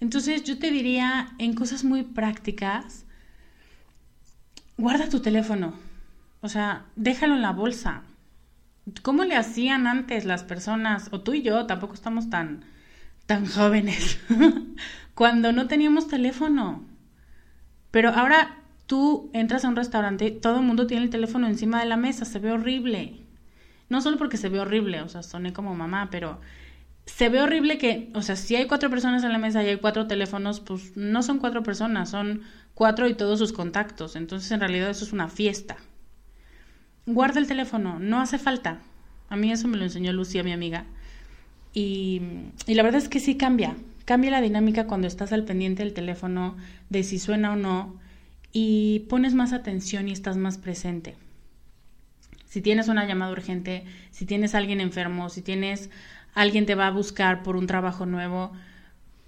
Entonces 0.00 0.44
yo 0.44 0.58
te 0.58 0.70
diría 0.70 1.34
en 1.38 1.54
cosas 1.54 1.84
muy 1.84 2.02
prácticas, 2.02 3.04
guarda 4.80 5.08
tu 5.08 5.20
teléfono, 5.20 5.74
o 6.40 6.48
sea, 6.48 6.86
déjalo 6.96 7.34
en 7.34 7.42
la 7.42 7.52
bolsa. 7.52 8.02
¿Cómo 9.02 9.24
le 9.24 9.36
hacían 9.36 9.86
antes 9.86 10.24
las 10.24 10.42
personas, 10.42 11.08
o 11.12 11.20
tú 11.20 11.34
y 11.34 11.42
yo, 11.42 11.66
tampoco 11.66 11.94
estamos 11.94 12.30
tan, 12.30 12.64
tan 13.26 13.46
jóvenes, 13.46 14.18
cuando 15.14 15.52
no 15.52 15.66
teníamos 15.66 16.08
teléfono? 16.08 16.84
Pero 17.90 18.08
ahora 18.10 18.56
tú 18.86 19.30
entras 19.34 19.64
a 19.64 19.68
un 19.68 19.76
restaurante, 19.76 20.30
todo 20.30 20.58
el 20.58 20.64
mundo 20.64 20.86
tiene 20.86 21.04
el 21.04 21.10
teléfono 21.10 21.46
encima 21.46 21.80
de 21.80 21.86
la 21.86 21.96
mesa, 21.96 22.24
se 22.24 22.38
ve 22.38 22.50
horrible. 22.50 23.20
No 23.88 24.00
solo 24.00 24.16
porque 24.16 24.36
se 24.36 24.48
ve 24.48 24.60
horrible, 24.60 25.02
o 25.02 25.08
sea, 25.08 25.22
soné 25.22 25.52
como 25.52 25.74
mamá, 25.74 26.08
pero 26.10 26.40
se 27.04 27.28
ve 27.28 27.42
horrible 27.42 27.76
que, 27.76 28.10
o 28.14 28.22
sea, 28.22 28.36
si 28.36 28.56
hay 28.56 28.66
cuatro 28.66 28.88
personas 28.88 29.24
en 29.24 29.32
la 29.32 29.38
mesa 29.38 29.62
y 29.62 29.68
hay 29.68 29.76
cuatro 29.76 30.06
teléfonos, 30.06 30.60
pues 30.60 30.96
no 30.96 31.22
son 31.22 31.38
cuatro 31.38 31.62
personas, 31.62 32.10
son 32.10 32.42
cuatro 32.74 33.08
y 33.08 33.14
todos 33.14 33.38
sus 33.38 33.52
contactos. 33.52 34.16
Entonces, 34.16 34.50
en 34.50 34.60
realidad, 34.60 34.90
eso 34.90 35.04
es 35.04 35.12
una 35.12 35.28
fiesta. 35.28 35.76
Guarda 37.06 37.40
el 37.40 37.46
teléfono, 37.46 37.98
no 37.98 38.20
hace 38.20 38.38
falta. 38.38 38.80
A 39.28 39.36
mí 39.36 39.50
eso 39.50 39.68
me 39.68 39.76
lo 39.76 39.84
enseñó 39.84 40.12
Lucía, 40.12 40.42
mi 40.42 40.52
amiga. 40.52 40.84
Y, 41.72 42.20
y 42.66 42.74
la 42.74 42.82
verdad 42.82 43.00
es 43.00 43.08
que 43.08 43.20
sí 43.20 43.36
cambia. 43.36 43.76
Cambia 44.04 44.30
la 44.30 44.40
dinámica 44.40 44.86
cuando 44.86 45.06
estás 45.06 45.32
al 45.32 45.44
pendiente 45.44 45.84
del 45.84 45.94
teléfono, 45.94 46.56
de 46.88 47.04
si 47.04 47.18
suena 47.18 47.52
o 47.52 47.56
no, 47.56 47.96
y 48.52 49.06
pones 49.08 49.34
más 49.34 49.52
atención 49.52 50.08
y 50.08 50.12
estás 50.12 50.36
más 50.36 50.58
presente. 50.58 51.16
Si 52.46 52.60
tienes 52.60 52.88
una 52.88 53.06
llamada 53.06 53.30
urgente, 53.30 53.84
si 54.10 54.26
tienes 54.26 54.56
alguien 54.56 54.80
enfermo, 54.80 55.28
si 55.28 55.42
tienes 55.42 55.90
alguien 56.34 56.66
te 56.66 56.74
va 56.74 56.88
a 56.88 56.90
buscar 56.90 57.42
por 57.42 57.56
un 57.56 57.66
trabajo 57.66 58.06
nuevo, 58.06 58.52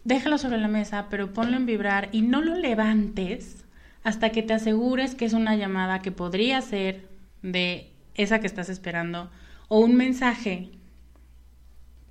déjalo 0.05 0.39
sobre 0.39 0.59
la 0.59 0.69
mesa, 0.69 1.07
pero 1.11 1.33
ponlo 1.33 1.57
en 1.57 1.67
vibrar 1.67 2.09
y 2.13 2.23
no 2.23 2.43
lo 2.43 2.55
levantes 2.55 3.65
hasta 4.03 4.31
que 4.31 4.43
te 4.43 4.55
asegures 4.55 5.15
que 5.15 5.25
es 5.25 5.33
una 5.33 5.57
llamada 5.57 6.03
que 6.03 6.13
podría 6.13 6.61
ser 6.61 7.09
de 7.43 7.91
esa 8.15 8.41
que 8.41 8.47
estás 8.47 8.69
esperando 8.69 9.31
o 9.69 9.79
un 9.81 9.95
mensaje 9.95 10.71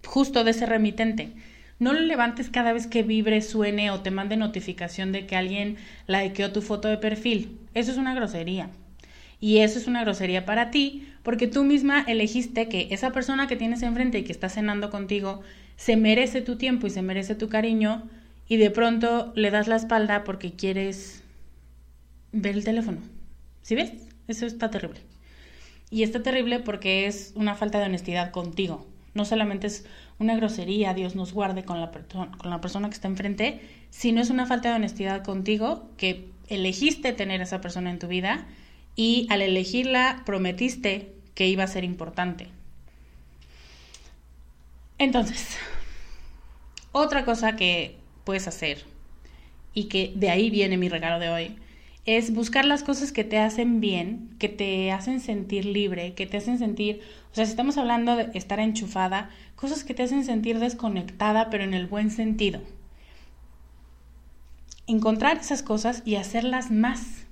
justo 0.06 0.44
de 0.44 0.52
ese 0.52 0.66
remitente. 0.66 1.34
No 1.80 1.94
lo 1.94 2.00
levantes 2.02 2.50
cada 2.50 2.74
vez 2.74 2.86
que 2.88 3.02
vibre, 3.02 3.42
suene 3.42 3.92
o 3.92 4.02
te 4.02 4.12
mande 4.12 4.38
notificación 4.38 5.12
de 5.12 5.26
que 5.26 5.36
alguien 5.36 5.78
likeó 6.08 6.52
tu 6.52 6.62
foto 6.62 6.88
de 6.88 6.98
perfil. 6.98 7.58
Eso 7.74 7.92
es 7.92 7.98
una 7.98 8.14
grosería. 8.14 8.70
Y 9.39 9.58
eso 9.60 9.80
es 9.80 9.88
una 9.88 10.04
grosería 10.04 10.46
para 10.46 10.70
ti, 10.70 11.08
porque 11.24 11.48
tú 11.48 11.64
misma 11.64 12.02
elegiste 12.08 12.70
que 12.70 12.89
esa 12.92 13.12
persona 13.12 13.48
que 13.48 13.56
tienes 13.56 13.82
enfrente 13.82 14.20
y 14.20 14.24
que 14.24 14.32
está 14.32 14.50
cenando 14.50 14.92
contigo 14.92 15.42
se 15.82 15.95
merece 15.95 16.41
tu 16.41 16.57
tiempo 16.57 16.86
y 16.86 16.91
se 16.91 17.01
merece 17.01 17.34
tu 17.34 17.49
cariño, 17.49 18.07
y 18.47 18.57
de 18.57 18.69
pronto 18.69 19.34
le 19.36 19.49
das 19.49 19.67
la 19.67 19.77
espalda 19.77 20.23
porque 20.23 20.51
quieres 20.51 21.23
ver 22.32 22.53
el 22.53 22.63
teléfono. 22.63 22.99
¿Sí 23.63 23.73
ves? 23.73 23.91
Eso 24.27 24.45
está 24.45 24.69
terrible. 24.69 24.99
Y 25.89 26.03
está 26.03 26.21
terrible 26.21 26.59
porque 26.59 27.07
es 27.07 27.34
una 27.34 27.55
falta 27.55 27.79
de 27.79 27.86
honestidad 27.86 28.29
contigo. 28.29 28.86
No 29.15 29.25
solamente 29.25 29.65
es 29.65 29.88
una 30.19 30.36
grosería, 30.36 30.93
Dios 30.93 31.15
nos 31.15 31.34
guarde 31.34 31.63
con 31.63 31.82
la, 31.82 31.89
con 31.89 32.51
la 32.51 32.61
persona 32.61 32.88
que 32.89 32.93
está 32.93 33.07
enfrente, 33.07 33.59
sino 33.89 34.21
es 34.21 34.29
una 34.29 34.45
falta 34.45 34.69
de 34.69 34.75
honestidad 34.75 35.23
contigo 35.23 35.89
que 35.97 36.29
elegiste 36.47 37.11
tener 37.11 37.41
a 37.41 37.45
esa 37.45 37.59
persona 37.59 37.89
en 37.89 37.97
tu 37.97 38.07
vida 38.07 38.45
y 38.95 39.25
al 39.32 39.41
elegirla 39.41 40.21
prometiste 40.27 41.11
que 41.34 41.47
iba 41.47 41.63
a 41.63 41.67
ser 41.67 41.84
importante. 41.84 42.49
Entonces, 45.02 45.58
otra 46.91 47.26
cosa 47.26 47.56
que 47.56 47.97
puedes 48.24 48.47
hacer 48.47 48.86
y 49.74 49.86
que 49.86 50.14
de 50.16 50.30
ahí 50.30 50.52
viene 50.52 50.78
mi 50.78 50.89
regalo 50.89 51.18
de 51.18 51.30
hoy 51.30 51.56
es 52.06 52.32
buscar 52.32 52.66
las 52.66 52.84
cosas 52.84 53.12
que 53.12 53.24
te 53.24 53.39
hacen 53.39 53.82
bien, 53.82 54.30
que 54.38 54.47
te 54.47 54.91
hacen 54.91 55.20
sentir 55.20 55.66
libre, 55.66 56.14
que 56.14 56.28
te 56.28 56.38
hacen 56.38 56.60
sentir, 56.60 57.02
o 57.32 57.36
sea, 57.36 57.45
si 57.45 57.49
estamos 57.49 57.80
hablando 57.80 58.16
de 58.16 58.30
estar 58.36 58.60
enchufada, 58.60 59.32
cosas 59.56 59.84
que 59.84 59.95
te 59.95 60.04
hacen 60.04 60.24
sentir 60.24 60.60
desconectada, 60.60 61.49
pero 61.49 61.64
en 61.64 61.74
el 61.74 61.88
buen 61.88 62.12
sentido. 62.12 62.62
Encontrar 64.86 65.38
esas 65.38 65.64
cosas 65.64 66.04
y 66.06 66.18
hacerlas 66.18 66.70
más. 66.70 67.26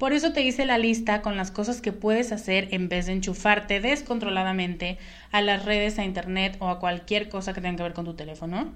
Por 0.00 0.14
eso 0.14 0.32
te 0.32 0.40
hice 0.40 0.64
la 0.64 0.78
lista 0.78 1.20
con 1.20 1.36
las 1.36 1.50
cosas 1.50 1.82
que 1.82 1.92
puedes 1.92 2.32
hacer 2.32 2.68
en 2.70 2.88
vez 2.88 3.04
de 3.04 3.12
enchufarte 3.12 3.80
descontroladamente 3.80 4.96
a 5.30 5.42
las 5.42 5.66
redes, 5.66 5.98
a 5.98 6.06
internet 6.06 6.56
o 6.58 6.70
a 6.70 6.80
cualquier 6.80 7.28
cosa 7.28 7.52
que 7.52 7.60
tenga 7.60 7.76
que 7.76 7.82
ver 7.82 7.92
con 7.92 8.06
tu 8.06 8.14
teléfono. 8.14 8.72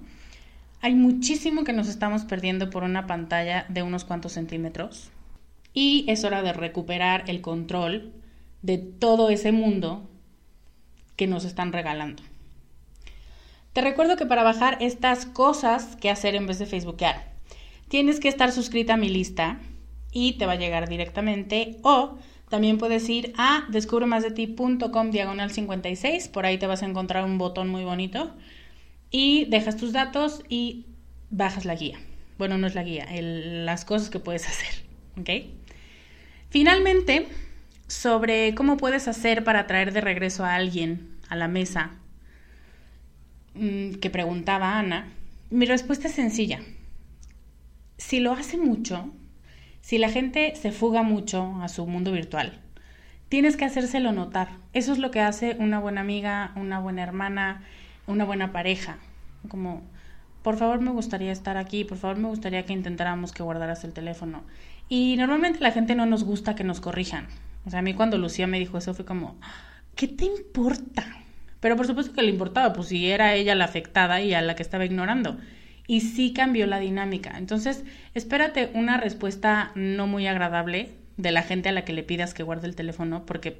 Hay 0.81 0.93
muchísimo 0.93 1.63
que 1.63 1.73
nos 1.73 1.87
estamos 1.87 2.25
perdiendo 2.25 2.69
por 2.69 2.83
una 2.83 3.07
pantalla 3.07 3.65
de 3.69 3.81
unos 3.81 4.05
cuantos 4.05 4.33
centímetros 4.33 5.09
y 5.73 6.05
es 6.07 6.23
hora 6.23 6.43
de 6.43 6.53
recuperar 6.53 7.23
el 7.25 7.41
control 7.41 8.13
de 8.61 8.77
todo 8.77 9.31
ese 9.31 9.51
mundo 9.51 10.07
que 11.15 11.25
nos 11.25 11.43
están 11.43 11.73
regalando. 11.73 12.21
Te 13.73 13.81
recuerdo 13.81 14.15
que 14.15 14.27
para 14.27 14.43
bajar 14.43 14.77
estas 14.79 15.25
cosas 15.25 15.95
que 15.95 16.11
hacer 16.11 16.35
en 16.35 16.45
vez 16.45 16.59
de 16.59 16.67
Facebookear, 16.67 17.31
tienes 17.87 18.19
que 18.19 18.29
estar 18.29 18.51
suscrita 18.51 18.93
a 18.93 18.97
mi 18.97 19.09
lista 19.09 19.57
y 20.15 20.37
te 20.37 20.45
va 20.45 20.53
a 20.53 20.55
llegar 20.55 20.87
directamente 20.87 21.77
o 21.81 22.17
también 22.49 22.77
puedes 22.77 23.07
ir 23.09 23.33
a 23.37 23.65
descubremasdeti.com 23.69 25.11
diagonal 25.11 25.51
56, 25.51 26.29
por 26.29 26.45
ahí 26.45 26.57
te 26.57 26.67
vas 26.67 26.83
a 26.83 26.85
encontrar 26.85 27.25
un 27.25 27.37
botón 27.37 27.67
muy 27.67 27.83
bonito 27.83 28.33
y 29.11 29.43
dejas 29.45 29.75
tus 29.75 29.91
datos 29.91 30.41
y 30.47 30.85
bajas 31.31 31.65
la 31.65 31.75
guía. 31.75 31.99
Bueno, 32.37 32.57
no 32.57 32.65
es 32.65 32.75
la 32.75 32.83
guía, 32.83 33.07
las 33.11 33.83
cosas 33.83 34.09
que 34.09 34.19
puedes 34.19 34.47
hacer, 34.47 34.85
¿ok? 35.19 35.51
Finalmente, 36.49 37.27
sobre 37.87 38.55
cómo 38.55 38.77
puedes 38.77 39.09
hacer 39.09 39.43
para 39.43 39.67
traer 39.67 39.91
de 39.91 39.99
regreso 39.99 40.45
a 40.45 40.55
alguien 40.55 41.09
a 41.27 41.35
la 41.35 41.49
mesa 41.49 41.91
mm, 43.55 43.95
que 43.95 44.09
preguntaba 44.09 44.79
Ana, 44.79 45.09
mi 45.49 45.65
respuesta 45.65 46.07
es 46.07 46.13
sencilla. 46.13 46.61
Si 47.97 48.21
lo 48.21 48.31
hace 48.31 48.57
mucho, 48.57 49.11
si 49.85 49.99
la 49.99 50.09
gente 50.09 50.55
se 50.55 50.71
fuga 50.71 51.03
mucho 51.03 51.61
a 51.61 51.67
su 51.67 51.85
mundo 51.85 52.11
virtual, 52.11 52.53
tienes 53.29 53.55
que 53.55 53.65
hacérselo 53.65 54.13
notar. 54.13 54.49
Eso 54.73 54.91
es 54.91 54.97
lo 54.97 55.11
que 55.11 55.19
hace 55.19 55.55
una 55.59 55.77
buena 55.77 56.01
amiga, 56.01 56.53
una 56.55 56.79
buena 56.79 57.03
hermana, 57.03 57.61
una 58.07 58.25
buena 58.25 58.51
pareja. 58.51 58.97
Como, 59.47 59.83
por 60.41 60.57
favor 60.57 60.81
me 60.81 60.89
gustaría 60.89 61.31
estar 61.31 61.55
aquí, 61.55 61.83
por 61.83 61.99
favor 61.99 62.17
me 62.17 62.29
gustaría 62.29 62.65
que 62.65 62.73
intentáramos 62.73 63.31
que 63.31 63.43
guardaras 63.43 63.83
el 63.83 63.93
teléfono. 63.93 64.41
Y 64.89 65.17
normalmente 65.17 65.59
la 65.59 65.71
gente 65.71 65.93
no 65.93 66.07
nos 66.07 66.23
gusta 66.23 66.55
que 66.55 66.63
nos 66.63 66.81
corrijan. 66.81 67.27
O 67.67 67.69
sea, 67.69 67.77
a 67.77 67.83
mí 67.83 67.93
cuando 67.93 68.17
Lucía 68.17 68.47
me 68.47 68.57
dijo 68.57 68.79
eso 68.79 68.95
fue 68.95 69.05
como, 69.05 69.35
¿qué 69.95 70.07
te 70.07 70.25
importa? 70.25 71.05
Pero 71.59 71.75
por 71.75 71.85
supuesto 71.85 72.11
que 72.11 72.23
le 72.23 72.31
importaba, 72.31 72.73
pues 72.73 72.87
si 72.87 73.11
era 73.11 73.35
ella 73.35 73.53
la 73.53 73.65
afectada 73.65 74.19
y 74.19 74.33
a 74.33 74.41
la 74.41 74.55
que 74.55 74.63
estaba 74.63 74.83
ignorando 74.83 75.37
y 75.87 76.01
sí 76.01 76.33
cambió 76.33 76.65
la 76.67 76.79
dinámica. 76.79 77.37
Entonces, 77.37 77.83
espérate 78.13 78.71
una 78.73 78.97
respuesta 78.97 79.71
no 79.75 80.07
muy 80.07 80.27
agradable 80.27 80.91
de 81.17 81.31
la 81.31 81.43
gente 81.43 81.69
a 81.69 81.71
la 81.71 81.85
que 81.85 81.93
le 81.93 82.03
pidas 82.03 82.33
que 82.33 82.43
guarde 82.43 82.67
el 82.67 82.75
teléfono 82.75 83.25
porque 83.25 83.59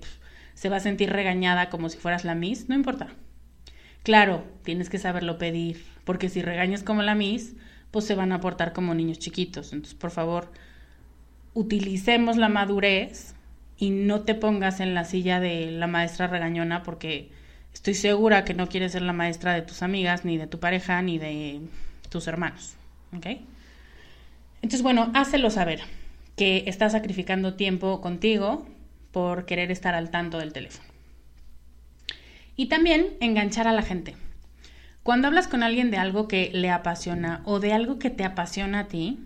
se 0.54 0.70
va 0.70 0.78
a 0.78 0.82
sentir 0.82 1.12
regañada 1.12 1.70
como 1.70 1.90
si 1.90 1.98
fueras 1.98 2.26
la 2.26 2.36
Miss, 2.36 2.70
no 2.70 2.76
importa. 2.76 3.10
Claro, 4.04 4.44
tienes 4.64 4.90
que 4.90 5.00
saberlo 5.00 5.38
pedir, 5.38 5.84
porque 6.04 6.30
si 6.30 6.42
regañas 6.42 6.84
como 6.84 7.02
la 7.02 7.16
Miss, 7.16 7.56
pues 7.92 8.06
se 8.06 8.16
van 8.16 8.32
a 8.32 8.40
portar 8.40 8.74
como 8.74 8.94
niños 8.94 9.20
chiquitos. 9.20 9.74
Entonces, 9.74 9.98
por 9.98 10.12
favor, 10.12 10.52
utilicemos 11.54 12.38
la 12.38 12.50
madurez 12.50 13.36
y 13.78 13.90
no 13.90 14.22
te 14.22 14.36
pongas 14.36 14.80
en 14.80 14.94
la 14.94 15.06
silla 15.06 15.40
de 15.40 15.72
la 15.72 15.88
maestra 15.88 16.28
regañona 16.28 16.84
porque 16.84 17.32
estoy 17.74 17.94
segura 17.94 18.46
que 18.46 18.54
no 18.54 18.70
quieres 18.70 18.94
ser 18.94 19.02
la 19.02 19.14
maestra 19.14 19.54
de 19.54 19.62
tus 19.62 19.82
amigas, 19.82 20.24
ni 20.24 20.38
de 20.38 20.48
tu 20.48 20.60
pareja, 20.60 21.02
ni 21.02 21.18
de 21.18 21.62
tus 22.16 22.28
hermanos. 22.28 22.78
¿Ok? 23.14 23.26
Entonces, 24.62 24.82
bueno, 24.82 25.12
hácelo 25.14 25.50
saber 25.50 25.82
que 26.38 26.64
estás 26.68 26.94
sacrificando 26.94 27.56
tiempo 27.56 28.00
contigo 28.00 28.66
por 29.12 29.46
querer 29.46 29.70
estar 29.70 29.96
al 29.96 30.12
tanto 30.12 30.38
del 30.38 30.54
teléfono. 30.54 30.88
Y 32.56 32.68
también 32.68 33.18
enganchar 33.20 33.68
a 33.68 33.74
la 33.74 33.82
gente. 33.82 34.16
Cuando 35.04 35.28
hablas 35.28 35.50
con 35.50 35.62
alguien 35.62 35.92
de 35.92 35.98
algo 35.98 36.30
que 36.30 36.52
le 36.54 36.70
apasiona 36.70 37.42
o 37.44 37.60
de 37.60 37.74
algo 37.74 38.00
que 38.00 38.10
te 38.10 38.24
apasiona 38.24 38.80
a 38.80 38.88
ti, 38.88 39.20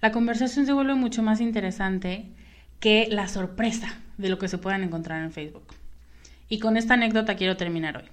la 0.00 0.10
conversación 0.10 0.64
se 0.64 0.72
vuelve 0.72 0.94
mucho 0.94 1.22
más 1.22 1.42
interesante 1.42 2.24
que 2.80 3.06
la 3.10 3.28
sorpresa 3.28 3.98
de 4.16 4.30
lo 4.30 4.38
que 4.38 4.48
se 4.48 4.56
puedan 4.56 4.82
encontrar 4.82 5.22
en 5.22 5.30
Facebook. 5.30 5.74
Y 6.48 6.58
con 6.58 6.78
esta 6.78 6.94
anécdota 6.94 7.36
quiero 7.36 7.58
terminar 7.58 7.98
hoy. 7.98 8.04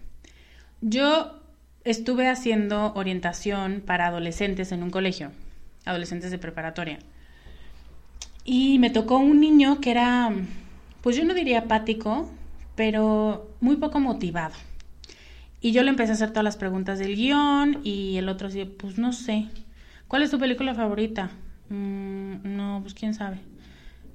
Yo 0.81 1.36
estuve 1.87 2.27
haciendo 2.27 2.93
orientación 2.95 3.81
para 3.85 4.07
adolescentes 4.07 4.71
en 4.71 4.83
un 4.83 4.89
colegio, 4.89 5.31
adolescentes 5.85 6.31
de 6.31 6.37
preparatoria. 6.37 6.99
Y 8.43 8.77
me 8.79 8.89
tocó 8.89 9.17
un 9.17 9.39
niño 9.39 9.79
que 9.79 9.91
era, 9.91 10.31
pues 11.01 11.15
yo 11.15 11.23
no 11.23 11.33
diría 11.33 11.59
apático, 11.59 12.29
pero 12.75 13.49
muy 13.61 13.77
poco 13.77 13.99
motivado. 13.99 14.53
Y 15.61 15.71
yo 15.71 15.81
le 15.83 15.89
empecé 15.89 16.11
a 16.11 16.15
hacer 16.15 16.29
todas 16.29 16.43
las 16.43 16.57
preguntas 16.57 16.99
del 16.99 17.15
guion 17.15 17.79
y 17.83 18.17
el 18.17 18.29
otro 18.29 18.47
decía, 18.47 18.67
pues 18.77 18.97
no 18.97 19.13
sé, 19.13 19.45
¿cuál 20.07 20.21
es 20.23 20.31
tu 20.31 20.39
película 20.39 20.75
favorita? 20.75 21.31
Mm, 21.69 22.55
no, 22.55 22.79
pues 22.81 22.93
quién 22.93 23.13
sabe. 23.13 23.37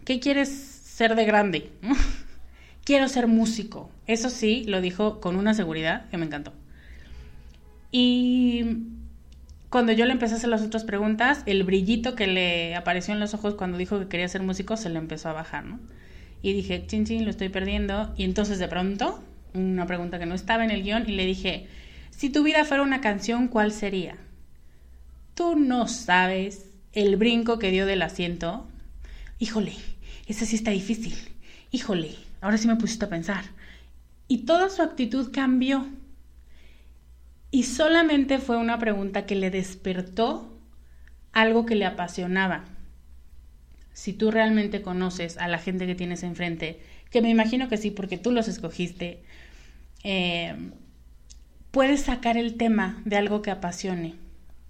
¿Qué 0.05 0.21
quieres 0.21 0.51
ser 0.51 1.15
de 1.15 1.25
grande? 1.25 1.73
Quiero 2.85 3.09
ser 3.09 3.29
músico. 3.29 3.91
Eso 4.07 4.29
sí, 4.29 4.65
lo 4.67 4.81
dijo 4.81 5.21
con 5.21 5.37
una 5.37 5.55
seguridad 5.55 6.09
que 6.11 6.19
me 6.19 6.27
encantó. 6.27 6.53
Y 7.93 8.65
cuando 9.69 9.93
yo 9.93 10.07
le 10.07 10.13
empecé 10.13 10.35
a 10.35 10.37
hacer 10.39 10.49
las 10.51 10.63
otras 10.63 10.83
preguntas, 10.83 11.43
el 11.47 11.63
brillito 11.63 12.15
que 12.17 12.27
le 12.27 12.75
apareció 12.75 13.15
en 13.15 13.21
los 13.21 13.35
ojos 13.35 13.55
cuando 13.55 13.79
dijo 13.79 14.01
que 14.01 14.09
quería 14.09 14.27
ser 14.29 14.43
músico 14.43 14.77
se 14.77 14.89
le 14.89 14.99
empezó 14.99 15.29
a 15.29 15.35
bajar, 15.35 15.65
¿no? 15.65 15.79
Y 16.43 16.55
dije, 16.55 16.85
chin, 16.87 17.05
chin, 17.05 17.25
lo 17.25 17.31
estoy 17.31 17.51
perdiendo. 17.51 18.13
Y 18.17 18.25
entonces 18.25 18.59
de 18.59 18.67
pronto, 18.67 19.23
una 19.55 19.87
pregunta 19.87 20.19
que 20.19 20.27
no 20.27 20.35
estaba 20.35 20.65
en 20.65 20.71
el 20.71 20.83
guion, 20.83 21.09
y 21.09 21.13
le 21.13 21.25
dije, 21.25 21.69
si 22.11 22.31
tu 22.31 22.43
vida 22.43 22.65
fuera 22.65 22.83
una 22.83 23.01
canción, 23.01 23.49
¿cuál 23.49 23.73
sería? 23.73 24.17
Tú 25.35 25.55
no 25.55 25.87
sabes 25.87 26.67
el 26.93 27.17
brinco 27.17 27.59
que 27.59 27.71
dio 27.71 27.87
del 27.87 28.03
asiento. 28.03 28.67
Híjole, 29.39 29.75
esa 30.27 30.47
sí 30.47 30.57
está 30.57 30.71
difícil. 30.71 31.15
Híjole, 31.71 32.15
ahora 32.41 32.59
sí 32.59 32.69
me 32.69 32.77
pusiste 32.77 33.05
a 33.05 33.11
pensar. 33.11 33.45
Y 34.29 34.39
toda 34.39 34.69
su 34.69 34.83
actitud 34.83 35.31
cambió. 35.33 35.87
Y 37.55 37.65
solamente 37.65 38.39
fue 38.39 38.57
una 38.57 38.79
pregunta 38.79 39.27
que 39.27 39.35
le 39.35 39.51
despertó 39.51 40.59
algo 41.33 41.67
que 41.67 41.75
le 41.75 41.85
apasionaba. 41.85 42.65
Si 43.93 44.15
tú 44.15 44.31
realmente 44.31 44.81
conoces 44.81 45.37
a 45.37 45.49
la 45.49 45.59
gente 45.59 45.87
que 45.87 45.95
tienes 45.95 46.23
enfrente, 46.23 46.81
que 47.11 47.21
me 47.21 47.29
imagino 47.29 47.69
que 47.69 47.77
sí, 47.77 47.91
porque 47.91 48.17
tú 48.17 48.31
los 48.31 48.49
escogiste, 48.49 49.23
eh, 50.03 50.57
puedes 51.71 52.01
sacar 52.01 52.39
el 52.39 52.57
tema 52.57 53.03
de 53.05 53.17
algo 53.17 53.43
que 53.43 53.51
apasione. 53.51 54.15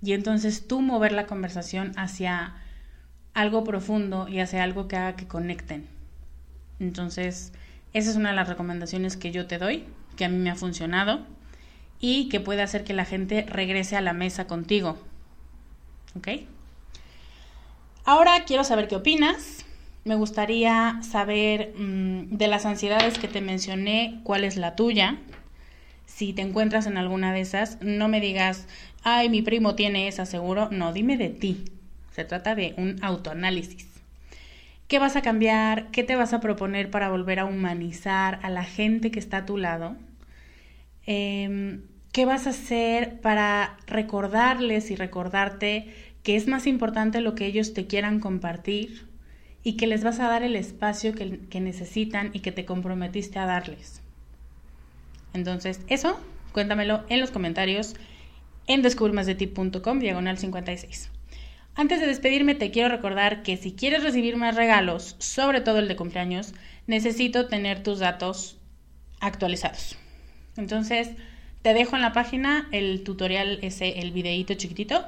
Y 0.03 0.13
entonces 0.13 0.67
tú 0.67 0.81
mover 0.81 1.13
la 1.13 1.27
conversación 1.27 1.93
hacia 1.97 2.57
algo 3.33 3.63
profundo 3.63 4.27
y 4.27 4.41
hacia 4.41 4.65
algo 4.65 4.89
que 4.89 4.97
haga 4.97 5.15
que 5.15 5.29
conecten. 5.29 5.87
Entonces, 6.81 7.53
esa 7.93 8.11
es 8.11 8.17
una 8.17 8.31
de 8.31 8.37
las 8.37 8.49
recomendaciones 8.49 9.17
que 9.17 9.31
yo 9.31 9.47
te 9.47 9.59
doy, 9.59 9.85
que 10.17 10.25
a 10.25 10.29
mí 10.29 10.39
me 10.39 10.51
ha 10.51 10.57
funcionado 10.57 11.25
y 12.03 12.29
que 12.29 12.41
puede 12.41 12.61
hacer 12.61 12.85
que 12.85 12.93
la 12.93 13.07
gente 13.07 13.47
regrese 13.49 13.97
a 13.97 14.03
la 14.03 14.13
mesa 14.13 14.47
contigo. 14.47 14.99
¿Ok? 16.17 16.29
Ahora 18.05 18.45
quiero 18.45 18.65
saber 18.65 18.89
qué 18.89 18.97
opinas. 18.97 19.65
Me 20.05 20.17
gustaría 20.17 20.99
saber 21.03 21.73
mm, 21.79 22.37
de 22.37 22.49
las 22.49 22.67
ansiedades 22.67 23.19
que 23.19 23.29
te 23.29 23.41
mencioné, 23.41 24.21
cuál 24.25 24.43
es 24.43 24.57
la 24.57 24.75
tuya. 24.75 25.17
Si 26.05 26.33
te 26.33 26.43
encuentras 26.43 26.87
en 26.87 26.99
alguna 26.99 27.33
de 27.33 27.41
esas, 27.41 27.81
no 27.81 28.09
me 28.09 28.21
digas, 28.21 28.67
ay, 29.05 29.29
mi 29.29 29.41
primo 29.41 29.77
tiene 29.77 30.09
esa 30.09 30.27
seguro. 30.27 30.69
No, 30.73 30.93
dime 30.93 31.17
de 31.17 31.29
ti. 31.29 31.65
Se 32.11 32.25
trata 32.25 32.57
de 32.57 32.75
un 32.77 32.99
autoanálisis. 33.03 33.87
¿Qué 34.89 34.99
vas 34.99 35.15
a 35.15 35.23
cambiar? 35.23 35.87
¿Qué 35.93 36.03
te 36.03 36.17
vas 36.17 36.33
a 36.33 36.41
proponer 36.41 36.91
para 36.91 37.11
volver 37.11 37.39
a 37.39 37.45
humanizar 37.45 38.41
a 38.43 38.51
la 38.51 38.65
gente 38.65 39.13
que 39.13 39.21
está 39.21 39.39
a 39.39 39.47
tu 39.47 39.57
lado? 39.57 39.97
Em, 41.07 41.83
¿Qué 42.13 42.27
vas 42.27 42.47
a 42.47 42.51
hacer 42.51 43.21
para 43.21 43.79
recordarles 43.87 44.91
y 44.91 44.97
recordarte 44.97 45.93
que 46.23 46.37
es 46.37 46.47
más 46.47 46.67
importante 46.67 47.21
lo 47.21 47.35
que 47.35 47.47
ellos 47.47 47.73
te 47.73 47.87
quieran 47.87 48.21
compartir 48.21 49.09
y 49.65 49.79
que 49.79 49.87
les 49.87 50.05
vas 50.05 50.21
a 50.21 50.29
dar 50.29 50.43
el 50.43 50.55
espacio 50.55 51.15
que, 51.15 51.41
que 51.49 51.61
necesitan 51.61 52.31
y 52.35 52.41
que 52.41 52.53
te 52.53 52.67
comprometiste 52.67 53.39
a 53.39 53.47
darles? 53.47 54.03
Entonces, 55.33 55.81
eso, 55.89 56.21
cuéntamelo 56.53 57.05
en 57.09 57.21
los 57.21 57.31
comentarios 57.31 57.97
en 58.67 58.83
descubremasdeti.com, 58.83 59.99
diagonal 59.99 60.37
56. 60.37 61.11
Antes 61.75 62.01
de 62.01 62.07
despedirme, 62.07 62.55
te 62.55 62.71
quiero 62.71 62.91
recordar 62.91 63.43
que 63.43 63.57
si 63.57 63.73
quieres 63.73 64.03
recibir 64.03 64.37
más 64.37 64.55
regalos, 64.57 65.17
sobre 65.19 65.63
todo 65.63 65.79
el 65.79 65.89
de 65.89 65.97
cumpleaños, 65.97 66.53
necesito 66.87 67.49
tener 67.49 67.83
tus 67.83 67.99
datos 67.99 68.59
actualizados. 69.21 69.97
Entonces, 70.59 71.09
te 71.63 71.75
dejo 71.75 71.97
en 71.97 72.03
la 72.03 72.13
página 72.13 72.69
el 72.73 73.03
tutorial, 73.05 73.59
ese, 73.63 74.01
el 74.01 74.13
videíto 74.13 74.55
chiquitito, 74.55 75.05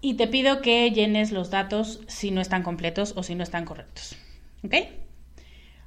y 0.00 0.14
te 0.14 0.26
pido 0.26 0.60
que 0.60 0.90
llenes 0.90 1.30
los 1.30 1.50
datos 1.50 2.00
si 2.08 2.30
no 2.32 2.40
están 2.40 2.62
completos 2.62 3.14
o 3.16 3.22
si 3.22 3.34
no 3.34 3.42
están 3.44 3.64
correctos. 3.64 4.16
¿Ok? 4.64 4.74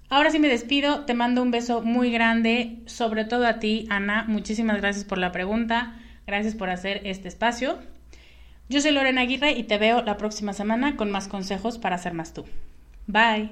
Ahora 0.10 0.30
sí 0.32 0.40
me 0.40 0.48
despido, 0.48 1.06
te 1.06 1.14
mando 1.14 1.42
un 1.42 1.52
beso 1.52 1.82
muy 1.82 2.12
grande, 2.12 2.78
sobre 2.86 3.26
todo 3.26 3.46
a 3.46 3.60
ti, 3.60 3.88
Ana. 3.90 4.24
Muchísimas 4.28 4.78
gracias 4.78 5.04
por 5.04 5.18
la 5.18 5.32
pregunta, 5.32 6.00
gracias 6.28 6.56
por 6.56 6.70
hacer 6.70 7.02
este 7.04 7.28
espacio. 7.28 7.80
Yo 8.70 8.82
soy 8.82 8.92
Lorena 8.92 9.22
Aguirre 9.22 9.52
y 9.52 9.64
te 9.64 9.78
veo 9.78 10.02
la 10.02 10.18
próxima 10.18 10.54
semana 10.54 10.96
con 10.96 11.12
más 11.12 11.28
consejos 11.28 11.78
para 11.78 11.98
ser 11.98 12.14
más 12.14 12.34
tú. 12.34 12.46
Bye. 13.08 13.52